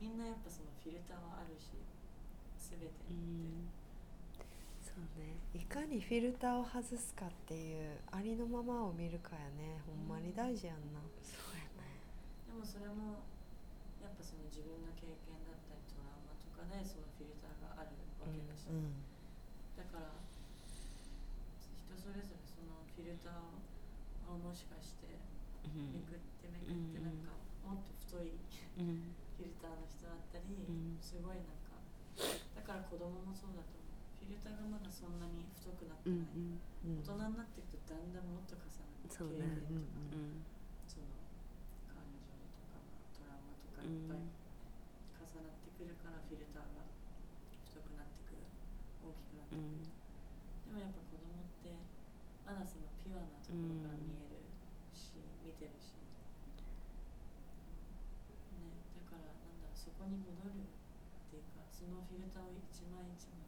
[0.00, 0.18] みん。
[0.18, 1.70] なやっぱそのフィルターはあるし
[2.58, 3.68] 全てうにん。
[4.82, 10.08] そうねいかにフィルターを外すかっていうありのままを見るかやねほん。
[10.08, 10.76] まに大事やん。
[10.94, 11.98] な、そうやね
[12.46, 13.22] でもそれも
[14.02, 18.94] やっぱその自分の経験だったりトラウマとかでそのフィルターがあるわけだし、うん
[19.72, 20.20] だから
[21.58, 25.08] 人それぞれそのフィルターをもしかして
[25.64, 27.32] めくってめくってなんか
[27.64, 28.36] もっと太い
[28.78, 29.16] うん。
[29.38, 31.00] フィルターの人だったり、うん。
[31.00, 31.74] すごいなんか
[32.54, 33.96] だから子供もそうだと思う。
[34.22, 37.02] フィルターがまだそんなに太くなってうない、んうん。
[37.02, 40.44] 大人になっていくとだんだんもっと重なって経験とか、うん
[40.86, 41.08] その
[41.88, 46.84] 感情とか、まあ、トラウマとかいっぱい重なってくるからフィルターが
[47.66, 48.44] 太くなってくる
[49.00, 49.84] 大きくなってくる、うん。
[49.84, 51.76] でもやっぱ子供って
[52.44, 54.40] まだそのピュアなところから見える
[54.96, 56.08] し、見てるし、ね、
[58.96, 60.72] だからなんだろうそこに戻るっ
[61.30, 63.44] ていうかそのフィルターを一枚一枚、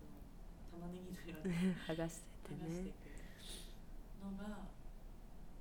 [0.00, 0.08] と、
[0.72, 2.64] 玉ねぎのように 剥がしててね。
[2.64, 3.12] 剥がしていく
[4.24, 4.64] のがあれだ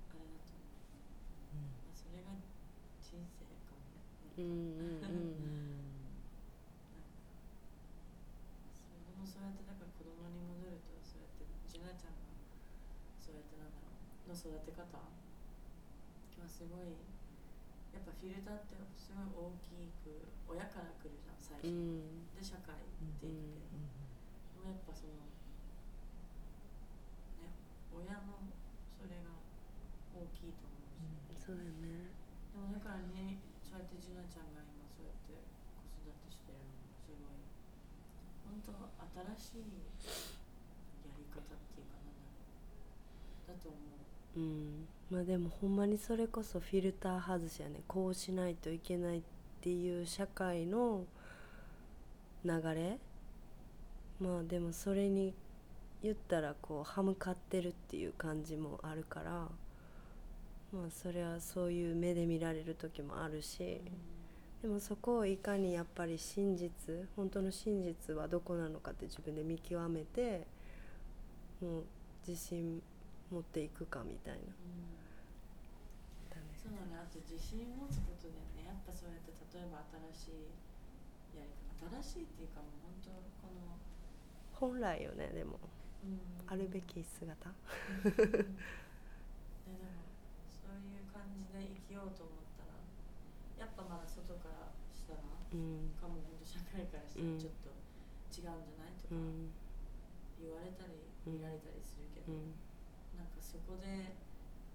[0.07, 0.40] と思う、
[1.84, 2.32] まあ、それが
[3.03, 4.07] 人生かもね、
[4.40, 5.84] うんうんうん
[8.72, 12.24] それもそうやってだから子供に戻るとそうやってジュナちゃんが
[13.20, 13.91] そうやってなんだろ
[14.26, 14.84] うの育て方。
[16.44, 16.91] はすごい
[17.95, 22.36] やっぱフィルターってすごい大きく親から来るじゃん最う初、ん。
[22.36, 22.84] で社会っ
[23.24, 25.24] ていって、でもやっぱその
[27.40, 27.56] ね
[27.95, 28.44] 親の
[28.99, 29.32] それが
[30.11, 30.76] 大きいと思
[31.32, 32.11] うし、そうだよね。
[32.52, 37.40] でもだからねそうやってジュナちゃんが今そうやって子育てしてるのもすごい
[38.44, 38.76] 本当
[39.40, 39.88] 新しい
[41.07, 42.44] やり方っていうかなんだろ
[43.48, 43.56] う。
[43.56, 44.03] だと思う
[44.35, 44.88] うん。
[45.10, 47.81] まあでもほんまにそれこそフィルター外しやね。
[47.88, 49.22] こうしないといけないっ
[49.61, 51.05] ていう社会の
[52.43, 52.99] 流れ。
[54.19, 55.34] まあでもそれに
[56.01, 59.31] 言ったらこう歯向かってるっていう感じもあるから。
[60.72, 63.81] まあそれはそういう目で見られる時もあるし。
[64.64, 66.72] でもそこをいかにやっぱり真実
[67.18, 70.47] 本当の真実はどこなのかって自分で見極めて
[71.61, 71.84] もう
[72.26, 72.81] 自信
[73.34, 74.39] 持っていくかみたいな。
[74.39, 74.93] うん。
[76.53, 76.95] そうだね。
[76.95, 79.84] あと自信を持つことでねやっぱそうやって例えば
[80.15, 80.47] 新し
[81.35, 83.10] いやり方新しいっていうかもう本当
[83.43, 83.76] この、
[84.55, 85.60] 本来よねでも。
[86.03, 87.31] うん、あるべき姿。
[87.49, 88.11] うん。
[88.11, 88.15] ね、
[89.65, 90.03] でも
[90.47, 92.76] そういう感じで生きようと思ったら
[93.60, 95.91] やっぱまだ外からしたらうん。
[95.99, 97.35] かも本当社会からしたうん。
[97.35, 97.72] らちょっと
[98.31, 99.51] 違うんじゃないとかうん。
[100.39, 100.95] 言われたり
[101.27, 101.34] うん。
[101.35, 102.55] 見られたりするけど、うん
[103.18, 104.18] なんかそこで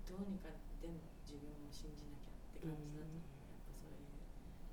[0.06, 0.50] どうにか
[0.80, 4.14] でも自分を信じなきゃって感じだと思う、やっぱそういう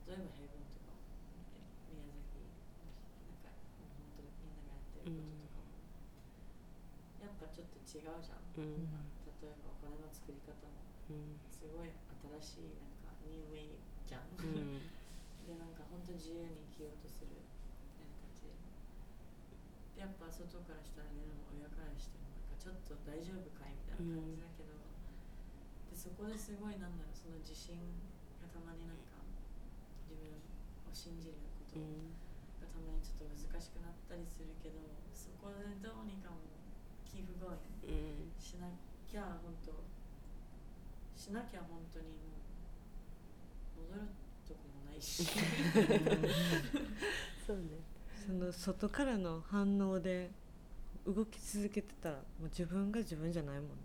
[0.08, 0.96] 例えばヘブンとか
[1.92, 2.46] 宮崎
[3.28, 3.52] なんか
[3.92, 5.82] 本当みんながやってることとかも、
[7.20, 8.88] やっぱちょっと違うじゃん、うん
[9.46, 10.82] 例えばお金の作り方も
[11.52, 11.92] すごい
[12.42, 13.78] 新しいなんかニューウェイ
[14.08, 14.82] じゃん、うん
[15.46, 21.22] でなんか本当自由に生きようとするやりたちでやっぱ外からしたらね
[21.54, 22.34] 親からしても
[22.66, 24.74] ちょっと大丈夫かいみたいな感じだけど、
[25.86, 27.78] でそこですごいなんだろうその自信
[28.42, 29.22] がたまになんか
[30.10, 32.10] 自分を信じることうん
[32.58, 34.82] がたまにちょっと難しくなったりするけど
[35.14, 36.58] そこでどうにかもう
[37.06, 38.66] keep going うんしな
[39.06, 39.70] きゃ本当
[41.14, 42.42] しなきゃ本当にも
[43.78, 44.10] う戻る
[44.48, 45.22] とこもないし。
[47.46, 47.78] そうね。
[48.26, 50.32] その外からの反応で
[51.06, 53.76] 動き続けてたらもう自分が自分じゃないもんな。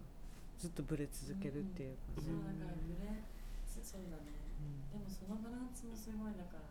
[0.61, 3.25] ずっとブレ続けるっていうかそうね、だからブレ
[3.65, 4.45] そそうだね。
[4.93, 6.69] でもそのバランスもすごいだから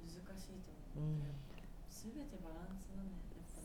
[0.00, 1.36] 難しいと思う、うん。
[1.92, 3.60] 全てバランスだねやっぱ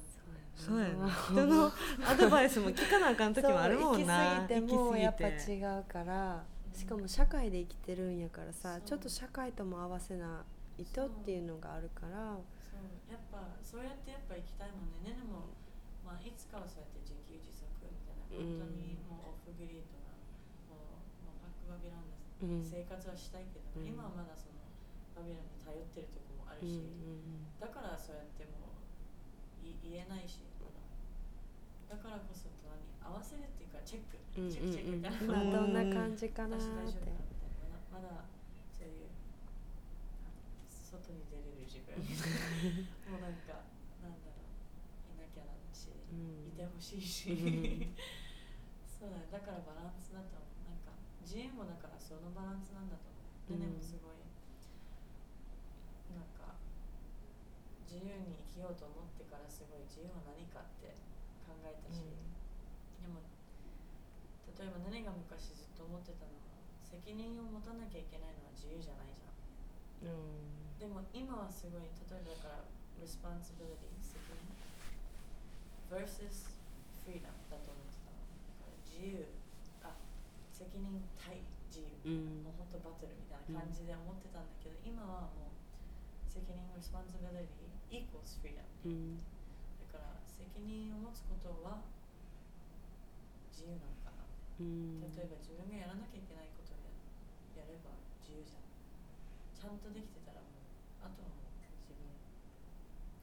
[0.60, 1.72] そうやな 人の
[2.04, 4.44] アドバイスも聞かなあかん時もあるもんな。
[4.44, 6.78] 行き過ぎてもやっぱ違うからうん。
[6.78, 10.44] しかも社会で生きてるんやからさちょっと社会とも合わせな
[10.78, 12.36] いとっていうのがあるから。
[12.60, 12.84] そう。
[13.08, 15.12] やっぱそうやってやっぱ行きたいもんね。
[15.12, 15.56] ねでも、
[16.12, 20.12] まあ、いつかはそうやって自給自足みたいなうん本当にもうオフグリードな
[20.68, 23.88] もうもうバックバビロンのうん生活はしたいけど、うん。
[23.88, 24.60] 今はまだその
[25.16, 26.84] バビロンに頼ってるとこもあるうんし、
[27.64, 28.76] だからそうやっても
[29.64, 30.84] うい言えないしまだ
[31.96, 37.08] だからこそ隣に合わせるっていうかチェック、うんチェックチェックみたいな、今どんな感じかなーって。
[37.92, 38.28] まだ
[38.72, 39.12] そういう
[40.24, 40.32] あ
[40.68, 41.96] 外に出れる自分。
[43.12, 43.64] もうなんか
[44.00, 47.98] なんだろういなきゃだし、うんいてほしいし、うん。
[48.86, 49.26] そうだね。
[49.34, 50.94] だからバランスだと思うなんか
[51.26, 54.22] 自由もだからそのバランスなんだと思う、ででもすごい
[56.14, 56.54] なんか
[57.90, 60.94] 自由に生きようと思ってからすごい自由は何かって
[61.50, 62.06] 考えたし、
[63.02, 63.26] でも
[64.54, 69.34] 例えば何が昔ずっと思ってたのは責任を持たなきゃいけないのは自由じゃないじゃ
[70.06, 70.14] ん。
[70.14, 70.78] うん。
[70.78, 72.70] でも今はすごい例えばだから
[73.02, 74.61] responsibility 責任
[75.92, 76.48] versus
[77.04, 78.16] freedom だと思ってた
[78.88, 79.28] 自由。
[79.84, 79.92] あ
[80.56, 82.48] 責任対自由、うん。
[82.48, 85.60] もう本当バトルみたいな感じで思ってたんだけど、今はもう
[86.32, 89.20] 責任 responsibility equals freedom うん。
[89.84, 91.84] だから責任を持つことは
[93.52, 94.24] 自由なのかな。
[94.24, 95.04] うん。
[95.04, 96.80] 例えば自分がやらなきゃいけないことを
[97.60, 97.92] ややれば
[98.24, 98.64] 自由じゃん。
[99.60, 101.52] ちゃんとできてたらもうあとはもう
[101.84, 102.00] 自分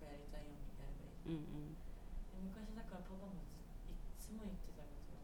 [0.05, 1.88] がやりたいようにやればいい、うんで昔だ
[2.99, 3.55] からパパもず
[3.87, 5.23] いっつも言ってたことは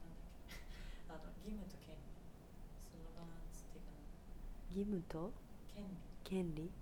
[0.00, 0.56] なんだっけ
[1.12, 2.16] あの義務と権利？
[2.88, 4.00] そのバランスっていうかな
[4.72, 5.32] 義務と
[5.68, 6.72] 権利権利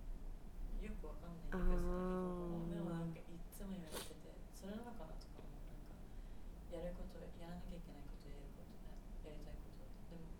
[0.86, 1.82] よくわかんないけど
[2.70, 5.98] そのなんかいっつも言われててそれなのかなとかもなんか
[6.70, 10.30] やることやらなきゃいけないことやることやりたいことでも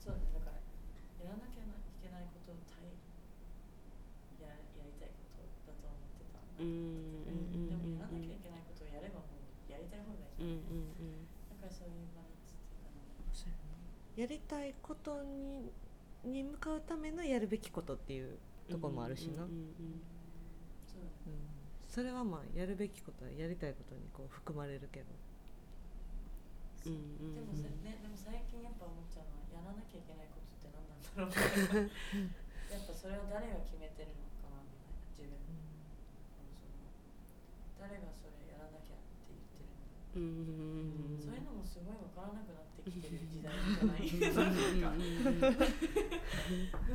[0.00, 0.60] そうだねだから
[1.24, 1.72] やらなきゃい
[2.04, 2.84] けないことを対
[4.44, 6.95] ややりたいことだと思ってたうん
[10.40, 11.26] うんじゃん、うん。
[11.50, 15.70] だからそういうバランスっていうかなやりたいことに
[16.24, 18.38] に向かうためのやるべきことっていう
[18.68, 19.50] ところもあるしな、うん。
[19.50, 20.02] うん
[20.86, 21.02] そう。
[21.02, 21.32] だねうん
[21.88, 25.06] それはまあやるべきことはやりたいことにこう含まれるけど。
[26.82, 27.34] そううんうん。
[27.34, 31.30] でもさ、ね、でも最近やっぱ思っちゃうのはやらなきゃいけないことって何なんだろう。
[31.30, 31.88] みたいな
[32.68, 35.00] やっぱそれは誰が決めてるのかなみたいな。
[35.16, 35.30] 自分。
[35.30, 35.40] の
[36.28, 36.52] その
[37.80, 44.96] 誰がそれやらなきゃって言ってるんだそういうのもすごい分からなくなってきてる時代じゃないなん。
[44.96, 45.04] かな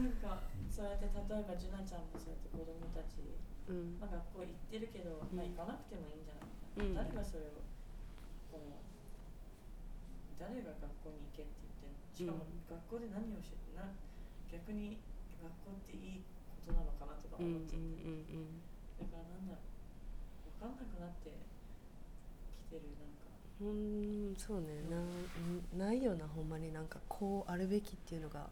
[0.02, 0.10] ん。
[0.18, 0.42] か
[0.72, 2.10] そうやって例えばジュナちゃん。
[2.10, 3.22] もそうやって子供たち、
[3.70, 4.02] うん。
[4.02, 6.26] まあ、学校行ってるけど、まあ、行かなくてもいいん。
[6.26, 6.50] じゃない
[6.98, 7.62] か、誰がそれを
[8.50, 8.82] この
[10.42, 13.94] 誰が学校に行けって言ってるのしかも学校で何をしてな
[14.50, 14.98] 逆に
[15.38, 18.02] 学校っていいことなのかなとか思っちゃって、
[18.98, 19.46] だからなん。
[19.46, 19.70] だろう
[20.58, 20.82] 分かん。
[20.82, 23.11] なくなってきてるな
[23.62, 24.68] うんそうね。
[25.78, 28.50] なないよなほんまになんかこうあるべきっていうのが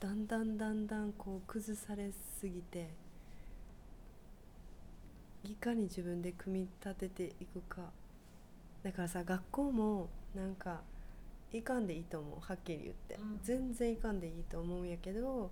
[0.00, 2.88] だんだんだんだんこう崩されすぎて
[5.44, 7.90] いかに自分で組み立てていくか。
[8.82, 10.80] だからさ学校もなんか
[11.52, 12.40] いかんでいいと思う。
[12.40, 13.40] はっきり言って、うん。
[13.42, 15.50] 全然いかんでいいと思うんやけど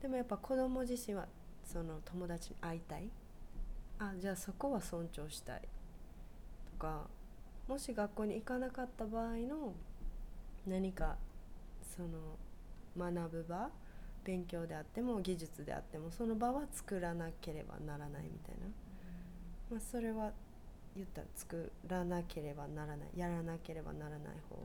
[0.00, 1.26] でもやっぱ子供自身は
[1.64, 3.08] その友達に会いたい。
[3.98, 5.62] あじゃあそこは尊重したい。
[6.72, 7.08] とか
[7.70, 9.72] もし学校に行かなかった場合の
[10.66, 11.14] 何か
[11.96, 12.36] その
[12.98, 13.70] 学ぶ場
[14.24, 18.66] 勉強であっても技術であってもその場は作らなければならないみたいな、
[19.70, 20.32] まあ、それは
[20.96, 23.08] 言ったら作らなければならない。
[23.16, 24.20] やらなければならない
[24.50, 24.58] 方。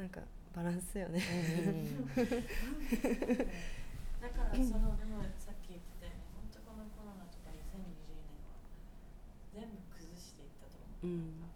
[0.00, 0.22] なんか
[0.56, 1.20] バランスよね。
[2.16, 2.24] だ
[4.30, 5.22] からそのでも
[11.02, 11.46] うん、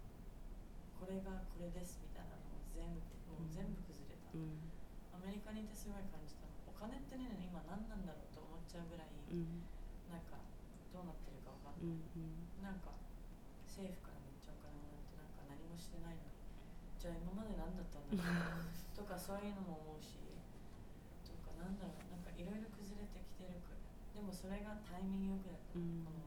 [0.95, 4.71] これがこれですみたいなのを全部もう全部崩れた、うん、
[5.11, 6.55] アメリカにいてすごい感じたの。
[6.67, 9.63] お金ってね今何なんだろうと思っちゃうぐらい、うん、
[10.07, 10.39] なんか
[10.91, 12.95] どうなってるか分かんない、うんうん、なんか
[13.67, 16.39] 政府からめっちゃお金もらってなんか何もしてないのに。
[16.95, 20.23] じゃあ今まで何だったんだろうとかそういうのも思うし
[21.27, 22.07] とかなんだろう。
[22.07, 23.83] なんかいろいろ崩れてきてるくら。
[23.83, 23.83] い
[24.15, 26.22] でもそれがタイミングよくやった、うん、この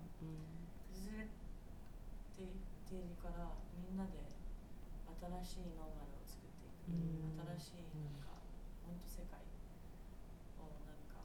[5.26, 8.38] 新しいノーマルを作っていく、うん新しいなんか、
[8.86, 11.18] ほんと世界をなんか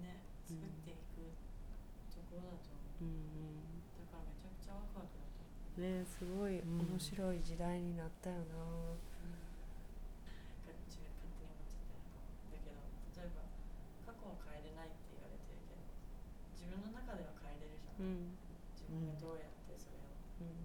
[0.00, 1.36] ね作っていく
[2.08, 3.68] ところだと思う、うん
[4.00, 5.84] だからめちゃくちゃワクワクだと思う。
[5.84, 8.96] ねすごいうん面白い時代になったよなが
[10.88, 12.00] 自分勝手に思っちゃった
[12.50, 12.80] だけど
[13.14, 13.44] 例えば
[14.08, 15.84] 過去は変えれないって言われてるけど
[16.56, 18.40] 自分の中では変えれるじゃん、うん
[18.74, 20.08] 自分がどうやってそれを、
[20.40, 20.64] うん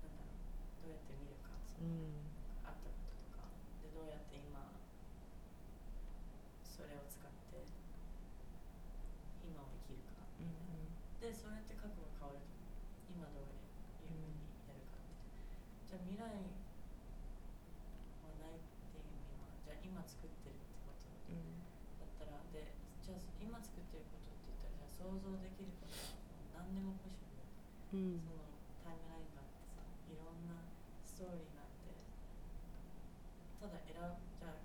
[0.00, 2.24] なんだろうどうやって見るかその、うん
[2.64, 3.44] あったこととか
[3.84, 4.72] でどうやって今
[6.64, 7.60] それを使って
[9.44, 10.88] 今を生きるかみたいな、
[11.20, 12.50] でそうやって覚悟が変わると
[13.14, 13.62] 今どういう
[14.02, 15.22] ふうにやるかって
[15.86, 16.34] じゃあ未来は
[18.42, 22.74] ないっていう意味はじゃあ今作ってるってことだったらで
[23.06, 26.18] じゃあ今作ってることって言ったらじゃあ想像できることは
[26.58, 28.18] もう何でもポシブルうん。
[28.18, 28.42] その
[28.82, 30.42] タイムラインがあってさいろん。
[30.50, 30.58] な
[31.06, 31.94] ストーリーがあって
[33.62, 34.58] ただ選ぶじゃあ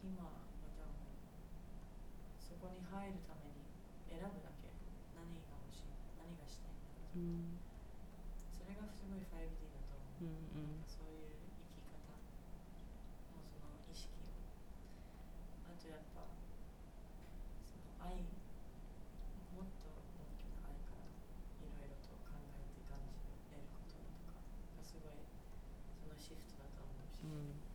[0.00, 0.96] 今はじゃあ
[2.40, 3.68] そこに入るために
[4.08, 4.72] 選ぶだけ
[5.12, 7.62] 何が欲しい何がしたいんだろううん
[8.50, 12.10] それがすごい 5D だと思う、うんうんなんかそういう生き方
[13.38, 14.34] もその意識を
[15.67, 16.26] あとやっぱ
[17.62, 18.18] その愛
[19.54, 19.86] もっと
[20.18, 23.22] 大きな愛からいろいろと考えて感じ
[23.54, 24.42] れることとか
[24.74, 25.22] がすごい
[25.94, 27.67] そのシフトだと思うし、うん。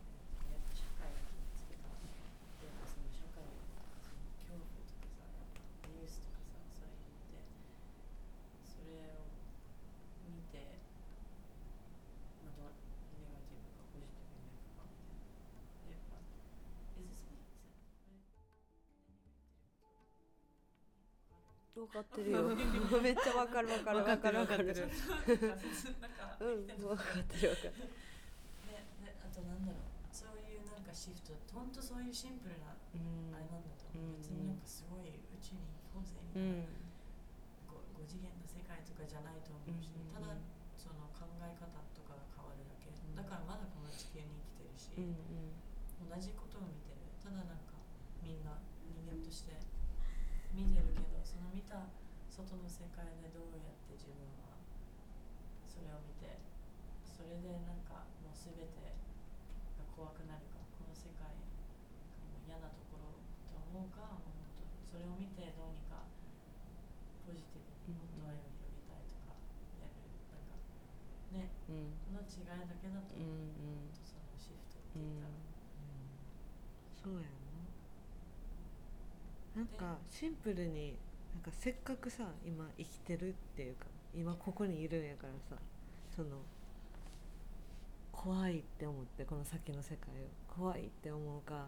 [21.84, 22.42] 分かってるよ。
[23.02, 24.04] めっちゃ分かる分かる。
[24.04, 24.64] 分かる分かる。
[24.66, 27.92] なんかうん分かってる分かる。
[28.68, 29.82] ねねあとなんだろう。
[30.10, 33.30] そういうなんかシフトほんとそういうシンプルなあうん。
[33.32, 34.16] れなんだと思う、うん。
[34.16, 35.60] 別になんかすごい宇宙に
[35.92, 36.64] 行こうぜみたいな、
[38.00, 40.34] う次元の世界とかじゃないと思うし、ただ
[40.78, 43.14] その考え方とかが変わるだけ、ん。
[43.14, 45.54] だからまだこの地球に生きてるし、うん。
[46.08, 47.74] 同じことを見てるただなんか
[48.22, 49.56] みんな人間として
[50.54, 51.88] 見てるけどその見た
[52.34, 54.58] 外の世界でどうやって自分は
[55.70, 56.42] それを見て
[57.06, 58.90] それでなんかもう全て
[59.78, 61.38] が怖くなるかこの世界が
[62.26, 63.22] もう嫌なところ
[63.54, 64.18] と思うか
[64.90, 66.10] それを見てどうにか
[67.22, 69.38] ポジティブにもっと愛を広げたいとか
[69.78, 69.94] やる
[70.34, 70.58] なんか
[71.38, 71.94] ねうん。
[72.10, 75.38] の違いだけだとうん思う、うんそのシフトって言ったら。
[76.98, 77.30] そうや
[79.54, 79.62] な。
[79.62, 80.98] なんかシンプルに
[81.44, 85.60] かせっかくさ今生きてるっていうか今ここにいるんやからさ
[86.14, 86.38] その
[88.12, 91.66] 怖いって思ってこの先の世界を怖いって思うか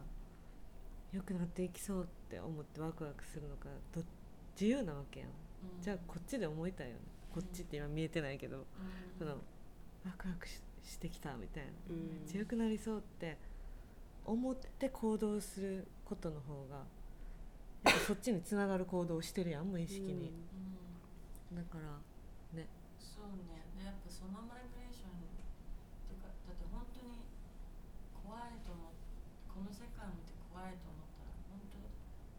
[1.12, 4.02] 良くなっていきそうって思ってワクワクするのかど
[4.54, 5.28] 自由なわけやん。
[5.28, 5.32] う
[5.80, 5.82] ん。
[5.82, 7.00] じゃあこっちで思いたいよね。
[7.32, 8.64] こっちって今見えてないけどうん。
[9.18, 9.32] その
[10.04, 11.70] ワクワクししてきたみたいな。
[11.90, 12.26] うん。
[12.26, 13.36] 強くなりそうって
[14.24, 16.84] 思って行動することの方が
[18.06, 22.02] そっちにつながる行動をしてるやん無意識に、うんだから
[22.58, 22.66] ね。
[22.98, 23.64] そうね。
[23.78, 27.22] でやっぱそのバイブレーションっていうかだって本当に
[28.12, 28.92] 怖いと思う。
[29.48, 31.78] この世界を見て怖いと思ったら本当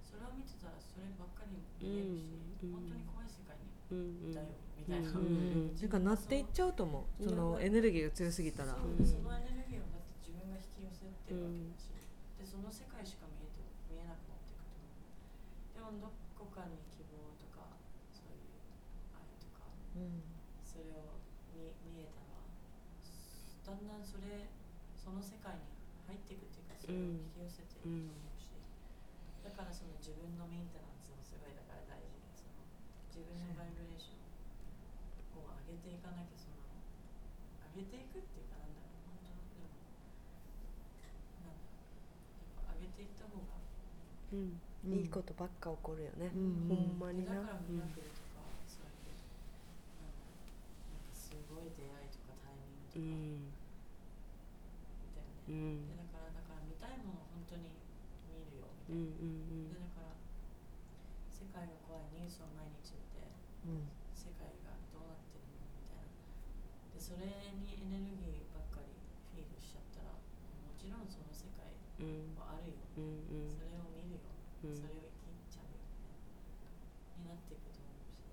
[0.04, 2.30] それを見てたらそればっかり見えるし、
[2.62, 7.24] うん本当に怖い世界にうんうんだよ、みたいな、うんうんてかなっていっちゃうと思う。
[7.24, 8.76] そのエネルギーが強すぎたら。
[8.76, 8.84] そ
[9.24, 11.90] のエネルギーをだって自分が引き寄せてるわけだし、
[12.38, 17.66] でその世界しか見えて見えなくなっていくと思うでもどこかに希望とか
[18.14, 18.62] そういう
[19.18, 19.66] 愛とか
[19.98, 20.22] うん
[20.66, 21.18] それを
[21.54, 24.50] 見見えたらだんだんそれ
[24.98, 25.66] その世界に
[26.10, 28.48] 入っていくっていうかそれを引き寄せていくと思うし、
[29.44, 32.64] だからその自分のメンテナンスもすごいだから大事でその
[33.12, 34.24] 自分のバイブレーション
[35.40, 36.58] を上げていかなきゃその
[37.76, 38.74] 上げていくっていうかなん。
[38.76, 39.78] だろう本当でも
[41.44, 41.76] なんだろう
[42.40, 43.60] やっぱ上げていった方が
[44.34, 46.68] うんうんいいことばっか起こるよね、うん。
[46.70, 47.34] ほんまにな。
[47.36, 49.20] だからミラクルとか、そういう
[50.00, 53.52] なんかすごい出会いとかタイミングとか、うん
[55.04, 56.17] みたいなね、うんでだか
[58.90, 59.74] らだから見たいものを本当に見るよみうんうん。
[59.74, 60.16] でだから
[61.28, 63.28] 世界が怖いニュースを毎日見て
[63.68, 63.92] うん。
[64.16, 66.16] 世界がどうなってるのみたいな。
[66.94, 67.28] でそれ
[67.58, 68.92] にエネルギーばっかり
[69.36, 71.68] フィードしちゃったらもちろんその世界
[72.00, 73.52] うんはあるよ、うんうん。
[73.52, 74.32] それを見るよ、
[74.64, 74.76] うん。
[74.76, 75.84] それを生きちゃうよ
[77.20, 78.24] になっていくと思うし。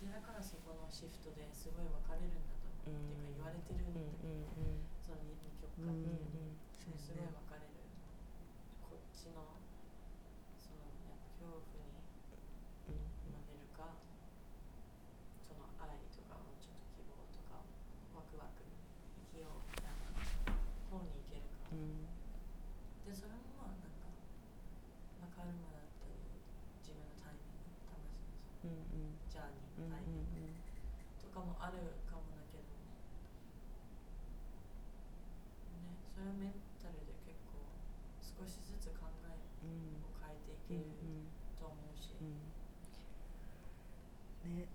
[0.00, 4.80] でだからそこのシフトですごい分かれるんだと思う、うんっていうか言われてるんだうんけど、うん。
[5.04, 7.76] その二極化、うんうんそうすごい分かれる
[8.80, 9.44] こっちの
[10.58, 11.60] そのやっぱ恐怖
[11.92, 12.00] に
[12.88, 14.00] 負けるか
[15.44, 17.60] その愛とかもうちょっと希望とか
[18.16, 20.24] ワクワク生きようみたいな
[20.88, 22.08] 方に行けるか、うん
[23.04, 24.08] でそれもまあなんか、
[25.20, 26.16] まあ、カルマだったり
[26.80, 28.08] 自分のタイミング魂の
[28.56, 30.58] そのうんジャーニうんーのタイミング
[31.20, 32.94] とかもあるかもだけど、ね、
[36.14, 37.66] それはメンタルで結構
[38.22, 39.34] 少しずつ考え
[39.66, 40.86] うんを変えていける
[41.58, 42.38] と思うし、うん
[44.56, 44.68] ね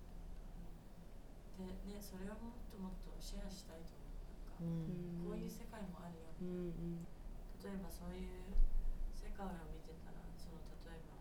[2.00, 4.04] それをもっともっとシェアしたいと思
[4.62, 4.88] う。
[4.88, 7.04] なんか、こういう世界もあるよ、うんうん。
[7.60, 8.52] 例えばそういう
[9.12, 11.16] 世界を見てたらその例えば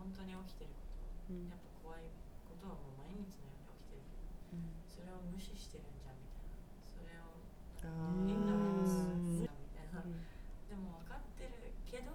[0.00, 0.88] 本当に起きてるこ
[1.28, 1.48] と、うん。
[1.52, 2.08] やっぱ怖い
[2.48, 4.16] ことはもう毎日のように起きてるけ
[4.56, 4.80] どうん。
[4.88, 6.80] それを無視してるんじゃんみたいな。
[6.88, 7.36] それを
[7.84, 9.44] あインドレンスみ
[9.76, 10.24] たいな、うん。
[10.68, 12.12] でも分かってるけど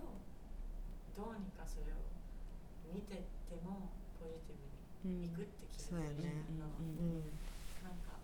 [1.13, 2.01] どうにかそれを
[2.89, 6.33] 見てってもポジティブにいくって決めてる。
[6.49, 7.37] じゃん、うんうん
[7.83, 8.15] なんか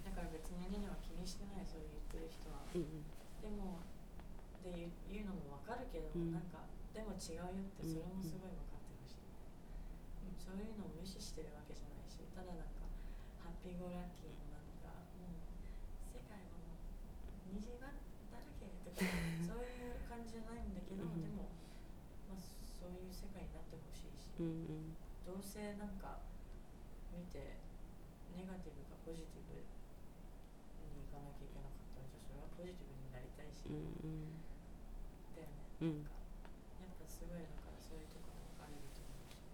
[0.00, 3.02] だから別にねねは気にしてないそう言ってる人は、うん
[3.42, 6.34] でもっていう言うのも分かるけど、うん。
[6.34, 12.86] なんかでも違うよってそれもすごい分かってほしい、うんそういうのを無視してるわけじゃないしただなんか
[13.42, 15.42] ハッピーゴーラッキーのなんかもう
[16.14, 17.90] 世界はもう虹が
[18.30, 19.02] だらけとか
[19.42, 21.50] そういう感じじゃないんだけど、うんでも、
[22.30, 24.94] まあ、そういう世界になってほしいし、うんうん。
[25.26, 26.22] どうせなんか
[27.14, 27.58] 見て
[28.34, 29.66] ネガティブかポジティブに
[31.06, 34.40] 行かなきゃいけなかったらじゃあそれはポジティブになりたいし、うん
[35.36, 36.04] だよね、うん。
[36.04, 36.16] なんか
[36.80, 39.44] やっぱすごいだからそういうところも分かれると思うし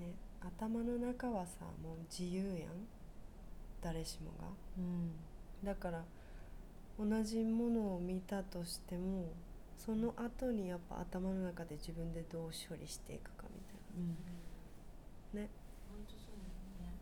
[0.00, 0.14] ね。
[0.40, 2.86] 頭の中はさもう自由やん。
[3.80, 4.52] 誰しもが。
[4.76, 5.16] うん。
[5.64, 6.04] だから
[6.98, 9.32] 同じものを見たとしても
[9.78, 14.16] その後にやっぱ頭の中で自分でどう処理していくかみたいうん。
[15.32, 15.48] なね。
[15.88, 17.00] 本当そうだよね。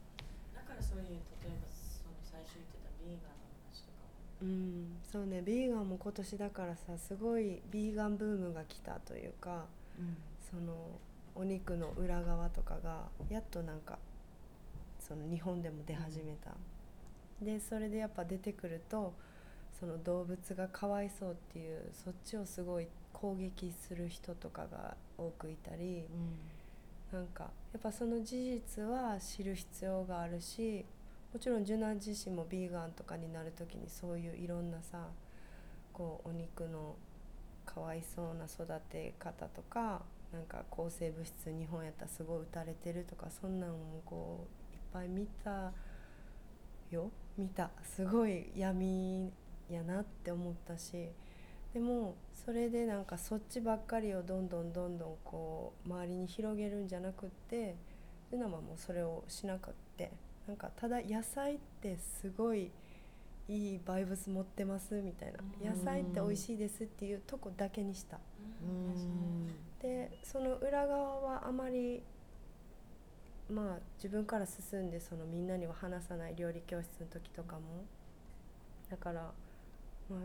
[0.54, 9.66] だからそういう例えばその最初言ってたビーガンの話とかもうんそうねビーガンも今年だからさすごいビーガンブームが来たというか
[9.98, 10.16] うん
[10.50, 10.74] その
[11.34, 13.98] お肉の裏側とかがやっとなんか
[14.98, 16.50] その日本でも出始めた、
[17.40, 19.14] でそれでやっぱ出てくると
[19.78, 26.04] その動物がかわいそうっていうそっちをすごい攻撃する人とかが多くいたり
[27.12, 30.84] なんかやっぱその事実は知る必要があるし
[31.32, 35.08] もちろんジュナ自身もビーガンとかになる時にそういういろんなさ
[35.92, 36.96] こうお肉の
[37.66, 40.02] かわいそうな育て方とか
[40.32, 45.72] なんか抗生物質日本やったらすごい打たれてるとかそんなんもこういっぱい見た
[46.90, 47.10] よ。
[47.36, 47.70] 見た。
[47.82, 49.30] すごい闇
[49.70, 51.10] やなって思ったし。
[51.74, 57.76] でもそれでなんかそっちばっかりをどんどんどんどんこう周りに広げるんじゃなくって
[58.32, 60.10] ルナはもうそれをしなくって。
[60.48, 62.70] なんかただ野菜ってすごい
[63.48, 65.38] いいバイブス持ってますみたいな。
[65.70, 65.78] うん。
[65.78, 68.18] 野菜って美味しいですっていうとこだけにした。
[68.62, 69.46] うん。
[69.80, 72.02] でその裏側はあまり
[73.50, 77.84] まあ自分から進んでそのみんなには話さない料理教室の時とかも。
[78.90, 79.20] だから
[80.08, 80.20] まあ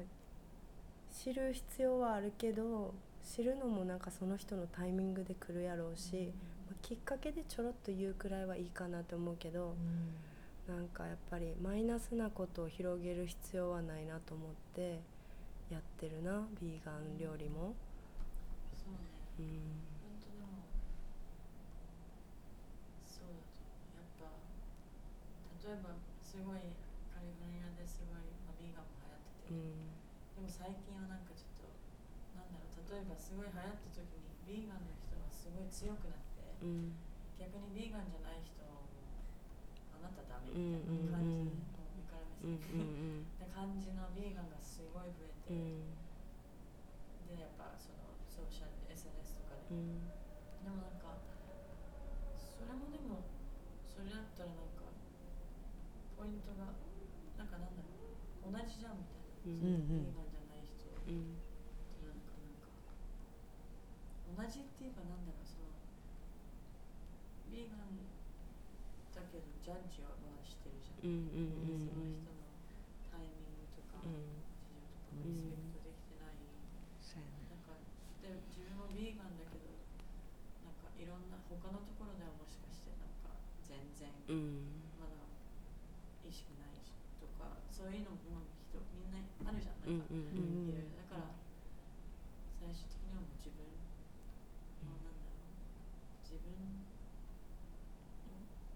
[1.14, 6.32] 知る必要はあるけど知るのもなんかその人のタイミングで来るやろうし、
[6.74, 9.76] まあきっかけでちょろっと言うくらいはいいかなと思うけど、
[10.68, 15.00] なんかやっぱりマイナスなことを広げる必要はないなと思って
[15.70, 17.76] やってるなビーガン料理も。
[18.74, 19.06] そうね。
[19.38, 20.66] うん本当でも
[23.06, 23.38] そう
[23.94, 24.50] だと思う。
[25.70, 26.74] やっぱ例えばすごい
[27.14, 29.94] カリフォルニアですごい、まあ、ビーガンも流行ってて、うん。
[30.34, 31.70] でも最近はなんかちょっと
[32.34, 36.13] なんだろう例えばすごい流行った時にビーガンの人がすごい強くなって、
[36.64, 36.96] うん。
[37.36, 39.04] 逆にビーガンじゃない人はもう
[40.00, 45.94] あなたダメみたいな感じで、もう上からう目ん感じのビーガンがすごい増えて、うん
[47.34, 50.04] でやっぱそのソーシャル SNS とかで、うん
[50.64, 51.20] でもなんか
[52.36, 53.28] それもでも
[53.88, 54.88] それだったらなんか
[56.16, 56.72] ポイントが
[57.36, 58.16] なんかなんだろ
[58.48, 61.36] う同じじゃんみたいな、うんそのビーガンじゃない人とうん
[62.04, 62.32] なんか
[64.48, 65.68] 味っていうかなんだろうその
[67.52, 68.02] ビーガン
[69.14, 70.34] だけどジャッジはま
[71.04, 72.48] あしてるじゃん、うんうんうんその人の
[73.12, 76.36] タイミングとか、うん事情とかリスペクトできてない、
[77.04, 77.76] そうやねなんか
[78.24, 79.68] で自分もビーガンだけど
[80.64, 83.36] なんかいろんな他のところではもしかしてなんか
[83.68, 85.28] 全然うんまだ
[86.26, 91.36] 意識ないしとかそういうのも人みんなあるじゃんうなんんか、うんいろいろだから
[92.58, 95.54] 最終的にはもう自分のなんだろう
[96.26, 96.90] 自分を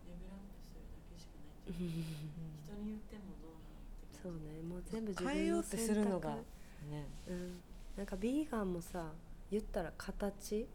[0.06, 4.62] レベルアップするだけしかないんじゃない人に言ってもどうなのってそうね。
[4.62, 6.92] もう全部自分の変えようってするのが選択。
[6.92, 7.08] ね。
[7.30, 7.60] うん、
[7.96, 9.12] なんかビーガンもさ
[9.50, 10.68] 言ったら形。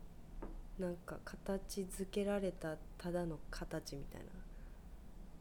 [0.79, 4.27] なんか形付けられたただの形みたいな、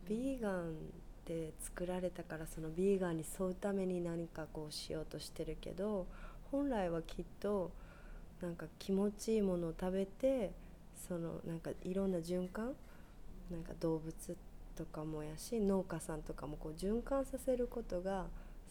[0.08, 0.76] ビーガン
[1.26, 6.06] で作られたからそのビーガンに沿うために何かこうしようとしてるけど
[6.52, 7.72] 本来はきっと
[8.42, 10.52] なんか気持ちいいものを食べて
[11.08, 12.74] そのなんかいろんな循環
[13.50, 14.14] なんか動物
[14.82, 18.26] とかもやし農家さんとかもこう循環させることが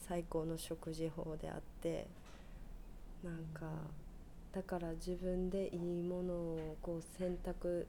[0.09, 2.09] 最高の食事法であって
[3.23, 3.71] なんか
[4.51, 7.87] だから自分でいいものをこう選択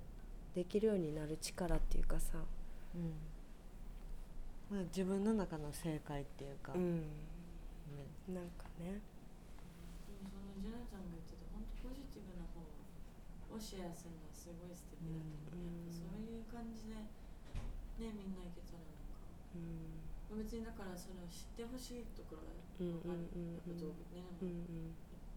[0.54, 2.38] できるようになる力っていうかさ、
[4.70, 9.02] まあ、自分の中の正解っていうか、うん、ねなんかね。
[10.06, 12.62] でもそのジェナちゃんが言ってた本当ポジティブな方
[13.50, 15.90] をシェアするのはすごい素敵だと思う、うん。
[15.90, 17.21] やっぱそういう感じで
[18.02, 19.22] ねみんないけたらなんか。
[19.54, 20.42] うん。
[20.42, 23.62] 別にだからその知ってほしいところがうんある、うんうん。
[23.62, 24.96] やっぱ動物ね、うでもん。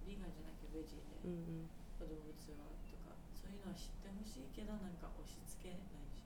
[0.09, 1.69] ビーガンじゃなくてベジで、うんうん。
[2.01, 3.13] 動物はとか。
[3.37, 6.25] そういうのは知ってほしいけどなんか押し付けないし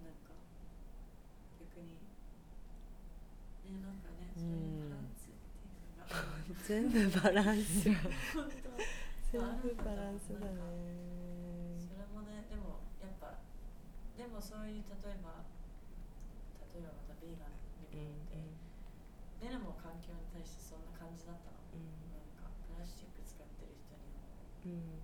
[0.00, 0.32] なんか
[1.60, 2.08] 逆にね
[3.84, 6.16] なんかねそういうバランスっていうのが。
[6.64, 7.90] 全部バランス
[8.32, 8.72] 本当。
[9.32, 11.11] 全部バランスだね
[14.42, 15.46] そういう例えば
[16.74, 18.58] 例えばまたビーガンみたいって、ね
[19.42, 24.22] でも環境に対してそんな感じだったの、なんかプラスチック使ってる人には
[24.62, 25.02] うん。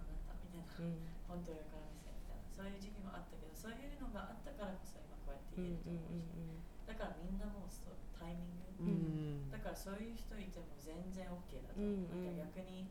[0.00, 1.04] あなたみたいな、うん。
[1.28, 9.52] 本当上から目線みたいなそういう時期もあったけどそういうのがあったからこそ今こうやってうん言えると思うし、だからみんなもうそうタイミング、うん。
[9.52, 12.88] だからそういう人いても全然 OK だとうん思う、うんなんか逆に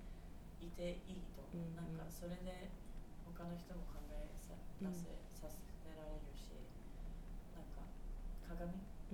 [0.62, 2.70] いていいと思う、うんなんかそれで
[3.26, 4.94] 他の人も考えさうん。
[4.94, 6.54] 出せ、させられるし
[7.58, 7.90] なんか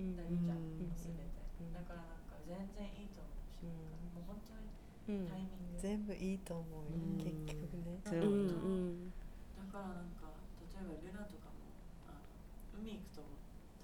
[0.00, 0.16] 鏡うん。
[0.16, 3.68] だけじゃん、うん全て、うんだからなんか全然いいと思うし、
[4.16, 7.20] もう本当にうんタイミング、全部いいと思うよ、うん。
[7.20, 8.00] 結局ね。
[8.04, 9.12] そううんうん
[9.60, 10.32] だからなんか
[10.64, 11.68] 例えばルナとかも
[12.08, 13.22] あの海行くと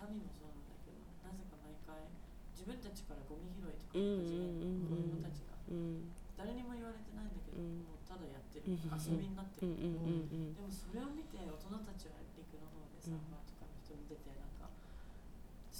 [0.00, 2.08] タミもそうなんだけどなぜか毎回
[2.56, 7.84] 自分たちからゴミ拾いとかうん始める子供たちがうん誰にも言われてないんだけど、うん。
[7.86, 14.55] もうただやってる、うん遊びになってうんる、うんうんでもそれを見て大人たちは陸の方でサーファーとかの人見ててなんか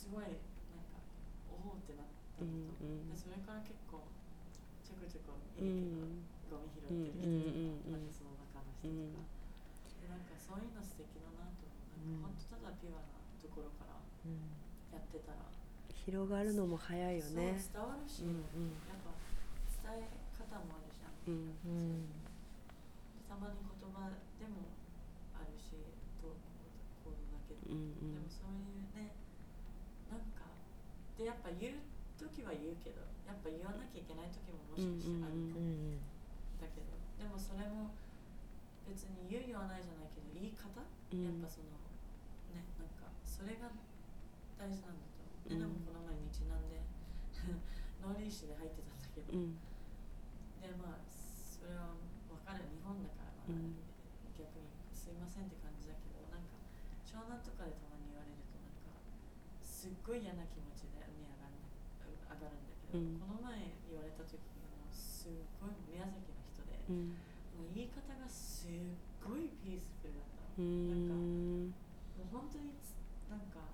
[0.06, 0.30] すごい
[0.70, 1.02] なんか
[1.50, 3.10] おおってなったのと、うんうん。
[3.10, 4.06] でそれから結構
[4.86, 7.98] ちょこちょこう見るけど、んゴミ拾ってる人とか、うんうんうん。
[7.98, 9.26] うんまあその中の人とか、
[9.98, 11.74] でなんかそういうの素敵だなと思
[12.22, 13.98] うなんか本当ただピュアなところから
[14.94, 15.42] やってたら、
[15.90, 17.58] 広がるのも早いよね。
[17.58, 18.78] そう伝わるし、うんうん。
[18.86, 19.10] やっぱ
[19.90, 21.74] 伝え方もあるじゃん、うんう
[22.06, 22.06] ん
[23.26, 24.06] たまに言葉
[24.38, 24.70] でも
[25.34, 25.74] あるし
[26.22, 26.30] と
[27.02, 29.10] こうだけど、うんでもそういうね
[30.06, 30.46] なんか
[31.18, 31.82] でやっぱ言う
[32.14, 36.02] 時は言うけどやっぱ言わなきゃいけない時ももしかしてあるかも、うん
[36.58, 36.90] だけど
[37.20, 37.94] でもそれも
[38.88, 41.22] 別に言う言わないじゃないけど言い方、うん。
[41.22, 41.78] やっぱその
[42.50, 43.70] ねなんかそれが
[44.58, 45.22] 大事なんだと。
[45.22, 46.80] 思う、ででもこの前日南で
[48.02, 49.58] 農林市で入ってたんだけど、うん
[50.58, 51.94] でまあそれは
[52.26, 53.76] 分かる日本だから、まあうん
[54.34, 56.56] 逆にすいませんって感じだけどなんか
[57.04, 59.00] 湘南とかでたまに言われるとなんか
[59.62, 61.72] すっごい嫌な気持ちで海上がるんだ
[62.34, 67.16] 上がるんだけど、うんこの前言われた時にもうすっごい宮崎の人で、うん
[67.56, 68.70] もう言い方がすっ
[69.24, 71.72] ごいピースフルだったの、うなんかんも
[72.20, 72.92] う本当につ
[73.32, 73.64] なんか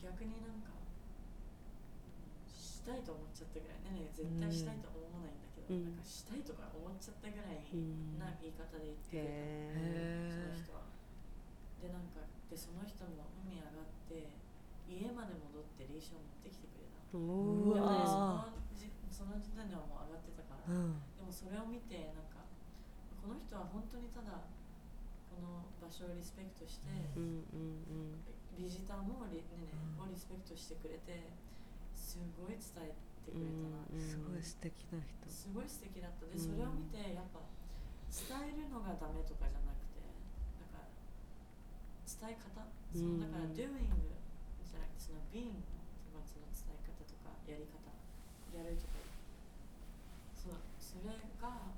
[0.00, 0.72] 逆になんか
[2.48, 5.90] したいと思っちゃったぐらいねね絶対したいと思わないんだけど、うん。
[5.90, 8.18] なんかしたいとか思っちゃったぐらいうん。
[8.22, 10.86] な言い方で言ってくれへた、その人は。
[11.82, 14.38] でなんかでその人も海上がって
[14.86, 17.02] 家まで戻ってリーション持ってきてくれた。
[19.12, 20.98] その時点ではもう上がってたから、うん。
[21.14, 22.42] でもそれを見てなんか
[23.22, 24.48] この人は本当にただ
[25.30, 28.22] この場所をリスペクトして、うんうん
[28.52, 31.32] ビジターもリ,、ねねをリスペクトしてくれて
[31.96, 33.46] すごい伝えてくれた。
[33.70, 35.30] な、うんすごい素敵な人。
[35.30, 36.26] すごい素敵だった。
[36.26, 36.42] で、うん。
[36.42, 37.40] それを見てやっぱ
[38.10, 40.02] 伝えるのがダメとかじゃなくて
[40.60, 40.90] だから
[42.04, 42.66] 伝え方？
[42.92, 43.88] そのだから doing
[44.66, 45.62] じゃなくてその being
[46.12, 47.80] のそのその伝え方とかやり方。
[48.52, 48.92] やるとか
[50.36, 51.72] そうそれが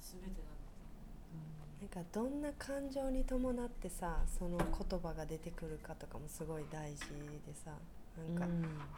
[0.00, 7.06] 全てなんだとなんかどんな感情に伴ってさその言葉が出てくるかとかもすごい大事
[7.44, 7.72] でさ
[8.16, 8.46] なんか、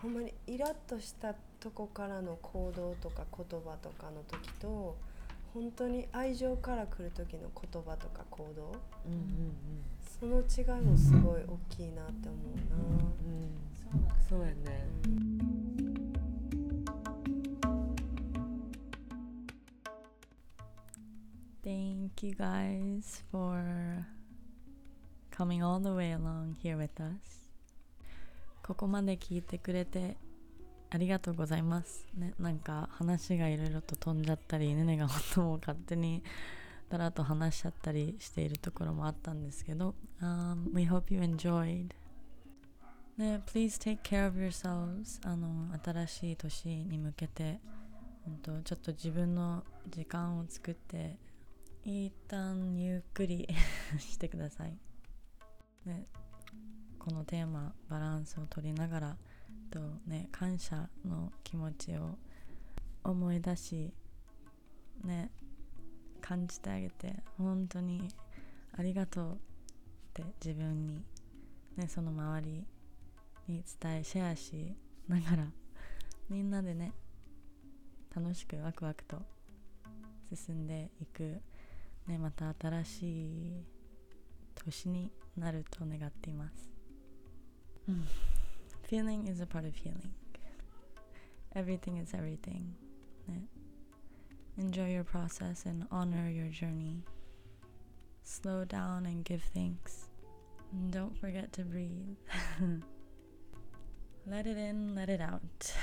[0.03, 4.97] ほんまにイラッとしたとこからの行動とか言葉とかの時と
[5.55, 8.73] 本当に愛情から来る時の言葉とか行動
[9.07, 9.87] うんうん
[10.21, 12.77] その違いもすごい大きいなって思うな。
[12.77, 13.57] うんうん
[14.29, 14.55] そうやね
[15.07, 15.37] うん。
[21.67, 24.07] Thank you guys for
[25.33, 27.46] coming all the way along here with us
[28.67, 30.17] ここまで聞いてくれて
[30.91, 32.07] ありがとうございます。
[32.17, 36.23] ね、なんか話がいろいろと飛んじゃったり、ねねが本当も勝手に
[36.89, 41.91] だらっと話しちゃったりしているところもあったんですけど、um, We hope you enjoyed.
[43.17, 45.21] ね、Please take care of yourselves.
[45.25, 47.61] あの、新しい年に向けて、
[48.25, 51.19] 本当ちょっと自分の時間を作って、
[51.85, 53.49] 一旦ゆっくり
[53.99, 54.77] してください。
[55.85, 56.07] ね、
[57.07, 59.17] このテーマバランスを取りながら
[59.71, 59.79] と
[60.09, 62.19] ね感謝の気持ちを
[63.05, 63.93] 思い出し
[65.05, 65.31] ね
[66.21, 68.09] 感じてあげて本当に
[68.77, 69.37] ありがとうっ
[70.15, 71.05] て自分に
[71.77, 72.67] ねその周り
[73.47, 74.75] に伝えシェアし
[75.07, 75.47] ながら
[76.29, 76.93] みんなでね
[78.17, 79.19] 楽しくワクワクと
[80.35, 81.41] 進んでいく
[82.09, 83.65] ねまた新しい
[84.57, 86.76] 年になると願っています。
[87.88, 88.08] うん
[88.84, 90.12] Feeling is a part of healing.
[91.56, 92.76] Everything is everything.
[93.28, 93.48] ね
[94.58, 97.04] Enjoy your process and honor your journey.
[98.24, 100.10] Slow down and give thanks.
[100.74, 102.18] And don't forget to breathe.
[104.28, 105.74] let it in, let it out.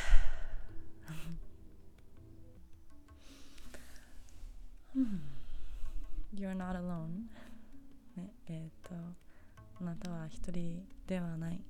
[6.34, 7.28] You're not alone.
[8.16, 8.94] ね、えっ、と、
[9.80, 11.62] あなたは一人ではない。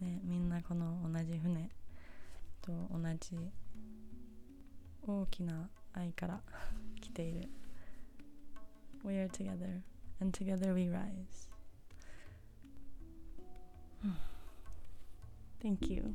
[0.00, 1.68] ね、みんなこの同じ船
[2.62, 3.36] と同じ
[5.06, 6.40] 大きな愛から
[7.00, 7.48] 来ている
[9.04, 9.80] We are together
[10.20, 11.48] and together we rise
[15.62, 16.14] Thank you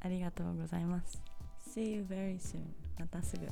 [0.00, 1.22] ありがとうございます
[1.66, 2.60] See you very soon
[2.98, 3.46] またすぐ